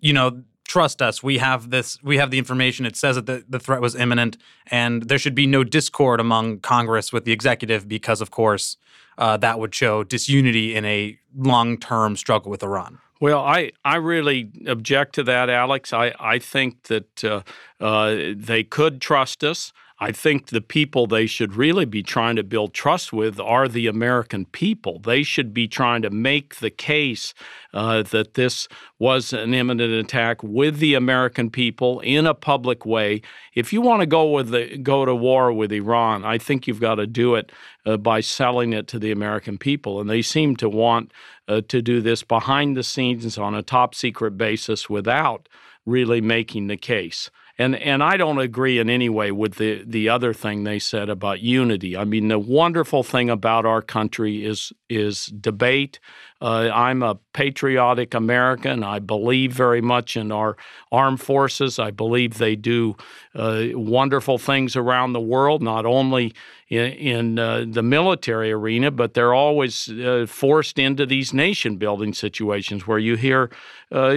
you 0.00 0.12
know, 0.12 0.42
trust 0.72 1.02
us 1.02 1.22
we 1.22 1.36
have 1.36 1.68
this 1.68 2.02
we 2.02 2.16
have 2.16 2.30
the 2.30 2.38
information 2.38 2.86
it 2.86 2.96
says 2.96 3.16
that 3.16 3.26
the, 3.26 3.44
the 3.46 3.58
threat 3.58 3.82
was 3.82 3.94
imminent 3.94 4.38
and 4.68 5.02
there 5.10 5.18
should 5.18 5.34
be 5.34 5.46
no 5.46 5.62
discord 5.62 6.18
among 6.18 6.58
congress 6.60 7.12
with 7.12 7.26
the 7.26 7.32
executive 7.38 7.86
because 7.86 8.22
of 8.22 8.30
course 8.30 8.78
uh, 9.18 9.36
that 9.36 9.60
would 9.60 9.74
show 9.74 10.02
disunity 10.02 10.74
in 10.74 10.86
a 10.86 11.18
long-term 11.36 12.16
struggle 12.16 12.50
with 12.50 12.62
iran 12.62 12.98
well, 13.20 13.44
I, 13.44 13.70
I 13.84 13.96
really 13.98 14.50
object 14.66 15.14
to 15.14 15.22
that, 15.22 15.48
Alex. 15.48 15.92
I, 15.92 16.12
I 16.18 16.40
think 16.40 16.82
that 16.88 17.22
uh, 17.22 17.42
uh, 17.80 18.32
they 18.34 18.64
could 18.64 19.00
trust 19.00 19.44
us. 19.44 19.72
I 20.02 20.10
think 20.10 20.48
the 20.48 20.60
people 20.60 21.06
they 21.06 21.26
should 21.26 21.54
really 21.54 21.84
be 21.84 22.02
trying 22.02 22.34
to 22.34 22.42
build 22.42 22.74
trust 22.74 23.12
with 23.12 23.38
are 23.38 23.68
the 23.68 23.86
American 23.86 24.46
people. 24.46 24.98
They 24.98 25.22
should 25.22 25.54
be 25.54 25.68
trying 25.68 26.02
to 26.02 26.10
make 26.10 26.56
the 26.56 26.70
case 26.70 27.34
uh, 27.72 28.02
that 28.10 28.34
this 28.34 28.66
was 28.98 29.32
an 29.32 29.54
imminent 29.54 29.92
attack 29.92 30.42
with 30.42 30.78
the 30.78 30.94
American 30.94 31.50
people 31.50 32.00
in 32.00 32.26
a 32.26 32.34
public 32.34 32.84
way. 32.84 33.22
If 33.54 33.72
you 33.72 33.80
want 33.80 34.00
to 34.00 34.06
go 34.06 34.28
with 34.28 34.48
the, 34.48 34.76
go 34.76 35.04
to 35.04 35.14
war 35.14 35.52
with 35.52 35.70
Iran, 35.70 36.24
I 36.24 36.36
think 36.36 36.66
you've 36.66 36.80
got 36.80 36.96
to 36.96 37.06
do 37.06 37.36
it 37.36 37.52
uh, 37.86 37.96
by 37.96 38.22
selling 38.22 38.72
it 38.72 38.88
to 38.88 38.98
the 38.98 39.12
American 39.12 39.56
people, 39.56 40.00
and 40.00 40.10
they 40.10 40.20
seem 40.20 40.56
to 40.56 40.68
want 40.68 41.12
uh, 41.46 41.60
to 41.68 41.80
do 41.80 42.00
this 42.00 42.24
behind 42.24 42.76
the 42.76 42.82
scenes 42.82 43.38
on 43.38 43.54
a 43.54 43.62
top 43.62 43.94
secret 43.94 44.36
basis 44.36 44.90
without 44.90 45.48
really 45.86 46.20
making 46.20 46.66
the 46.66 46.76
case. 46.76 47.30
And 47.58 47.76
and 47.76 48.02
I 48.02 48.16
don't 48.16 48.38
agree 48.38 48.78
in 48.78 48.88
any 48.88 49.08
way 49.08 49.30
with 49.30 49.56
the 49.56 49.82
the 49.86 50.08
other 50.08 50.32
thing 50.32 50.64
they 50.64 50.78
said 50.78 51.08
about 51.08 51.40
unity. 51.40 51.96
I 51.96 52.04
mean, 52.04 52.28
the 52.28 52.38
wonderful 52.38 53.02
thing 53.02 53.28
about 53.28 53.66
our 53.66 53.82
country 53.82 54.44
is 54.44 54.72
is 54.88 55.26
debate. 55.26 56.00
Uh, 56.42 56.68
I'm 56.74 57.04
a 57.04 57.14
patriotic 57.32 58.14
American. 58.14 58.82
I 58.82 58.98
believe 58.98 59.52
very 59.52 59.80
much 59.80 60.16
in 60.16 60.32
our 60.32 60.56
armed 60.90 61.20
forces. 61.20 61.78
I 61.78 61.92
believe 61.92 62.38
they 62.38 62.56
do 62.56 62.96
uh, 63.34 63.68
wonderful 63.74 64.38
things 64.38 64.74
around 64.74 65.12
the 65.12 65.20
world, 65.20 65.62
not 65.62 65.86
only 65.86 66.34
in, 66.68 66.92
in 66.92 67.38
uh, 67.38 67.64
the 67.68 67.82
military 67.82 68.50
arena, 68.50 68.90
but 68.90 69.14
they're 69.14 69.34
always 69.34 69.88
uh, 69.88 70.26
forced 70.28 70.78
into 70.78 71.06
these 71.06 71.32
nation 71.32 71.76
building 71.76 72.12
situations 72.12 72.86
where 72.86 72.98
you 72.98 73.16
hear 73.16 73.50
uh, 73.92 74.14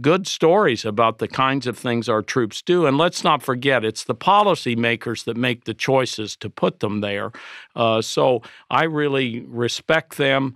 good 0.00 0.26
stories 0.26 0.84
about 0.84 1.18
the 1.18 1.28
kinds 1.28 1.66
of 1.66 1.78
things 1.78 2.08
our 2.08 2.22
troops 2.22 2.62
do. 2.62 2.86
And 2.86 2.98
let's 2.98 3.24
not 3.24 3.42
forget, 3.42 3.84
it's 3.84 4.04
the 4.04 4.14
policymakers 4.14 5.24
that 5.24 5.36
make 5.36 5.64
the 5.64 5.74
choices 5.74 6.36
to 6.36 6.50
put 6.50 6.80
them 6.80 7.00
there. 7.00 7.32
Uh, 7.74 8.02
so 8.02 8.42
I 8.70 8.84
really 8.84 9.40
respect 9.40 10.16
them. 10.16 10.54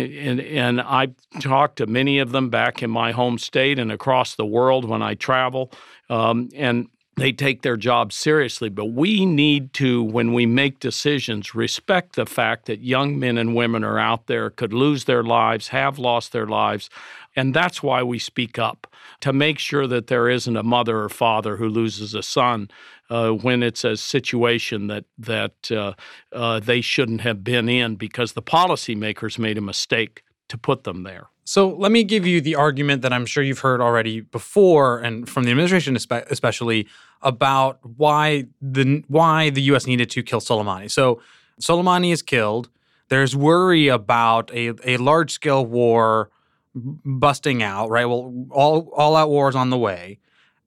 And, 0.00 0.40
and 0.40 0.80
I've 0.80 1.14
talked 1.40 1.76
to 1.76 1.86
many 1.86 2.18
of 2.18 2.32
them 2.32 2.50
back 2.50 2.82
in 2.82 2.90
my 2.90 3.12
home 3.12 3.38
state 3.38 3.78
and 3.78 3.92
across 3.92 4.34
the 4.34 4.46
world 4.46 4.84
when 4.84 5.02
I 5.02 5.14
travel. 5.14 5.72
Um, 6.08 6.48
and 6.54 6.88
they 7.16 7.32
take 7.32 7.62
their 7.62 7.76
job 7.76 8.12
seriously. 8.12 8.68
But 8.68 8.86
we 8.86 9.26
need 9.26 9.72
to, 9.74 10.02
when 10.02 10.32
we 10.32 10.46
make 10.46 10.80
decisions, 10.80 11.54
respect 11.54 12.16
the 12.16 12.26
fact 12.26 12.66
that 12.66 12.80
young 12.80 13.18
men 13.18 13.36
and 13.36 13.54
women 13.54 13.84
are 13.84 13.98
out 13.98 14.26
there, 14.26 14.50
could 14.50 14.72
lose 14.72 15.04
their 15.04 15.22
lives, 15.22 15.68
have 15.68 15.98
lost 15.98 16.32
their 16.32 16.46
lives. 16.46 16.88
And 17.36 17.54
that's 17.54 17.82
why 17.82 18.02
we 18.02 18.18
speak 18.18 18.58
up 18.58 18.86
to 19.20 19.32
make 19.32 19.58
sure 19.58 19.86
that 19.86 20.06
there 20.06 20.28
isn't 20.28 20.56
a 20.56 20.62
mother 20.62 21.00
or 21.00 21.08
father 21.08 21.58
who 21.58 21.68
loses 21.68 22.14
a 22.14 22.22
son 22.22 22.70
uh, 23.10 23.30
when 23.30 23.62
it's 23.62 23.84
a 23.84 23.96
situation 23.96 24.86
that 24.86 25.04
that 25.18 25.70
uh, 25.70 25.92
uh, 26.32 26.60
they 26.60 26.80
shouldn't 26.80 27.20
have 27.20 27.44
been 27.44 27.68
in 27.68 27.96
because 27.96 28.32
the 28.32 28.42
policymakers 28.42 29.38
made 29.38 29.58
a 29.58 29.60
mistake 29.60 30.22
to 30.48 30.56
put 30.56 30.84
them 30.84 31.02
there. 31.02 31.28
So 31.44 31.68
let 31.68 31.90
me 31.90 32.04
give 32.04 32.26
you 32.26 32.40
the 32.40 32.54
argument 32.54 33.02
that 33.02 33.12
I'm 33.12 33.26
sure 33.26 33.42
you've 33.42 33.58
heard 33.58 33.80
already 33.80 34.20
before, 34.20 35.00
and 35.00 35.28
from 35.28 35.44
the 35.44 35.50
administration 35.50 35.96
especially, 35.96 36.86
about 37.22 37.80
why 37.96 38.46
the 38.62 39.02
why 39.08 39.50
the 39.50 39.62
U.S. 39.62 39.86
needed 39.86 40.10
to 40.10 40.22
kill 40.22 40.40
Soleimani. 40.40 40.90
So 40.90 41.20
Soleimani 41.60 42.12
is 42.12 42.22
killed. 42.22 42.70
There's 43.08 43.34
worry 43.34 43.88
about 43.88 44.52
a, 44.54 44.74
a 44.84 44.96
large 44.98 45.32
scale 45.32 45.66
war 45.66 46.30
busting 46.74 47.62
out. 47.62 47.90
Right. 47.90 48.04
Well, 48.04 48.46
all 48.50 48.92
all 48.96 49.16
out 49.16 49.28
war 49.28 49.48
is 49.48 49.56
on 49.56 49.70
the 49.70 49.78
way, 49.78 50.20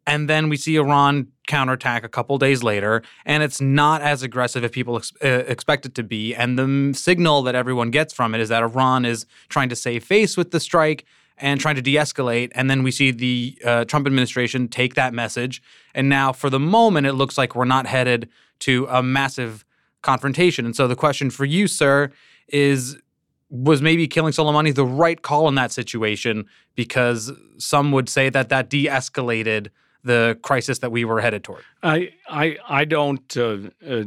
and 0.06 0.30
then 0.30 0.50
we 0.50 0.58
see 0.58 0.76
Iran 0.76 1.28
counterattack 1.48 2.04
a 2.04 2.10
couple 2.10 2.38
days 2.38 2.64
later, 2.64 3.02
and 3.26 3.44
it's 3.44 3.60
not 3.60 4.02
as 4.02 4.24
aggressive 4.24 4.64
as 4.64 4.72
people 4.72 4.98
ex- 4.98 5.14
uh, 5.24 5.44
expect 5.48 5.86
it 5.86 5.96
to 5.96 6.04
be. 6.04 6.34
And 6.36 6.58
the 6.58 6.98
signal 6.98 7.44
that 7.44 7.56
everyone 7.56 7.92
gets 7.92 8.14
from 8.14 8.34
it 8.36 8.42
is 8.42 8.50
that 8.50 8.64
Iran 8.64 9.06
is 9.06 9.26
trying 9.50 9.70
to 9.70 9.76
save 9.76 10.04
face 10.04 10.38
with 10.38 10.52
the 10.52 10.60
strike 10.60 11.06
and 11.38 11.60
trying 11.60 11.76
to 11.76 11.82
de-escalate. 11.82 12.52
And 12.54 12.70
then 12.70 12.84
we 12.84 12.92
see 12.92 13.12
the 13.12 13.58
uh, 13.66 13.86
Trump 13.86 14.06
administration 14.06 14.68
take 14.68 14.94
that 14.96 15.14
message, 15.14 15.62
and 15.94 16.08
now 16.10 16.32
for 16.32 16.50
the 16.50 16.60
moment, 16.60 17.08
it 17.08 17.14
looks 17.14 17.38
like 17.38 17.56
we're 17.56 17.66
not 17.66 17.88
headed 17.88 18.30
to 18.60 18.88
a 18.90 19.04
massive 19.04 19.66
confrontation. 20.02 20.66
And 20.66 20.76
so 20.76 20.88
the 20.88 20.96
question 20.96 21.30
for 21.30 21.46
you, 21.46 21.68
sir, 21.68 22.12
is 22.48 22.98
was 23.50 23.82
maybe 23.82 24.08
killing 24.08 24.34
Soleimani 24.34 24.74
the 24.74 24.86
right 24.86 25.22
call 25.22 25.48
in 25.48 25.56
that 25.56 25.72
situation? 25.72 26.46
Because 26.76 27.32
some 27.58 27.92
would 27.92 28.10
say 28.10 28.30
that 28.30 28.50
that 28.50 28.70
de-escalated 28.70 29.70
the 30.04 30.38
crisis 30.42 30.80
that 30.80 30.92
we 30.92 31.06
were 31.06 31.22
headed 31.22 31.44
toward? 31.44 31.64
I 31.82 32.14
I 32.28 32.58
I 32.68 32.86
don't 32.86 33.38
uh, 33.38 33.58
uh, 33.88 34.04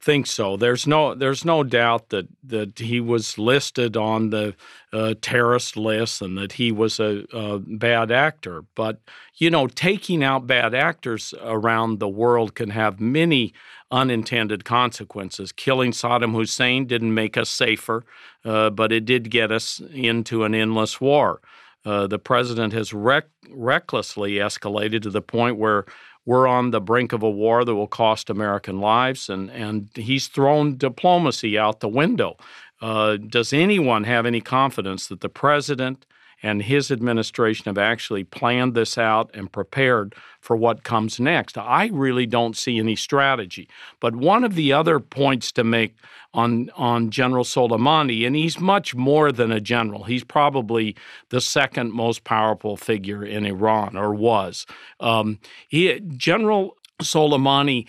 think 0.00 0.26
so. 0.26 0.56
There's 0.56 0.86
no 0.86 1.14
there's 1.14 1.44
no 1.44 1.62
doubt 1.64 2.10
that 2.10 2.28
that 2.44 2.78
he 2.78 3.00
was 3.00 3.38
listed 3.38 3.96
on 3.96 4.30
the 4.30 4.54
uh, 4.92 5.14
terrorist 5.20 5.76
list 5.76 6.22
and 6.22 6.38
that 6.38 6.52
he 6.52 6.70
was 6.72 7.00
a, 7.00 7.24
a, 7.32 7.58
bad 7.58 8.10
actor. 8.10 8.64
But 8.74 9.00
you 9.36 9.50
know, 9.50 9.66
taking 9.66 10.22
out 10.22 10.46
bad 10.46 10.74
actors 10.74 11.34
around 11.42 11.98
the 11.98 12.08
world 12.08 12.54
can 12.54 12.70
have 12.70 13.00
many 13.00 13.52
unintended 13.90 14.64
consequences. 14.64 15.52
Killing 15.52 15.92
Saddam 15.92 16.32
Hussein 16.32 16.86
didn't 16.86 17.14
make 17.14 17.36
us 17.36 17.50
safer, 17.50 18.04
uh, 18.44 18.70
but 18.70 18.92
it 18.92 19.04
did 19.04 19.30
get 19.30 19.50
us 19.52 19.80
into 19.92 20.44
an 20.44 20.54
endless 20.54 21.00
war. 21.00 21.40
Uh, 21.86 22.06
the 22.08 22.18
president 22.18 22.72
has 22.72 22.92
rec- 22.92 23.30
recklessly 23.48 24.32
escalated 24.32 25.02
to 25.02 25.10
the 25.10 25.22
point 25.22 25.56
where 25.56 25.84
we're 26.24 26.48
on 26.48 26.72
the 26.72 26.80
brink 26.80 27.12
of 27.12 27.22
a 27.22 27.30
war 27.30 27.64
that 27.64 27.76
will 27.76 27.86
cost 27.86 28.28
American 28.28 28.80
lives, 28.80 29.30
and, 29.30 29.48
and 29.52 29.88
he's 29.94 30.26
thrown 30.26 30.76
diplomacy 30.76 31.56
out 31.56 31.78
the 31.78 31.88
window. 31.88 32.36
Uh, 32.82 33.16
does 33.16 33.52
anyone 33.52 34.02
have 34.02 34.26
any 34.26 34.40
confidence 34.40 35.06
that 35.06 35.20
the 35.20 35.28
president 35.28 36.04
and 36.42 36.62
his 36.62 36.90
administration 36.90 37.64
have 37.64 37.78
actually 37.78 38.24
planned 38.24 38.74
this 38.74 38.98
out 38.98 39.30
and 39.34 39.50
prepared 39.50 40.14
for 40.40 40.56
what 40.56 40.84
comes 40.84 41.18
next. 41.18 41.58
I 41.58 41.90
really 41.92 42.26
don't 42.26 42.56
see 42.56 42.78
any 42.78 42.96
strategy. 42.96 43.68
But 44.00 44.14
one 44.14 44.44
of 44.44 44.54
the 44.54 44.72
other 44.72 45.00
points 45.00 45.50
to 45.52 45.64
make 45.64 45.96
on 46.34 46.70
on 46.76 47.10
General 47.10 47.44
Soleimani, 47.44 48.26
and 48.26 48.36
he's 48.36 48.60
much 48.60 48.94
more 48.94 49.32
than 49.32 49.50
a 49.50 49.60
general. 49.60 50.04
He's 50.04 50.24
probably 50.24 50.94
the 51.30 51.40
second 51.40 51.92
most 51.92 52.24
powerful 52.24 52.76
figure 52.76 53.24
in 53.24 53.46
Iran, 53.46 53.96
or 53.96 54.14
was. 54.14 54.66
Um, 55.00 55.38
he, 55.68 56.00
general 56.16 56.76
Soleimani 57.02 57.86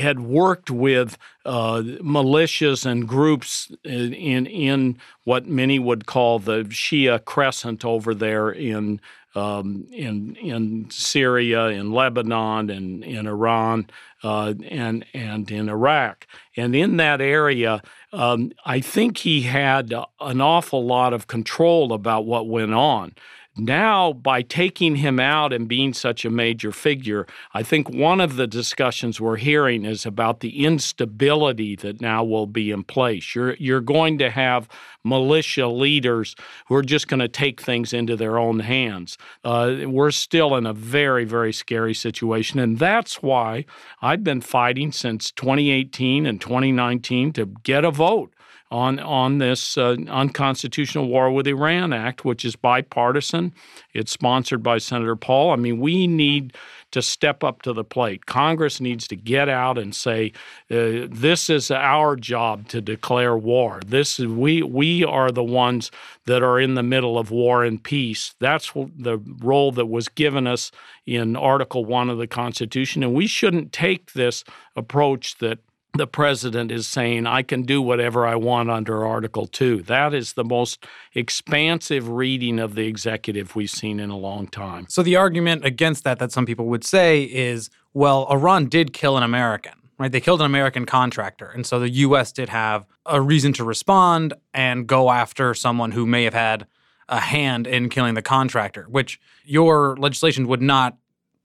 had 0.00 0.20
worked 0.20 0.70
with 0.70 1.16
uh, 1.44 1.82
militias 2.00 2.84
and 2.84 3.06
groups 3.06 3.70
in, 3.84 4.12
in, 4.14 4.46
in 4.46 4.98
what 5.24 5.46
many 5.46 5.78
would 5.78 6.06
call 6.06 6.38
the 6.38 6.64
Shia 6.64 7.24
Crescent 7.24 7.84
over 7.84 8.14
there 8.14 8.50
in 8.50 9.00
um, 9.34 9.86
in 9.92 10.36
in 10.36 10.90
Syria, 10.90 11.66
in 11.66 11.92
Lebanon, 11.92 12.70
and 12.70 13.04
in 13.04 13.26
Iran, 13.26 13.88
uh, 14.24 14.54
and 14.68 15.04
and 15.14 15.50
in 15.50 15.68
Iraq, 15.68 16.26
and 16.56 16.74
in 16.74 16.96
that 16.96 17.20
area, 17.20 17.82
um, 18.12 18.52
I 18.64 18.80
think 18.80 19.18
he 19.18 19.42
had 19.42 19.92
an 20.20 20.40
awful 20.40 20.84
lot 20.84 21.12
of 21.12 21.26
control 21.26 21.92
about 21.92 22.24
what 22.24 22.48
went 22.48 22.74
on. 22.74 23.14
Now, 23.58 24.12
by 24.12 24.42
taking 24.42 24.96
him 24.96 25.18
out 25.18 25.52
and 25.52 25.66
being 25.66 25.92
such 25.92 26.24
a 26.24 26.30
major 26.30 26.70
figure, 26.70 27.26
I 27.52 27.64
think 27.64 27.90
one 27.90 28.20
of 28.20 28.36
the 28.36 28.46
discussions 28.46 29.20
we're 29.20 29.36
hearing 29.36 29.84
is 29.84 30.06
about 30.06 30.40
the 30.40 30.64
instability 30.64 31.74
that 31.76 32.00
now 32.00 32.22
will 32.22 32.46
be 32.46 32.70
in 32.70 32.84
place. 32.84 33.34
You're, 33.34 33.54
you're 33.54 33.80
going 33.80 34.18
to 34.18 34.30
have 34.30 34.68
militia 35.02 35.66
leaders 35.66 36.36
who 36.68 36.76
are 36.76 36.82
just 36.82 37.08
going 37.08 37.18
to 37.18 37.28
take 37.28 37.60
things 37.60 37.92
into 37.92 38.14
their 38.14 38.38
own 38.38 38.60
hands. 38.60 39.18
Uh, 39.42 39.78
we're 39.86 40.12
still 40.12 40.54
in 40.54 40.64
a 40.64 40.72
very, 40.72 41.24
very 41.24 41.52
scary 41.52 41.94
situation. 41.94 42.60
And 42.60 42.78
that's 42.78 43.22
why 43.22 43.64
I've 44.00 44.22
been 44.22 44.40
fighting 44.40 44.92
since 44.92 45.32
2018 45.32 46.26
and 46.26 46.40
2019 46.40 47.32
to 47.32 47.46
get 47.64 47.84
a 47.84 47.90
vote 47.90 48.32
on 48.70 48.98
on 48.98 49.38
this 49.38 49.78
uh, 49.78 49.96
unconstitutional 50.08 51.08
war 51.08 51.30
with 51.30 51.46
Iran 51.46 51.92
act, 51.92 52.24
which 52.24 52.44
is 52.44 52.56
bipartisan. 52.56 53.52
It's 53.94 54.12
sponsored 54.12 54.62
by 54.62 54.78
Senator 54.78 55.16
Paul. 55.16 55.52
I 55.52 55.56
mean, 55.56 55.80
we 55.80 56.06
need 56.06 56.54
to 56.90 57.02
step 57.02 57.44
up 57.44 57.62
to 57.62 57.72
the 57.72 57.84
plate. 57.84 58.26
Congress 58.26 58.80
needs 58.80 59.06
to 59.08 59.16
get 59.16 59.48
out 59.48 59.78
and 59.78 59.94
say, 59.94 60.32
uh, 60.70 61.06
"This 61.10 61.50
is 61.50 61.70
our 61.70 62.16
job 62.16 62.68
to 62.68 62.80
declare 62.80 63.36
war. 63.36 63.80
This 63.86 64.18
is 64.20 64.26
we 64.26 64.62
we 64.62 65.04
are 65.04 65.30
the 65.30 65.44
ones 65.44 65.90
that 66.26 66.42
are 66.42 66.60
in 66.60 66.74
the 66.74 66.82
middle 66.82 67.18
of 67.18 67.30
war 67.30 67.64
and 67.64 67.82
peace. 67.82 68.34
That's 68.38 68.72
the 68.74 69.18
role 69.40 69.72
that 69.72 69.86
was 69.86 70.08
given 70.08 70.46
us 70.46 70.70
in 71.06 71.36
Article 71.36 71.84
One 71.86 72.10
of 72.10 72.18
the 72.18 72.26
Constitution, 72.26 73.02
and 73.02 73.14
we 73.14 73.26
shouldn't 73.26 73.72
take 73.72 74.12
this 74.12 74.44
approach 74.76 75.38
that." 75.38 75.58
The 75.98 76.06
president 76.06 76.72
is 76.72 76.88
saying, 76.88 77.26
I 77.26 77.42
can 77.42 77.62
do 77.62 77.82
whatever 77.82 78.26
I 78.26 78.34
want 78.34 78.70
under 78.70 79.06
Article 79.06 79.46
2. 79.46 79.82
That 79.82 80.14
is 80.14 80.32
the 80.32 80.44
most 80.44 80.84
expansive 81.14 82.08
reading 82.08 82.58
of 82.58 82.74
the 82.74 82.86
executive 82.86 83.54
we've 83.54 83.70
seen 83.70 84.00
in 84.00 84.10
a 84.10 84.16
long 84.16 84.46
time. 84.46 84.86
So, 84.88 85.02
the 85.02 85.16
argument 85.16 85.64
against 85.64 86.04
that, 86.04 86.18
that 86.18 86.32
some 86.32 86.46
people 86.46 86.66
would 86.66 86.84
say, 86.84 87.24
is 87.24 87.70
well, 87.94 88.26
Iran 88.30 88.66
did 88.66 88.92
kill 88.92 89.16
an 89.16 89.22
American, 89.22 89.72
right? 89.98 90.12
They 90.12 90.20
killed 90.20 90.40
an 90.40 90.46
American 90.46 90.86
contractor. 90.86 91.50
And 91.50 91.66
so 91.66 91.80
the 91.80 91.90
U.S. 91.90 92.32
did 92.32 92.48
have 92.48 92.86
a 93.06 93.20
reason 93.20 93.52
to 93.54 93.64
respond 93.64 94.34
and 94.54 94.86
go 94.86 95.10
after 95.10 95.52
someone 95.54 95.92
who 95.92 96.06
may 96.06 96.24
have 96.24 96.34
had 96.34 96.66
a 97.08 97.20
hand 97.20 97.66
in 97.66 97.88
killing 97.88 98.14
the 98.14 98.22
contractor, 98.22 98.86
which 98.88 99.18
your 99.44 99.96
legislation 99.96 100.46
would 100.46 100.62
not 100.62 100.96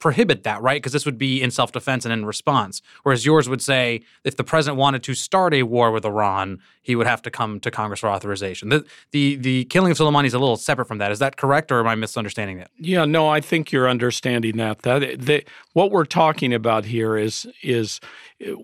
prohibit 0.03 0.43
that, 0.43 0.61
right? 0.61 0.81
Because 0.81 0.91
this 0.91 1.05
would 1.05 1.17
be 1.17 1.41
in 1.41 1.49
self 1.49 1.71
defense 1.71 2.03
and 2.03 2.11
in 2.11 2.25
response. 2.25 2.81
Whereas 3.03 3.25
yours 3.25 3.47
would 3.47 3.61
say 3.61 4.01
if 4.25 4.35
the 4.35 4.43
president 4.43 4.77
wanted 4.77 5.01
to 5.03 5.13
start 5.13 5.53
a 5.53 5.63
war 5.63 5.91
with 5.91 6.03
Iran, 6.03 6.59
he 6.81 6.93
would 6.97 7.07
have 7.07 7.21
to 7.21 7.31
come 7.31 7.61
to 7.61 7.71
Congress 7.71 8.01
for 8.01 8.09
authorization. 8.09 8.67
The 8.67 8.85
the, 9.11 9.37
the 9.37 9.63
killing 9.65 9.93
of 9.93 9.97
Soleimani 9.97 10.25
is 10.25 10.33
a 10.33 10.39
little 10.39 10.57
separate 10.57 10.89
from 10.89 10.97
that. 10.97 11.13
Is 11.13 11.19
that 11.19 11.37
correct, 11.37 11.71
or 11.71 11.79
am 11.79 11.87
I 11.87 11.95
misunderstanding 11.95 12.59
it? 12.59 12.69
Yeah, 12.77 13.05
no, 13.05 13.29
I 13.29 13.39
think 13.39 13.71
you're 13.71 13.87
understanding 13.87 14.57
that. 14.57 14.79
That 14.81 15.45
what 15.71 15.89
we're 15.89 16.03
talking 16.03 16.53
about 16.53 16.83
here 16.83 17.15
is 17.15 17.47
is 17.61 18.01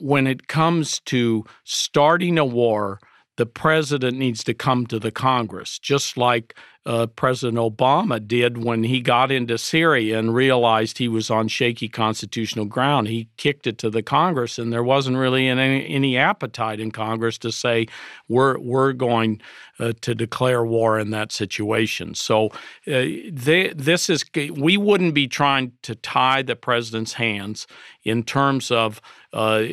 when 0.01 0.27
it 0.27 0.49
comes 0.49 0.99
to 1.05 1.45
starting 1.63 2.37
a 2.37 2.43
war 2.43 2.99
the 3.39 3.45
president 3.45 4.17
needs 4.17 4.43
to 4.43 4.53
come 4.53 4.85
to 4.85 4.99
the 4.99 5.11
Congress, 5.11 5.79
just 5.79 6.17
like 6.17 6.53
uh, 6.85 7.07
President 7.07 7.57
Obama 7.57 8.19
did 8.27 8.57
when 8.57 8.83
he 8.83 8.99
got 8.99 9.31
into 9.31 9.57
Syria 9.57 10.19
and 10.19 10.35
realized 10.35 10.97
he 10.97 11.07
was 11.07 11.31
on 11.31 11.47
shaky 11.47 11.87
constitutional 11.87 12.65
ground. 12.65 13.07
He 13.07 13.29
kicked 13.37 13.65
it 13.65 13.77
to 13.77 13.89
the 13.89 14.03
Congress, 14.03 14.59
and 14.59 14.73
there 14.73 14.83
wasn't 14.83 15.15
really 15.15 15.47
any, 15.47 15.87
any 15.87 16.17
appetite 16.17 16.81
in 16.81 16.91
Congress 16.91 17.37
to 17.37 17.51
say 17.53 17.87
we're 18.27 18.59
we're 18.59 18.91
going 18.91 19.39
uh, 19.79 19.93
to 20.01 20.13
declare 20.13 20.65
war 20.65 20.99
in 20.99 21.11
that 21.11 21.31
situation. 21.31 22.15
So 22.15 22.47
uh, 22.87 23.07
they, 23.31 23.71
this 23.73 24.09
is 24.09 24.25
we 24.51 24.75
wouldn't 24.75 25.13
be 25.13 25.29
trying 25.29 25.71
to 25.83 25.95
tie 25.95 26.41
the 26.41 26.57
president's 26.57 27.13
hands 27.13 27.67
in 28.03 28.23
terms 28.23 28.69
of 28.69 28.99
uh, 29.33 29.63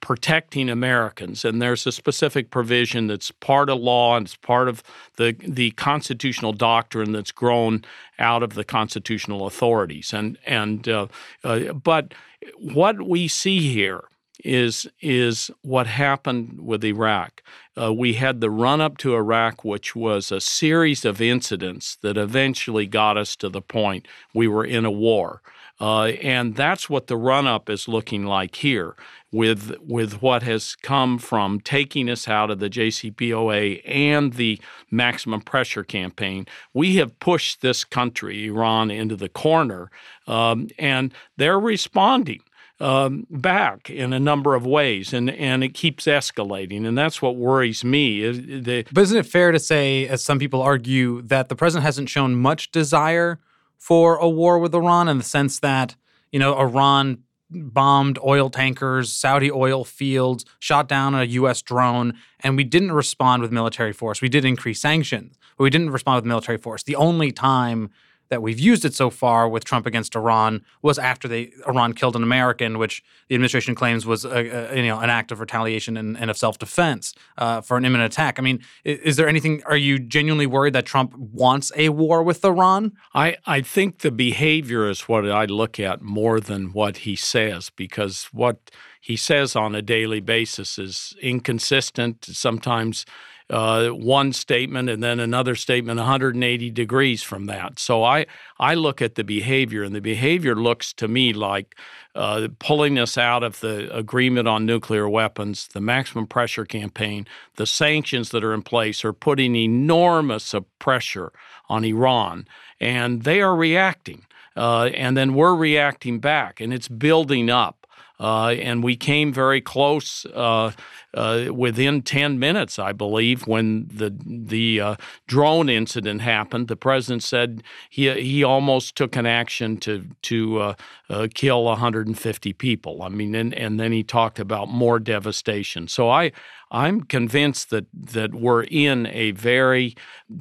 protecting 0.00 0.68
Americans. 0.68 1.44
And 1.44 1.60
there's 1.60 1.86
a 1.86 1.92
specific 1.92 2.50
provision 2.50 3.06
that's 3.06 3.30
part 3.30 3.70
of 3.70 3.80
law 3.80 4.16
and 4.16 4.26
it's 4.26 4.36
part 4.36 4.68
of 4.68 4.82
the 5.16 5.34
the 5.38 5.70
constitutional 5.72 6.52
doctrine 6.52 7.12
that's 7.12 7.32
grown 7.32 7.84
out 8.18 8.42
of 8.42 8.54
the 8.54 8.64
constitutional 8.64 9.46
authorities. 9.46 10.12
And 10.12 10.38
and 10.46 10.88
uh, 10.88 11.06
uh, 11.44 11.72
but 11.72 12.14
what 12.58 13.02
we 13.02 13.28
see 13.28 13.72
here 13.72 14.04
is 14.44 14.86
is 15.00 15.50
what 15.62 15.86
happened 15.86 16.60
with 16.60 16.84
Iraq. 16.84 17.42
Uh, 17.80 17.92
we 17.92 18.14
had 18.14 18.40
the 18.40 18.50
run 18.50 18.80
up 18.80 18.98
to 18.98 19.14
Iraq, 19.14 19.64
which 19.64 19.94
was 19.94 20.30
a 20.32 20.40
series 20.40 21.04
of 21.04 21.20
incidents 21.20 21.96
that 22.02 22.16
eventually 22.16 22.86
got 22.86 23.16
us 23.16 23.36
to 23.36 23.48
the 23.48 23.62
point 23.62 24.06
we 24.34 24.48
were 24.48 24.64
in 24.64 24.84
a 24.84 24.90
war. 24.90 25.40
Uh, 25.80 26.12
and 26.22 26.56
that's 26.56 26.90
what 26.90 27.06
the 27.06 27.16
run 27.16 27.46
up 27.46 27.70
is 27.70 27.88
looking 27.88 28.26
like 28.26 28.56
here 28.56 28.94
with, 29.32 29.74
with 29.80 30.20
what 30.20 30.42
has 30.42 30.76
come 30.76 31.18
from 31.18 31.58
taking 31.60 32.10
us 32.10 32.28
out 32.28 32.50
of 32.50 32.58
the 32.58 32.68
JCPOA 32.68 33.80
and 33.86 34.34
the 34.34 34.60
maximum 34.90 35.40
pressure 35.40 35.82
campaign. 35.82 36.46
We 36.74 36.96
have 36.96 37.18
pushed 37.18 37.62
this 37.62 37.84
country, 37.84 38.46
Iran, 38.46 38.90
into 38.90 39.16
the 39.16 39.30
corner, 39.30 39.90
um, 40.26 40.68
and 40.78 41.14
they're 41.36 41.60
responding. 41.60 42.40
Um, 42.82 43.26
back 43.28 43.90
in 43.90 44.14
a 44.14 44.18
number 44.18 44.54
of 44.54 44.64
ways, 44.64 45.12
and, 45.12 45.28
and 45.28 45.62
it 45.62 45.74
keeps 45.74 46.06
escalating, 46.06 46.88
and 46.88 46.96
that's 46.96 47.20
what 47.20 47.36
worries 47.36 47.84
me. 47.84 48.22
The, 48.32 48.86
but 48.90 49.02
isn't 49.02 49.18
it 49.18 49.26
fair 49.26 49.52
to 49.52 49.58
say, 49.58 50.08
as 50.08 50.24
some 50.24 50.38
people 50.38 50.62
argue, 50.62 51.20
that 51.20 51.50
the 51.50 51.54
president 51.54 51.84
hasn't 51.84 52.08
shown 52.08 52.36
much 52.36 52.70
desire 52.70 53.38
for 53.80 54.16
a 54.16 54.28
war 54.28 54.58
with 54.58 54.74
Iran 54.74 55.08
in 55.08 55.18
the 55.18 55.24
sense 55.24 55.58
that, 55.58 55.96
you 56.30 56.38
know, 56.38 56.56
Iran 56.56 57.24
bombed 57.50 58.18
oil 58.24 58.50
tankers, 58.50 59.12
Saudi 59.12 59.50
oil 59.50 59.84
fields, 59.84 60.44
shot 60.60 60.86
down 60.86 61.14
a 61.14 61.24
U.S. 61.24 61.62
drone, 61.62 62.14
and 62.40 62.56
we 62.56 62.62
didn't 62.62 62.92
respond 62.92 63.42
with 63.42 63.50
military 63.50 63.92
force. 63.92 64.20
We 64.20 64.28
did 64.28 64.44
increase 64.44 64.80
sanctions, 64.80 65.38
but 65.56 65.64
we 65.64 65.70
didn't 65.70 65.90
respond 65.90 66.16
with 66.16 66.26
military 66.26 66.58
force. 66.58 66.84
The 66.84 66.94
only 66.94 67.32
time 67.32 67.90
that 68.30 68.40
we've 68.40 68.58
used 68.58 68.84
it 68.84 68.94
so 68.94 69.10
far 69.10 69.48
with 69.48 69.64
Trump 69.64 69.86
against 69.86 70.16
Iran 70.16 70.64
was 70.82 70.98
after 70.98 71.28
they 71.28 71.52
Iran 71.68 71.92
killed 71.92 72.16
an 72.16 72.22
American, 72.22 72.78
which 72.78 73.02
the 73.28 73.34
administration 73.34 73.74
claims 73.74 74.06
was 74.06 74.24
a, 74.24 74.72
a, 74.72 74.76
you 74.76 74.88
know 74.88 75.00
an 75.00 75.10
act 75.10 75.30
of 75.32 75.40
retaliation 75.40 75.96
and, 75.96 76.16
and 76.16 76.30
of 76.30 76.38
self 76.38 76.58
defense 76.58 77.12
uh, 77.36 77.60
for 77.60 77.76
an 77.76 77.84
imminent 77.84 78.12
attack. 78.12 78.38
I 78.38 78.42
mean, 78.42 78.60
is, 78.84 78.98
is, 79.00 79.16
there 79.16 79.28
anything? 79.28 79.62
Are 79.66 79.76
you 79.76 79.98
genuinely 79.98 80.46
worried 80.46 80.74
that 80.74 80.86
Trump 80.86 81.14
wants 81.16 81.72
a 81.76 81.90
war 81.90 82.22
with 82.22 82.44
Iran? 82.44 82.92
I 83.14 83.36
I 83.46 83.60
think 83.60 83.98
the 83.98 84.12
behavior 84.12 84.88
is 84.88 85.02
what 85.02 85.28
I 85.28 85.44
look 85.44 85.78
at 85.78 86.00
more 86.00 86.40
than 86.40 86.72
what 86.72 86.98
he 86.98 87.16
says 87.16 87.70
because 87.70 88.28
what 88.32 88.70
he 89.00 89.16
says 89.16 89.56
on 89.56 89.74
a 89.74 89.82
daily 89.82 90.20
basis 90.20 90.78
is 90.78 91.16
inconsistent. 91.20 92.24
Sometimes 92.24 93.06
uh, 93.50 93.88
one 93.88 94.32
statement 94.32 94.88
and 94.88 95.02
then 95.02 95.20
another 95.20 95.54
statement 95.54 95.98
180 95.98 96.70
degrees 96.70 97.22
from 97.22 97.46
that. 97.46 97.78
So 97.78 98.04
I 98.04 98.26
I 98.58 98.74
look 98.74 99.02
at 99.02 99.16
the 99.16 99.24
behavior, 99.24 99.82
and 99.82 99.94
the 99.94 100.00
behavior 100.00 100.54
looks 100.54 100.92
to 100.94 101.08
me 101.08 101.32
like 101.32 101.76
uh, 102.14 102.48
pulling 102.58 102.98
us 102.98 103.18
out 103.18 103.42
of 103.42 103.60
the 103.60 103.94
agreement 103.94 104.48
on 104.48 104.66
nuclear 104.66 105.08
weapons, 105.08 105.68
the 105.68 105.80
maximum 105.80 106.26
pressure 106.26 106.64
campaign, 106.64 107.26
the 107.56 107.66
sanctions 107.66 108.30
that 108.30 108.44
are 108.44 108.54
in 108.54 108.62
place 108.62 109.04
are 109.04 109.12
putting 109.12 109.56
enormous 109.56 110.54
pressure 110.78 111.32
on 111.68 111.84
Iran, 111.84 112.46
and 112.80 113.22
they 113.22 113.40
are 113.40 113.54
reacting. 113.54 114.26
Uh, 114.56 114.90
and 114.94 115.16
then 115.16 115.34
we're 115.34 115.54
reacting 115.54 116.18
back, 116.18 116.60
and 116.60 116.74
it's 116.74 116.88
building 116.88 117.48
up. 117.48 117.79
Uh, 118.20 118.50
and 118.50 118.84
we 118.84 118.96
came 118.96 119.32
very 119.32 119.62
close 119.62 120.26
uh, 120.34 120.70
uh, 121.14 121.46
within 121.50 122.02
10 122.02 122.38
minutes, 122.38 122.78
I 122.78 122.92
believe, 122.92 123.46
when 123.46 123.88
the 123.88 124.14
the 124.24 124.80
uh, 124.80 124.96
drone 125.26 125.70
incident 125.70 126.20
happened. 126.20 126.68
The 126.68 126.76
president 126.76 127.22
said 127.22 127.62
he 127.88 128.10
he 128.20 128.44
almost 128.44 128.94
took 128.94 129.16
an 129.16 129.24
action 129.24 129.78
to 129.78 130.04
to 130.22 130.60
uh, 130.60 130.74
uh, 131.08 131.28
kill 131.34 131.64
150 131.64 132.52
people. 132.52 133.02
I 133.02 133.08
mean, 133.08 133.34
and, 133.34 133.54
and 133.54 133.80
then 133.80 133.90
he 133.90 134.02
talked 134.02 134.38
about 134.38 134.68
more 134.68 135.00
devastation. 135.00 135.88
So 135.88 136.10
I 136.10 136.30
I'm 136.70 137.00
convinced 137.00 137.70
that 137.70 137.86
that 137.94 138.34
we're 138.34 138.64
in 138.64 139.06
a 139.06 139.30
very 139.30 139.96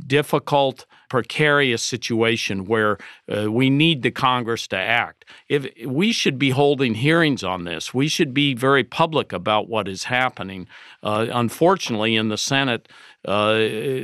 difficult 0.05 0.85
precarious 1.09 1.83
situation 1.83 2.65
where 2.65 2.97
uh, 3.27 3.51
we 3.51 3.69
need 3.69 4.03
the 4.03 4.11
Congress 4.11 4.67
to 4.67 4.77
act. 4.77 5.25
If 5.47 5.67
we 5.85 6.11
should 6.11 6.39
be 6.39 6.51
holding 6.51 6.93
hearings 6.93 7.43
on 7.43 7.65
this, 7.65 7.93
we 7.93 8.07
should 8.07 8.33
be 8.33 8.53
very 8.53 8.83
public 8.83 9.33
about 9.33 9.67
what 9.67 9.87
is 9.87 10.05
happening. 10.05 10.67
Uh, 11.03 11.27
unfortunately, 11.31 12.15
in 12.15 12.29
the 12.29 12.37
Senate, 12.37 12.87
uh, 13.25 13.53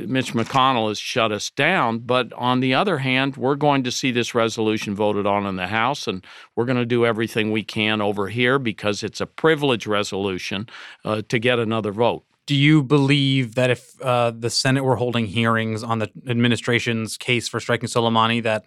Mitch 0.06 0.34
McConnell 0.34 0.88
has 0.88 0.98
shut 0.98 1.32
us 1.32 1.50
down. 1.50 2.00
But 2.00 2.32
on 2.34 2.60
the 2.60 2.74
other 2.74 2.98
hand, 2.98 3.36
we're 3.36 3.54
going 3.54 3.82
to 3.84 3.90
see 3.90 4.10
this 4.10 4.34
resolution 4.34 4.94
voted 4.94 5.26
on 5.26 5.46
in 5.46 5.56
the 5.56 5.68
House, 5.68 6.06
and 6.06 6.24
we're 6.54 6.66
going 6.66 6.76
to 6.78 6.86
do 6.86 7.06
everything 7.06 7.50
we 7.50 7.62
can 7.62 8.00
over 8.00 8.28
here 8.28 8.58
because 8.58 9.02
it's 9.02 9.20
a 9.20 9.26
privilege 9.26 9.86
resolution 9.86 10.68
uh, 11.04 11.22
to 11.28 11.38
get 11.38 11.58
another 11.58 11.92
vote. 11.92 12.24
Do 12.46 12.54
you 12.54 12.82
believe 12.82 13.56
that 13.56 13.70
if 13.70 14.00
uh, 14.00 14.30
the 14.30 14.50
Senate 14.50 14.84
were 14.84 14.96
holding 14.96 15.26
hearings 15.26 15.82
on 15.82 15.98
the 15.98 16.10
administration's 16.28 17.16
case 17.16 17.48
for 17.48 17.58
striking 17.58 17.88
Soleimani, 17.88 18.42
that 18.44 18.66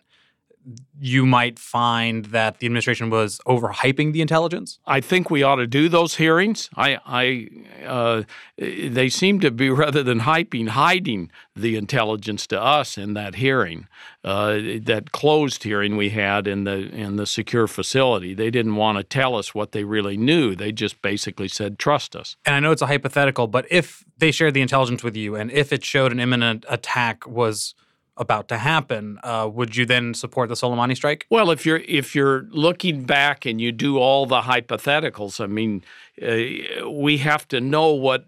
you 1.00 1.26
might 1.26 1.58
find 1.58 2.26
that 2.26 2.60
the 2.60 2.66
administration 2.66 3.10
was 3.10 3.40
overhyping 3.48 4.14
the 4.14 4.22
intelligence? 4.22 4.80
I 4.86 5.02
think 5.02 5.30
we 5.30 5.44
ought 5.44 5.56
to 5.56 5.68
do 5.68 5.88
those 5.90 6.16
hearings. 6.16 6.70
I, 6.76 7.00
I, 7.06 7.48
uh, 7.86 8.24
they 8.58 9.10
seem 9.10 9.40
to 9.40 9.52
be 9.52 9.70
rather 9.70 10.04
than 10.04 10.22
hyping, 10.22 10.70
hiding 10.70 11.32
the 11.56 11.76
intelligence 11.76 12.48
to 12.48 12.62
us 12.62 12.98
in 12.98 13.14
that 13.14 13.36
hearing, 13.36 13.88
uh, 14.24 14.60
that 14.82 15.12
closed 15.12 15.64
hearing 15.64 15.96
we 15.96 16.10
had 16.10 16.48
in 16.48 16.66
the 16.66 16.90
in 16.90 17.16
the 17.16 17.26
secure 17.26 17.68
facility. 17.68 18.34
They 18.34 18.50
didn't 18.50 18.76
want 18.76 18.98
to 18.98 19.04
tell 19.04 19.36
us 19.36 19.56
what 19.56 19.72
they 19.72 19.84
really 19.84 20.18
knew. 20.18 20.56
They 20.56 20.72
just 20.72 21.02
basically 21.02 21.48
said, 21.48 21.80
"Trust 21.80 22.16
us." 22.16 22.36
And 22.46 22.56
I 22.56 22.60
know 22.60 22.72
it's 22.72 22.82
a 22.82 22.88
hypothetical, 22.88 23.48
but 23.48 23.66
if 23.70 24.04
they 24.18 24.32
shared 24.32 24.54
the 24.54 24.62
intelligence 24.62 25.04
with 25.04 25.16
you, 25.16 25.36
and 25.36 25.52
if 25.52 25.72
it 25.72 25.84
showed 25.84 26.12
an 26.12 26.20
imminent 26.20 26.66
attack 26.68 27.26
was 27.28 27.76
about 28.20 28.50
to 28.50 28.58
happen, 28.58 29.18
uh, 29.24 29.50
would 29.52 29.78
you 29.78 29.86
then 29.86 30.14
support 30.14 30.50
the 30.50 30.56
Soleimani 30.56 30.96
strike? 30.96 31.26
Well, 31.30 31.50
if 31.52 31.66
you're 31.66 31.78
if 31.88 32.14
you're 32.14 32.44
looking 32.50 33.06
back 33.06 33.46
and 33.46 33.62
you 33.62 33.72
do 33.72 33.98
all 33.98 34.26
the 34.26 34.42
hypotheticals, 34.42 35.42
I 35.42 35.48
mean, 35.48 35.84
uh, 36.22 36.90
we 36.90 37.18
have 37.20 37.48
to 37.48 37.62
know 37.62 37.94
what 37.94 38.26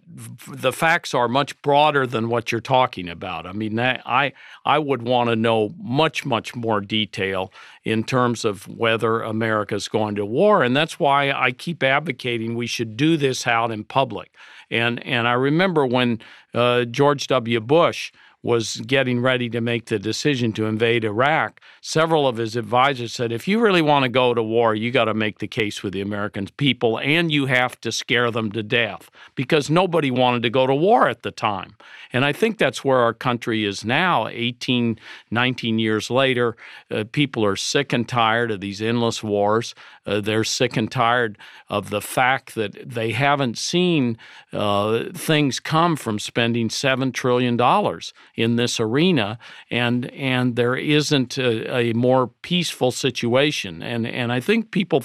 the 0.48 0.72
facts 0.72 1.14
are 1.14 1.28
much 1.28 1.62
broader 1.62 2.08
than 2.08 2.30
what 2.30 2.52
you're 2.52 2.62
talking 2.62 3.10
about. 3.10 3.46
I 3.46 3.52
mean, 3.52 3.78
I 3.80 4.32
I 4.64 4.80
would 4.80 5.02
want 5.02 5.30
to 5.30 5.36
know 5.36 5.74
much 5.78 6.26
much 6.26 6.56
more 6.56 6.80
detail 6.80 7.52
in 7.84 8.06
terms 8.06 8.46
of 8.46 8.68
whether 8.70 9.22
America's 9.22 9.90
going 9.90 10.16
to 10.16 10.26
war, 10.26 10.64
and 10.64 10.76
that's 10.76 11.00
why 11.00 11.32
I 11.32 11.52
keep 11.52 11.84
advocating 11.84 12.56
we 12.56 12.68
should 12.68 12.96
do 12.96 13.18
this 13.18 13.46
out 13.46 13.72
in 13.72 13.84
public. 13.84 14.34
And 14.70 15.06
and 15.06 15.28
I 15.28 15.34
remember 15.34 15.86
when 15.86 16.22
uh, 16.54 16.86
George 16.86 17.28
W. 17.28 17.60
Bush 17.60 18.14
was 18.44 18.78
getting 18.88 19.22
ready 19.22 19.50
to 19.50 19.62
make 19.62 19.86
the 19.86 20.00
decision 20.00 20.52
to 20.54 20.66
invade 20.66 21.04
Iraq, 21.04 21.62
several 21.80 22.28
of 22.28 22.38
his 22.38 22.56
advisors 22.56 23.14
said, 23.14 23.32
if 23.32 23.48
you 23.48 23.60
really 23.60 23.82
want 23.82 24.04
to 24.04 24.10
go 24.10 24.34
to 24.34 24.42
war, 24.42 24.74
you 24.74 24.90
got 24.92 25.06
to 25.06 25.14
make 25.14 25.40
the 25.40 25.48
case 25.48 25.84
with 25.84 25.94
the 25.94 26.02
American 26.02 26.48
people 26.58 26.98
and 27.00 27.32
you 27.32 27.46
have 27.46 27.80
to 27.82 27.92
scare 27.92 28.32
them 28.32 28.52
to 28.52 28.64
death 28.64 29.12
because 29.36 29.70
nobody 29.70 30.10
wanted 30.10 30.42
to 30.42 30.50
go 30.50 30.66
to 30.66 30.74
war 30.74 31.08
at 31.08 31.22
the 31.22 31.32
time. 31.32 31.76
And 32.14 32.26
I 32.26 32.34
think 32.34 32.58
that's 32.58 32.84
where 32.84 33.00
our 33.00 33.14
country 33.14 33.64
is 33.64 33.86
now, 33.86 34.28
18, 34.28 34.98
19 35.30 35.80
years 35.80 36.10
later. 36.10 36.56
Uh, 36.90 37.04
people 37.12 37.46
are 37.46 37.56
sick 37.56 37.94
and 37.94 38.08
tired 38.08 38.52
of 38.52 38.60
these 38.60 38.82
endless 38.82 39.24
wars. 39.24 39.76
Uh, 40.06 40.20
they're 40.20 40.44
sick 40.44 40.76
and 40.76 40.92
tired 40.92 41.38
of 41.70 41.90
the 41.90 42.02
fact 42.02 42.56
that 42.56 42.90
they 42.90 43.12
haven't 43.12 43.58
seen 43.58 44.18
uh, 44.52 45.06
things 45.14 45.60
come 45.60 45.96
from 45.96 46.18
spending 46.18 46.70
$7 46.70 47.14
trillion 47.14 47.56
in 48.36 48.56
this 48.56 48.80
arena, 48.80 49.38
and, 49.70 50.06
and 50.12 50.56
there 50.56 50.76
isn't 50.76 51.38
a, 51.38 51.90
a 51.90 51.94
more 51.94 52.28
peaceful 52.42 52.92
situation. 52.92 53.82
And, 53.82 54.08
and 54.08 54.32
I 54.32 54.40
think 54.40 54.72
people 54.72 55.04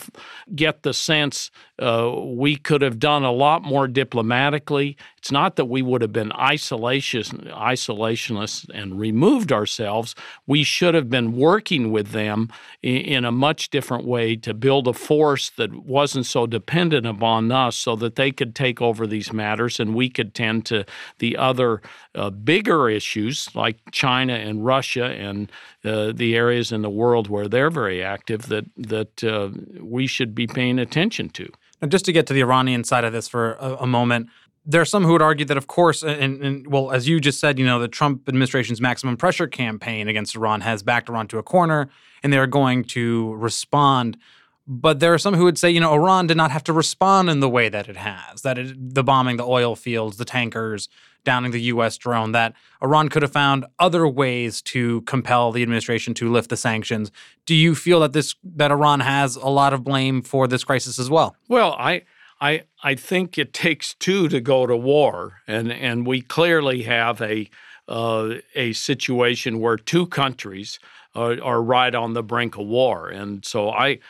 get 0.54 0.82
the 0.82 0.94
sense 0.94 1.50
uh, 1.78 2.10
we 2.24 2.56
could 2.56 2.80
have 2.80 2.98
done 2.98 3.22
a 3.22 3.30
lot 3.30 3.62
more 3.62 3.86
diplomatically. 3.86 4.96
It's 5.18 5.30
not 5.30 5.56
that 5.56 5.66
we 5.66 5.82
would 5.82 6.00
have 6.00 6.12
been 6.12 6.32
isolation, 6.32 7.50
isolationist 7.52 8.70
and 8.72 8.98
removed 8.98 9.52
ourselves. 9.52 10.14
We 10.46 10.64
should 10.64 10.94
have 10.94 11.10
been 11.10 11.36
working 11.36 11.92
with 11.92 12.12
them 12.12 12.48
in, 12.82 12.96
in 12.96 13.24
a 13.26 13.32
much 13.32 13.68
different 13.68 14.06
way 14.06 14.36
to 14.36 14.54
build 14.54 14.88
a 14.88 14.94
force 14.94 15.50
that 15.50 15.74
wasn't 15.84 16.24
so 16.24 16.46
dependent 16.46 17.06
upon 17.06 17.52
us 17.52 17.76
so 17.76 17.94
that 17.96 18.16
they 18.16 18.32
could 18.32 18.54
take 18.54 18.80
over 18.80 19.06
these 19.06 19.32
matters 19.32 19.78
and 19.78 19.94
we 19.94 20.08
could 20.08 20.34
tend 20.34 20.64
to 20.66 20.86
the 21.18 21.36
other 21.36 21.82
uh, 22.14 22.30
bigger 22.30 22.88
issues 22.88 23.54
like 23.54 23.76
China 23.92 24.32
and 24.32 24.64
Russia 24.64 25.06
and 25.06 25.52
uh, 25.84 26.10
the 26.12 26.34
areas 26.34 26.72
in 26.72 26.80
the 26.80 26.90
world 26.90 27.28
where 27.28 27.48
they're 27.48 27.70
very 27.70 28.02
active 28.02 28.48
that, 28.48 28.64
that 28.76 29.22
uh, 29.22 29.50
we 29.80 30.06
should 30.06 30.34
be 30.34 30.46
paying 30.46 30.78
attention 30.78 31.28
to. 31.28 31.50
Now, 31.80 31.88
just 31.88 32.04
to 32.06 32.12
get 32.12 32.26
to 32.26 32.32
the 32.32 32.40
Iranian 32.40 32.84
side 32.84 33.04
of 33.04 33.12
this 33.12 33.28
for 33.28 33.52
a, 33.54 33.76
a 33.80 33.86
moment, 33.86 34.28
there 34.64 34.80
are 34.80 34.86
some 34.86 35.04
who 35.04 35.12
would 35.12 35.22
argue 35.22 35.44
that, 35.46 35.56
of 35.56 35.68
course, 35.68 36.02
and, 36.02 36.42
and, 36.42 36.66
well, 36.66 36.90
as 36.90 37.08
you 37.08 37.20
just 37.20 37.38
said, 37.38 37.58
you 37.58 37.64
know, 37.64 37.78
the 37.78 37.88
Trump 37.88 38.28
administration's 38.28 38.80
maximum 38.80 39.16
pressure 39.16 39.46
campaign 39.46 40.08
against 40.08 40.34
Iran 40.34 40.62
has 40.62 40.82
backed 40.82 41.08
Iran 41.08 41.28
to 41.28 41.38
a 41.38 41.42
corner, 41.42 41.88
and 42.22 42.32
they 42.32 42.38
are 42.38 42.48
going 42.48 42.82
to 42.84 43.34
respond. 43.34 44.18
But 44.66 44.98
there 44.98 45.14
are 45.14 45.18
some 45.18 45.34
who 45.34 45.44
would 45.44 45.58
say, 45.58 45.70
you 45.70 45.78
know, 45.78 45.94
Iran 45.94 46.26
did 46.26 46.36
not 46.36 46.50
have 46.50 46.64
to 46.64 46.72
respond 46.72 47.30
in 47.30 47.38
the 47.38 47.48
way 47.48 47.68
that 47.68 47.88
it 47.88 47.96
has, 47.96 48.42
that 48.42 48.58
the 48.76 49.04
bombing 49.04 49.36
the 49.36 49.46
oil 49.46 49.76
fields, 49.76 50.16
the 50.16 50.24
tankers, 50.24 50.88
downing 51.26 51.50
the 51.50 51.60
U.S. 51.62 51.98
drone, 51.98 52.32
that 52.32 52.54
Iran 52.82 53.10
could 53.10 53.20
have 53.20 53.32
found 53.32 53.66
other 53.78 54.08
ways 54.08 54.62
to 54.62 55.02
compel 55.02 55.52
the 55.52 55.62
administration 55.62 56.14
to 56.14 56.32
lift 56.32 56.48
the 56.48 56.56
sanctions. 56.56 57.12
Do 57.44 57.54
you 57.54 57.74
feel 57.74 58.00
that 58.00 58.14
this 58.14 58.34
that 58.42 58.70
Iran 58.70 59.00
has 59.00 59.36
a 59.36 59.48
lot 59.48 59.74
of 59.74 59.84
blame 59.84 60.22
for 60.22 60.48
this 60.48 60.64
crisis 60.64 60.98
as 60.98 61.10
well? 61.10 61.36
Well, 61.48 61.74
I. 61.78 62.04
I, 62.38 62.64
I 62.82 62.96
think 62.96 63.38
it 63.38 63.54
takes 63.54 63.94
two 63.94 64.28
to 64.28 64.42
go 64.42 64.66
to 64.66 64.76
war, 64.76 65.40
and, 65.46 65.72
and 65.72 66.06
we 66.06 66.20
clearly 66.20 66.82
have 66.82 67.22
a 67.22 67.48
uh, 67.88 68.34
a 68.54 68.74
situation 68.74 69.58
where 69.58 69.78
two 69.78 70.06
countries 70.06 70.78
are, 71.14 71.42
are 71.42 71.62
right 71.62 71.94
on 71.94 72.12
the 72.12 72.22
brink 72.22 72.58
of 72.58 72.66
war, 72.66 73.08
and 73.08 73.42
so 73.42 73.70
I 73.70 74.00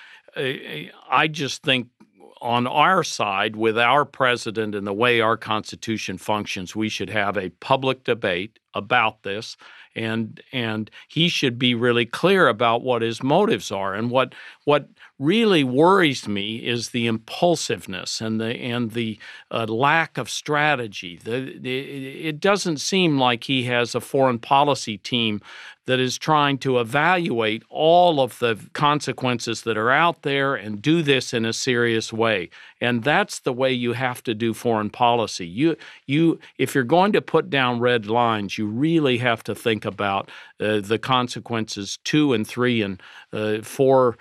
I 1.08 1.28
just 1.28 1.62
think 1.62 1.88
on 2.40 2.66
our 2.66 3.02
side, 3.02 3.56
with 3.56 3.78
our 3.78 4.04
president 4.04 4.74
and 4.74 4.86
the 4.86 4.92
way 4.92 5.20
our 5.20 5.36
Constitution 5.36 6.18
functions, 6.18 6.76
we 6.76 6.88
should 6.88 7.10
have 7.10 7.36
a 7.36 7.50
public 7.50 8.04
debate 8.04 8.58
about 8.76 9.22
this 9.22 9.56
and 9.96 10.42
and 10.52 10.90
he 11.08 11.28
should 11.28 11.58
be 11.58 11.74
really 11.74 12.06
clear 12.06 12.46
about 12.46 12.82
what 12.82 13.02
his 13.02 13.22
motives 13.22 13.72
are 13.72 13.94
and 13.94 14.10
what 14.10 14.34
what 14.64 14.88
really 15.18 15.64
worries 15.64 16.28
me 16.28 16.56
is 16.56 16.90
the 16.90 17.06
impulsiveness 17.06 18.20
and 18.20 18.40
the 18.40 18.54
and 18.56 18.92
the 18.92 19.18
uh, 19.50 19.64
lack 19.64 20.18
of 20.18 20.28
strategy 20.28 21.18
the, 21.24 21.56
the, 21.58 22.28
it 22.28 22.38
doesn't 22.38 22.78
seem 22.78 23.18
like 23.18 23.44
he 23.44 23.64
has 23.64 23.94
a 23.94 24.00
foreign 24.00 24.38
policy 24.38 24.98
team 24.98 25.40
that 25.86 26.00
is 26.00 26.18
trying 26.18 26.58
to 26.58 26.78
evaluate 26.78 27.62
all 27.70 28.20
of 28.20 28.38
the 28.40 28.58
consequences 28.72 29.62
that 29.62 29.78
are 29.78 29.90
out 29.90 30.22
there 30.22 30.54
and 30.54 30.82
do 30.82 31.00
this 31.00 31.32
in 31.32 31.44
a 31.44 31.52
serious 31.52 32.12
way. 32.12 32.50
And 32.80 33.02
that's 33.02 33.40
the 33.40 33.52
way 33.52 33.72
you 33.72 33.92
have 33.92 34.22
to 34.24 34.34
do 34.34 34.52
foreign 34.52 34.90
policy. 34.90 35.46
You, 35.46 35.76
you, 36.06 36.38
if 36.58 36.74
you're 36.74 36.84
going 36.84 37.12
to 37.12 37.22
put 37.22 37.50
down 37.50 37.80
red 37.80 38.06
lines, 38.06 38.58
you 38.58 38.66
really 38.66 39.18
have 39.18 39.42
to 39.44 39.54
think 39.54 39.84
about 39.84 40.30
uh, 40.60 40.80
the 40.80 40.98
consequences 40.98 41.98
two 42.04 42.32
and 42.32 42.46
three 42.46 42.82
and 42.82 43.02
uh, 43.32 43.62
four 43.62 44.18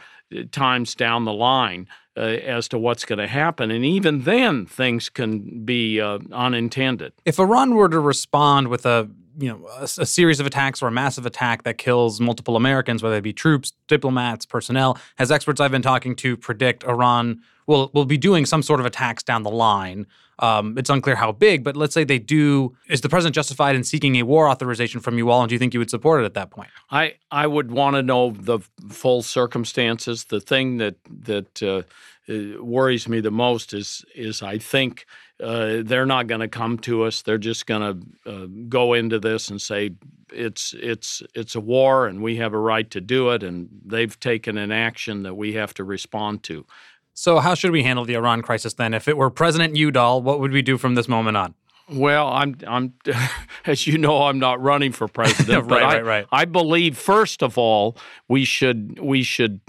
times 0.51 0.95
down 0.95 1.26
the 1.26 1.34
line. 1.34 1.88
Uh, 2.18 2.39
as 2.45 2.70
to 2.70 2.78
what's 2.78 3.03
going 3.03 3.20
to 3.20 3.28
happen. 3.28 3.70
And 3.70 3.84
even 3.84 4.22
then, 4.22 4.66
things 4.66 5.10
can 5.10 5.66
be 5.66 5.99
uh, 5.99 6.20
unintended. 6.32 7.12
If 7.26 7.39
Iran 7.39 7.76
were 7.76 7.89
to 7.89 7.99
respond 7.99 8.70
with 8.70 8.86
a 8.86 9.10
you 9.38 9.49
know 9.49 9.67
a, 9.79 9.83
a, 9.83 10.05
series 10.05 10.39
of 10.39 10.45
attacks 10.45 10.81
or 10.81 10.88
a 10.88 10.91
massive 10.91 11.25
attack 11.25 11.63
that 11.63 11.77
kills 11.77 12.19
multiple 12.19 12.55
Americans, 12.55 13.03
whether 13.03 13.15
it 13.15 13.21
be 13.21 13.33
troops, 13.33 13.73
diplomats, 13.88 14.45
personnel. 14.45 14.97
As 15.19 15.31
experts 15.31 15.59
I've 15.59 15.71
been 15.71 15.81
talking 15.81 16.15
to 16.17 16.38
predict, 16.38 16.83
Iran 16.83 17.41
will 17.67 17.89
will 17.93 18.05
be 18.05 18.17
doing 18.17 18.45
some 18.45 18.61
sort 18.61 18.79
of 18.79 18.86
attacks 18.86 19.23
down 19.23 19.43
the 19.43 19.51
line. 19.51 20.07
Um, 20.39 20.77
it's 20.77 20.89
unclear 20.89 21.15
how 21.15 21.31
big, 21.31 21.63
but 21.63 21.77
let's 21.77 21.93
say 21.93 22.03
they 22.03 22.19
do. 22.19 22.75
Is 22.89 23.01
the 23.01 23.09
president 23.09 23.36
justified 23.36 23.75
in 23.75 23.83
seeking 23.83 24.15
a 24.17 24.23
war 24.23 24.49
authorization 24.49 24.99
from 24.99 25.17
you 25.17 25.29
all, 25.29 25.41
and 25.41 25.49
do 25.49 25.55
you 25.55 25.59
think 25.59 25.73
you 25.73 25.79
would 25.79 25.89
support 25.89 26.21
it 26.21 26.25
at 26.25 26.33
that 26.33 26.51
point? 26.51 26.69
I 26.91 27.15
I 27.31 27.47
would 27.47 27.71
want 27.71 27.95
to 27.95 28.03
know 28.03 28.31
the 28.31 28.59
full 28.89 29.21
circumstances. 29.21 30.25
The 30.25 30.41
thing 30.41 30.77
that 30.77 30.95
that 31.23 31.63
uh, 31.63 31.83
uh 32.31 32.63
worries 32.63 33.07
me 33.07 33.21
the 33.21 33.31
most 33.31 33.73
is 33.73 34.03
is 34.13 34.41
I 34.41 34.57
think 34.57 35.05
uh, 35.41 35.81
they're 35.83 36.05
not 36.05 36.27
going 36.27 36.41
to 36.41 36.47
come 36.47 36.77
to 36.79 37.03
us. 37.03 37.21
They're 37.21 37.38
just 37.38 37.65
going 37.65 37.81
to 38.25 38.31
uh, 38.31 38.47
go 38.69 38.93
into 38.93 39.19
this 39.19 39.49
and 39.49 39.61
say 39.61 39.91
it's 40.31 40.73
it's 40.77 41.21
it's 41.33 41.55
a 41.55 41.59
war 41.59 42.07
and 42.07 42.21
we 42.21 42.38
have 42.38 42.53
a 42.53 42.59
right 42.59 42.89
to 42.91 43.01
do 43.01 43.29
it, 43.31 43.43
and 43.43 43.69
they've 43.86 44.17
taken 44.19 44.57
an 44.57 44.71
action 44.71 45.23
that 45.23 45.36
we 45.36 45.53
have 45.53 45.73
to 45.75 45.83
respond 45.83 46.43
to. 46.43 46.65
So, 47.13 47.39
how 47.39 47.53
should 47.53 47.71
we 47.71 47.83
handle 47.83 48.05
the 48.05 48.15
Iran 48.15 48.41
crisis 48.41 48.73
then? 48.73 48.93
If 48.93 49.07
it 49.07 49.17
were 49.17 49.29
President 49.29 49.75
Udall, 49.75 50.21
what 50.21 50.39
would 50.39 50.51
we 50.51 50.61
do 50.61 50.77
from 50.77 50.95
this 50.95 51.07
moment 51.07 51.38
on? 51.38 51.53
Well, 51.89 52.29
I'm, 52.29 52.57
I'm, 52.67 52.93
as 53.65 53.88
you 53.88 53.97
know, 53.97 54.23
I'm 54.23 54.39
not 54.39 54.61
running 54.61 54.91
for 54.91 55.07
president. 55.07 55.65
right, 55.71 55.83
I, 55.83 55.95
right, 55.95 56.05
right. 56.05 56.25
I 56.31 56.45
believe, 56.45 56.97
first 56.97 57.43
of 57.43 57.57
all, 57.57 57.97
we 58.27 58.43
should 58.43 58.99
we 58.99 59.23
should 59.23 59.61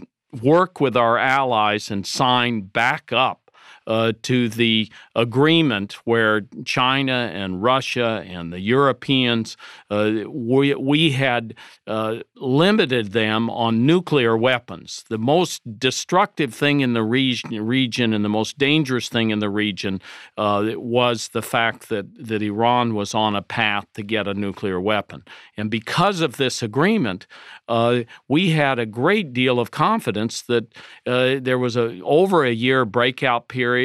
work 0.42 0.80
with 0.80 0.96
our 0.96 1.18
allies 1.18 1.90
and 1.90 2.06
sign 2.06 2.62
back 2.62 3.12
up 3.12 3.45
uh, 3.86 4.12
to 4.22 4.48
the 4.48 4.90
agreement 5.14 5.94
where 6.04 6.42
China 6.64 7.30
and 7.32 7.62
Russia 7.62 8.24
and 8.26 8.52
the 8.52 8.60
Europeans, 8.60 9.56
uh, 9.90 10.12
we, 10.28 10.74
we 10.74 11.12
had 11.12 11.54
uh, 11.86 12.16
limited 12.36 13.12
them 13.12 13.48
on 13.50 13.86
nuclear 13.86 14.36
weapons. 14.36 15.04
The 15.08 15.18
most 15.18 15.78
destructive 15.78 16.52
thing 16.54 16.80
in 16.80 16.92
the 16.94 17.02
region, 17.02 17.64
region 17.64 18.12
and 18.12 18.24
the 18.24 18.28
most 18.28 18.58
dangerous 18.58 19.08
thing 19.08 19.30
in 19.30 19.38
the 19.38 19.50
region 19.50 20.00
uh, 20.36 20.72
was 20.74 21.28
the 21.28 21.42
fact 21.42 21.88
that, 21.88 22.06
that 22.26 22.42
Iran 22.42 22.94
was 22.94 23.14
on 23.14 23.36
a 23.36 23.42
path 23.42 23.86
to 23.94 24.02
get 24.02 24.26
a 24.26 24.34
nuclear 24.34 24.80
weapon. 24.80 25.22
And 25.56 25.70
because 25.70 26.20
of 26.20 26.36
this 26.36 26.62
agreement, 26.62 27.26
uh, 27.68 28.02
we 28.28 28.50
had 28.50 28.78
a 28.78 28.86
great 28.86 29.32
deal 29.32 29.58
of 29.58 29.70
confidence 29.70 30.42
that 30.42 30.72
uh, 31.06 31.36
there 31.40 31.58
was 31.58 31.76
a 31.76 32.00
over 32.02 32.44
a 32.44 32.52
year 32.52 32.84
breakout 32.84 33.48
period. 33.48 33.75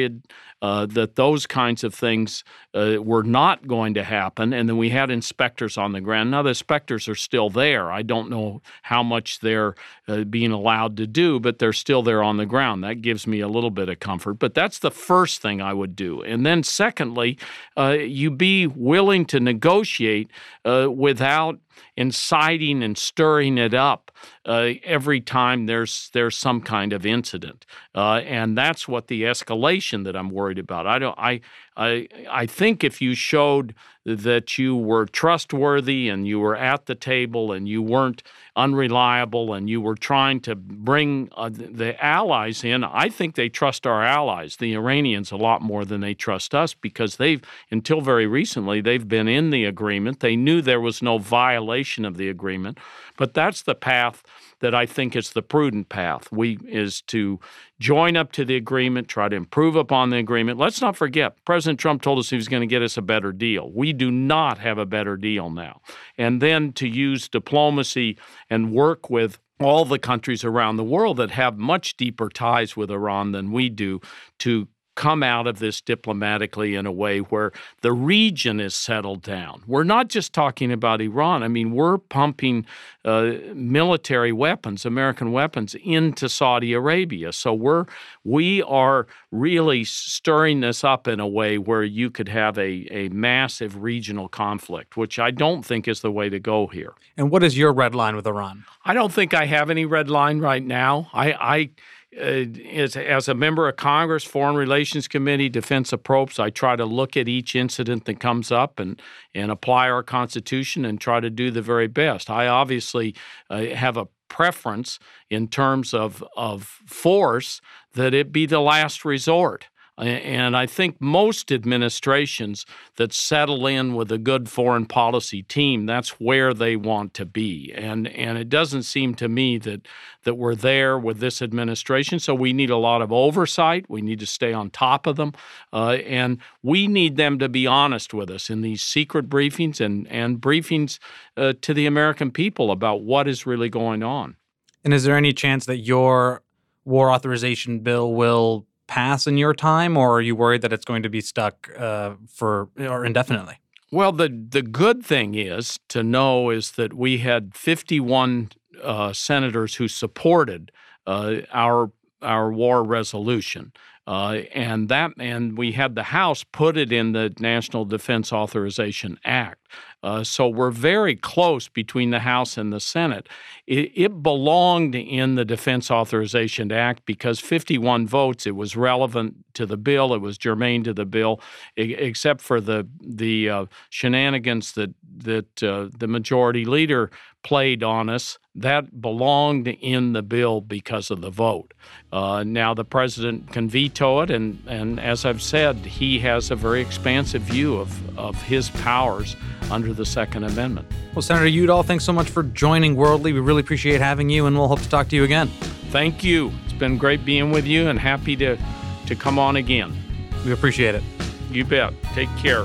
Uh, 0.62 0.86
that 0.86 1.16
those 1.16 1.44
kinds 1.44 1.82
of 1.82 1.92
things 1.92 2.44
uh, 2.72 2.94
were 3.00 3.24
not 3.24 3.66
going 3.66 3.94
to 3.94 4.04
happen. 4.04 4.52
And 4.52 4.68
then 4.68 4.76
we 4.76 4.90
had 4.90 5.10
inspectors 5.10 5.76
on 5.76 5.90
the 5.90 6.00
ground. 6.00 6.30
Now, 6.30 6.42
the 6.42 6.50
inspectors 6.50 7.08
are 7.08 7.16
still 7.16 7.50
there. 7.50 7.90
I 7.90 8.02
don't 8.02 8.30
know 8.30 8.62
how 8.82 9.02
much 9.02 9.40
they're 9.40 9.74
uh, 10.06 10.22
being 10.22 10.52
allowed 10.52 10.96
to 10.98 11.06
do, 11.08 11.40
but 11.40 11.58
they're 11.58 11.72
still 11.72 12.04
there 12.04 12.22
on 12.22 12.36
the 12.36 12.46
ground. 12.46 12.84
That 12.84 13.02
gives 13.02 13.26
me 13.26 13.40
a 13.40 13.48
little 13.48 13.72
bit 13.72 13.88
of 13.88 13.98
comfort. 13.98 14.34
But 14.34 14.54
that's 14.54 14.78
the 14.78 14.92
first 14.92 15.42
thing 15.42 15.60
I 15.60 15.72
would 15.72 15.96
do. 15.96 16.22
And 16.22 16.46
then, 16.46 16.62
secondly, 16.62 17.38
uh, 17.76 17.96
you 17.98 18.30
be 18.30 18.68
willing 18.68 19.24
to 19.26 19.40
negotiate 19.40 20.30
uh, 20.64 20.88
without 20.92 21.58
inciting 21.96 22.82
and 22.82 22.96
stirring 22.96 23.58
it 23.58 23.74
up 23.74 24.10
uh, 24.46 24.70
every 24.84 25.20
time 25.20 25.66
there's 25.66 26.10
there's 26.12 26.36
some 26.36 26.60
kind 26.60 26.92
of 26.92 27.04
incident, 27.04 27.66
uh, 27.94 28.20
and 28.24 28.56
that's 28.56 28.88
what 28.88 29.08
the 29.08 29.22
escalation 29.22 30.04
that 30.04 30.16
I'm 30.16 30.30
worried 30.30 30.58
about. 30.58 30.86
I 30.86 30.98
don't. 30.98 31.18
I 31.18 31.40
I 31.76 32.08
I 32.30 32.46
think 32.46 32.84
if 32.84 33.00
you 33.00 33.14
showed 33.14 33.74
that 34.04 34.58
you 34.58 34.76
were 34.76 35.06
trustworthy 35.06 36.08
and 36.08 36.26
you 36.26 36.40
were 36.40 36.56
at 36.56 36.86
the 36.86 36.94
table 36.94 37.52
and 37.52 37.68
you 37.68 37.80
weren't 37.80 38.22
unreliable 38.56 39.54
and 39.54 39.70
you 39.70 39.80
were 39.80 39.94
trying 39.94 40.40
to 40.40 40.54
bring 40.54 41.28
uh, 41.36 41.48
the 41.48 41.94
allies 42.04 42.64
in, 42.64 42.84
I 42.84 43.08
think 43.08 43.34
they 43.34 43.48
trust 43.48 43.86
our 43.86 44.02
allies, 44.02 44.56
the 44.56 44.74
Iranians, 44.74 45.30
a 45.30 45.36
lot 45.36 45.62
more 45.62 45.84
than 45.84 46.00
they 46.00 46.14
trust 46.14 46.54
us 46.54 46.74
because 46.74 47.16
they've 47.16 47.40
until 47.70 48.00
very 48.00 48.26
recently 48.26 48.80
they've 48.80 49.06
been 49.06 49.28
in 49.28 49.50
the 49.50 49.64
agreement. 49.64 50.20
They 50.20 50.36
knew 50.36 50.60
there 50.60 50.80
was 50.80 51.00
no 51.00 51.18
violation 51.18 52.04
of 52.04 52.16
the 52.16 52.28
agreement, 52.28 52.78
but 53.16 53.34
that's 53.34 53.62
the 53.62 53.74
path 53.74 54.22
that 54.62 54.74
I 54.74 54.86
think 54.86 55.14
is 55.14 55.30
the 55.30 55.42
prudent 55.42 55.88
path. 55.88 56.32
We 56.32 56.58
is 56.66 57.02
to 57.02 57.38
join 57.78 58.16
up 58.16 58.32
to 58.32 58.44
the 58.44 58.56
agreement, 58.56 59.08
try 59.08 59.28
to 59.28 59.36
improve 59.36 59.76
upon 59.76 60.10
the 60.10 60.16
agreement. 60.16 60.58
Let's 60.58 60.80
not 60.80 60.96
forget, 60.96 61.36
President 61.44 61.78
Trump 61.78 62.00
told 62.00 62.18
us 62.18 62.30
he 62.30 62.36
was 62.36 62.48
going 62.48 62.62
to 62.62 62.66
get 62.66 62.80
us 62.80 62.96
a 62.96 63.02
better 63.02 63.32
deal. 63.32 63.70
We 63.72 63.92
do 63.92 64.10
not 64.10 64.58
have 64.58 64.78
a 64.78 64.86
better 64.86 65.16
deal 65.16 65.50
now. 65.50 65.82
And 66.16 66.40
then 66.40 66.72
to 66.74 66.88
use 66.88 67.28
diplomacy 67.28 68.16
and 68.48 68.72
work 68.72 69.10
with 69.10 69.38
all 69.60 69.84
the 69.84 69.98
countries 69.98 70.44
around 70.44 70.76
the 70.76 70.84
world 70.84 71.18
that 71.18 71.32
have 71.32 71.58
much 71.58 71.96
deeper 71.96 72.28
ties 72.28 72.76
with 72.76 72.90
Iran 72.90 73.32
than 73.32 73.52
we 73.52 73.68
do 73.68 74.00
to 74.40 74.68
come 74.94 75.22
out 75.22 75.46
of 75.46 75.58
this 75.58 75.80
diplomatically 75.80 76.74
in 76.74 76.86
a 76.86 76.92
way 76.92 77.18
where 77.18 77.52
the 77.80 77.92
region 77.92 78.60
is 78.60 78.74
settled 78.74 79.22
down. 79.22 79.62
We're 79.66 79.84
not 79.84 80.08
just 80.08 80.32
talking 80.32 80.70
about 80.70 81.00
Iran. 81.00 81.42
I 81.42 81.48
mean, 81.48 81.72
we're 81.72 81.98
pumping 81.98 82.66
uh, 83.04 83.32
military 83.54 84.32
weapons, 84.32 84.84
American 84.84 85.32
weapons, 85.32 85.74
into 85.82 86.28
Saudi 86.28 86.72
Arabia. 86.72 87.32
So 87.32 87.54
we're 87.54 87.86
we 88.24 88.62
are 88.62 89.06
really 89.30 89.84
stirring 89.84 90.60
this 90.60 90.84
up 90.84 91.08
in 91.08 91.20
a 91.20 91.26
way 91.26 91.58
where 91.58 91.82
you 91.82 92.10
could 92.10 92.28
have 92.28 92.58
a, 92.58 92.86
a 92.90 93.08
massive 93.08 93.82
regional 93.82 94.28
conflict, 94.28 94.96
which 94.96 95.18
I 95.18 95.30
don't 95.30 95.64
think 95.64 95.88
is 95.88 96.00
the 96.00 96.12
way 96.12 96.28
to 96.28 96.38
go 96.38 96.66
here. 96.66 96.92
And 97.16 97.30
what 97.30 97.42
is 97.42 97.56
your 97.56 97.72
red 97.72 97.94
line 97.94 98.14
with 98.14 98.26
Iran? 98.26 98.64
I 98.84 98.94
don't 98.94 99.12
think 99.12 99.34
I 99.34 99.46
have 99.46 99.70
any 99.70 99.84
red 99.84 100.08
line 100.10 100.38
right 100.40 100.64
now. 100.64 101.08
I, 101.12 101.32
I 101.32 101.70
as, 102.16 102.96
as 102.96 103.28
a 103.28 103.34
member 103.34 103.68
of 103.68 103.76
Congress, 103.76 104.24
Foreign 104.24 104.56
Relations 104.56 105.08
Committee, 105.08 105.48
Defense 105.48 105.92
of 105.92 106.02
I 106.38 106.50
try 106.50 106.76
to 106.76 106.84
look 106.84 107.16
at 107.16 107.28
each 107.28 107.56
incident 107.56 108.04
that 108.04 108.20
comes 108.20 108.52
up 108.52 108.78
and, 108.78 109.00
and 109.34 109.50
apply 109.50 109.88
our 109.88 110.02
Constitution 110.02 110.84
and 110.84 111.00
try 111.00 111.20
to 111.20 111.30
do 111.30 111.50
the 111.50 111.62
very 111.62 111.88
best. 111.88 112.28
I 112.28 112.46
obviously 112.46 113.14
uh, 113.48 113.66
have 113.66 113.96
a 113.96 114.08
preference 114.28 114.98
in 115.30 115.48
terms 115.48 115.92
of, 115.92 116.24
of 116.36 116.64
force 116.86 117.60
that 117.94 118.14
it 118.14 118.32
be 118.32 118.46
the 118.46 118.60
last 118.60 119.04
resort. 119.04 119.68
And 119.98 120.56
I 120.56 120.64
think 120.64 120.96
most 121.00 121.52
administrations 121.52 122.64
that 122.96 123.12
settle 123.12 123.66
in 123.66 123.94
with 123.94 124.10
a 124.10 124.16
good 124.16 124.48
foreign 124.48 124.86
policy 124.86 125.42
team, 125.42 125.84
that's 125.84 126.18
where 126.18 126.54
they 126.54 126.76
want 126.76 127.12
to 127.14 127.26
be. 127.26 127.72
And 127.74 128.08
and 128.08 128.38
it 128.38 128.48
doesn't 128.48 128.84
seem 128.84 129.14
to 129.16 129.28
me 129.28 129.58
that 129.58 129.86
that 130.24 130.34
we're 130.34 130.54
there 130.54 130.98
with 130.98 131.18
this 131.20 131.42
administration. 131.42 132.18
So 132.18 132.34
we 132.34 132.54
need 132.54 132.70
a 132.70 132.78
lot 132.78 133.02
of 133.02 133.12
oversight. 133.12 133.84
We 133.90 134.00
need 134.00 134.18
to 134.20 134.26
stay 134.26 134.54
on 134.54 134.70
top 134.70 135.06
of 135.06 135.16
them, 135.16 135.34
uh, 135.74 135.98
and 136.06 136.38
we 136.62 136.86
need 136.86 137.16
them 137.16 137.38
to 137.38 137.48
be 137.50 137.66
honest 137.66 138.14
with 138.14 138.30
us 138.30 138.48
in 138.48 138.62
these 138.62 138.82
secret 138.82 139.28
briefings 139.28 139.78
and 139.78 140.08
and 140.08 140.40
briefings 140.40 140.98
uh, 141.36 141.52
to 141.60 141.74
the 141.74 141.84
American 141.84 142.30
people 142.30 142.70
about 142.70 143.02
what 143.02 143.28
is 143.28 143.46
really 143.46 143.68
going 143.68 144.02
on. 144.02 144.36
And 144.84 144.94
is 144.94 145.04
there 145.04 145.18
any 145.18 145.34
chance 145.34 145.66
that 145.66 145.78
your 145.78 146.42
war 146.84 147.12
authorization 147.12 147.80
bill 147.80 148.14
will 148.14 148.66
pass 148.92 149.26
in 149.26 149.38
your 149.38 149.54
time, 149.54 149.96
or 149.96 150.16
are 150.16 150.20
you 150.20 150.36
worried 150.36 150.60
that 150.60 150.72
it's 150.72 150.84
going 150.84 151.02
to 151.02 151.08
be 151.08 151.22
stuck 151.22 151.70
uh, 151.78 152.12
for 152.28 152.68
or 152.78 153.06
indefinitely? 153.06 153.58
Well, 153.90 154.12
the 154.12 154.28
the 154.28 154.60
good 154.60 155.02
thing 155.02 155.34
is 155.34 155.78
to 155.88 156.02
know 156.02 156.50
is 156.50 156.72
that 156.72 156.92
we 156.92 157.18
had 157.18 157.54
51 157.54 158.50
uh, 158.82 159.14
senators 159.14 159.76
who 159.76 159.88
supported 159.88 160.72
uh, 161.06 161.36
our 161.52 161.90
our 162.20 162.52
war 162.52 162.84
resolution. 162.84 163.72
Uh, 164.04 164.40
and 164.52 164.88
that 164.88 165.12
and 165.18 165.56
we 165.56 165.72
had 165.72 165.94
the 165.94 166.02
House 166.02 166.42
put 166.42 166.76
it 166.76 166.92
in 166.92 167.12
the 167.12 167.32
National 167.38 167.84
Defense 167.84 168.32
Authorization 168.32 169.16
Act. 169.24 169.68
Uh, 170.02 170.24
so 170.24 170.48
we're 170.48 170.72
very 170.72 171.14
close 171.14 171.68
between 171.68 172.10
the 172.10 172.18
House 172.18 172.56
and 172.56 172.72
the 172.72 172.80
Senate. 172.80 173.28
It, 173.68 173.92
it, 173.94 174.22
belonged 174.22 174.96
in 174.96 175.36
the 175.36 175.44
Defense 175.44 175.88
Authorization 175.88 176.72
Act 176.72 177.06
because 177.06 177.38
51 177.38 178.08
votes. 178.08 178.44
It 178.44 178.56
was 178.56 178.74
relevant 178.74 179.36
to 179.54 179.64
the 179.64 179.76
bill. 179.76 180.12
It 180.12 180.20
was 180.20 180.36
germane 180.36 180.82
to 180.84 180.92
the 180.92 181.04
bill, 181.04 181.40
except 181.76 182.40
for 182.40 182.60
the 182.60 182.88
the 183.00 183.48
uh, 183.48 183.66
shenanigans 183.90 184.72
that 184.72 184.92
that 185.18 185.62
uh, 185.62 185.88
the 185.96 186.06
majority 186.06 186.64
leader 186.64 187.10
played 187.42 187.82
on 187.82 188.08
us. 188.08 188.38
That 188.54 189.00
belonged 189.00 189.66
in 189.66 190.12
the 190.12 190.22
bill 190.22 190.60
because 190.60 191.10
of 191.10 191.20
the 191.20 191.30
vote. 191.30 191.74
Uh, 192.12 192.44
now 192.44 192.74
the 192.74 192.84
president 192.84 193.50
can 193.52 193.68
veto 193.68 194.20
it, 194.20 194.30
and, 194.30 194.62
and 194.66 195.00
as 195.00 195.24
I've 195.24 195.42
said, 195.42 195.76
he 195.76 196.18
has 196.20 196.50
a 196.50 196.56
very 196.56 196.80
expansive 196.80 197.42
view 197.42 197.76
of, 197.76 198.18
of 198.18 198.40
his 198.42 198.68
powers 198.70 199.36
under 199.70 199.94
the 199.94 200.04
Second 200.04 200.44
Amendment. 200.44 200.86
Well, 201.14 201.22
Senator 201.22 201.46
Udall, 201.46 201.82
thanks 201.82 202.04
so 202.04 202.12
much 202.12 202.28
for 202.28 202.42
joining 202.42 202.94
Worldly. 202.94 203.32
We 203.32 203.40
really 203.40 203.60
appreciate 203.60 204.00
having 204.00 204.28
you, 204.28 204.46
and 204.46 204.56
we'll 204.56 204.68
hope 204.68 204.80
to 204.80 204.88
talk 204.88 205.08
to 205.08 205.16
you 205.16 205.24
again. 205.24 205.48
Thank 205.90 206.22
you. 206.22 206.52
It's 206.64 206.74
been 206.74 206.98
great 206.98 207.24
being 207.24 207.50
with 207.50 207.66
you, 207.66 207.88
and 207.88 207.98
happy 207.98 208.36
to, 208.36 208.58
to 209.06 209.16
come 209.16 209.38
on 209.38 209.56
again. 209.56 209.96
We 210.44 210.52
appreciate 210.52 210.94
it. 210.94 211.02
You 211.50 211.64
bet. 211.64 211.94
Take 212.14 212.34
care. 212.36 212.64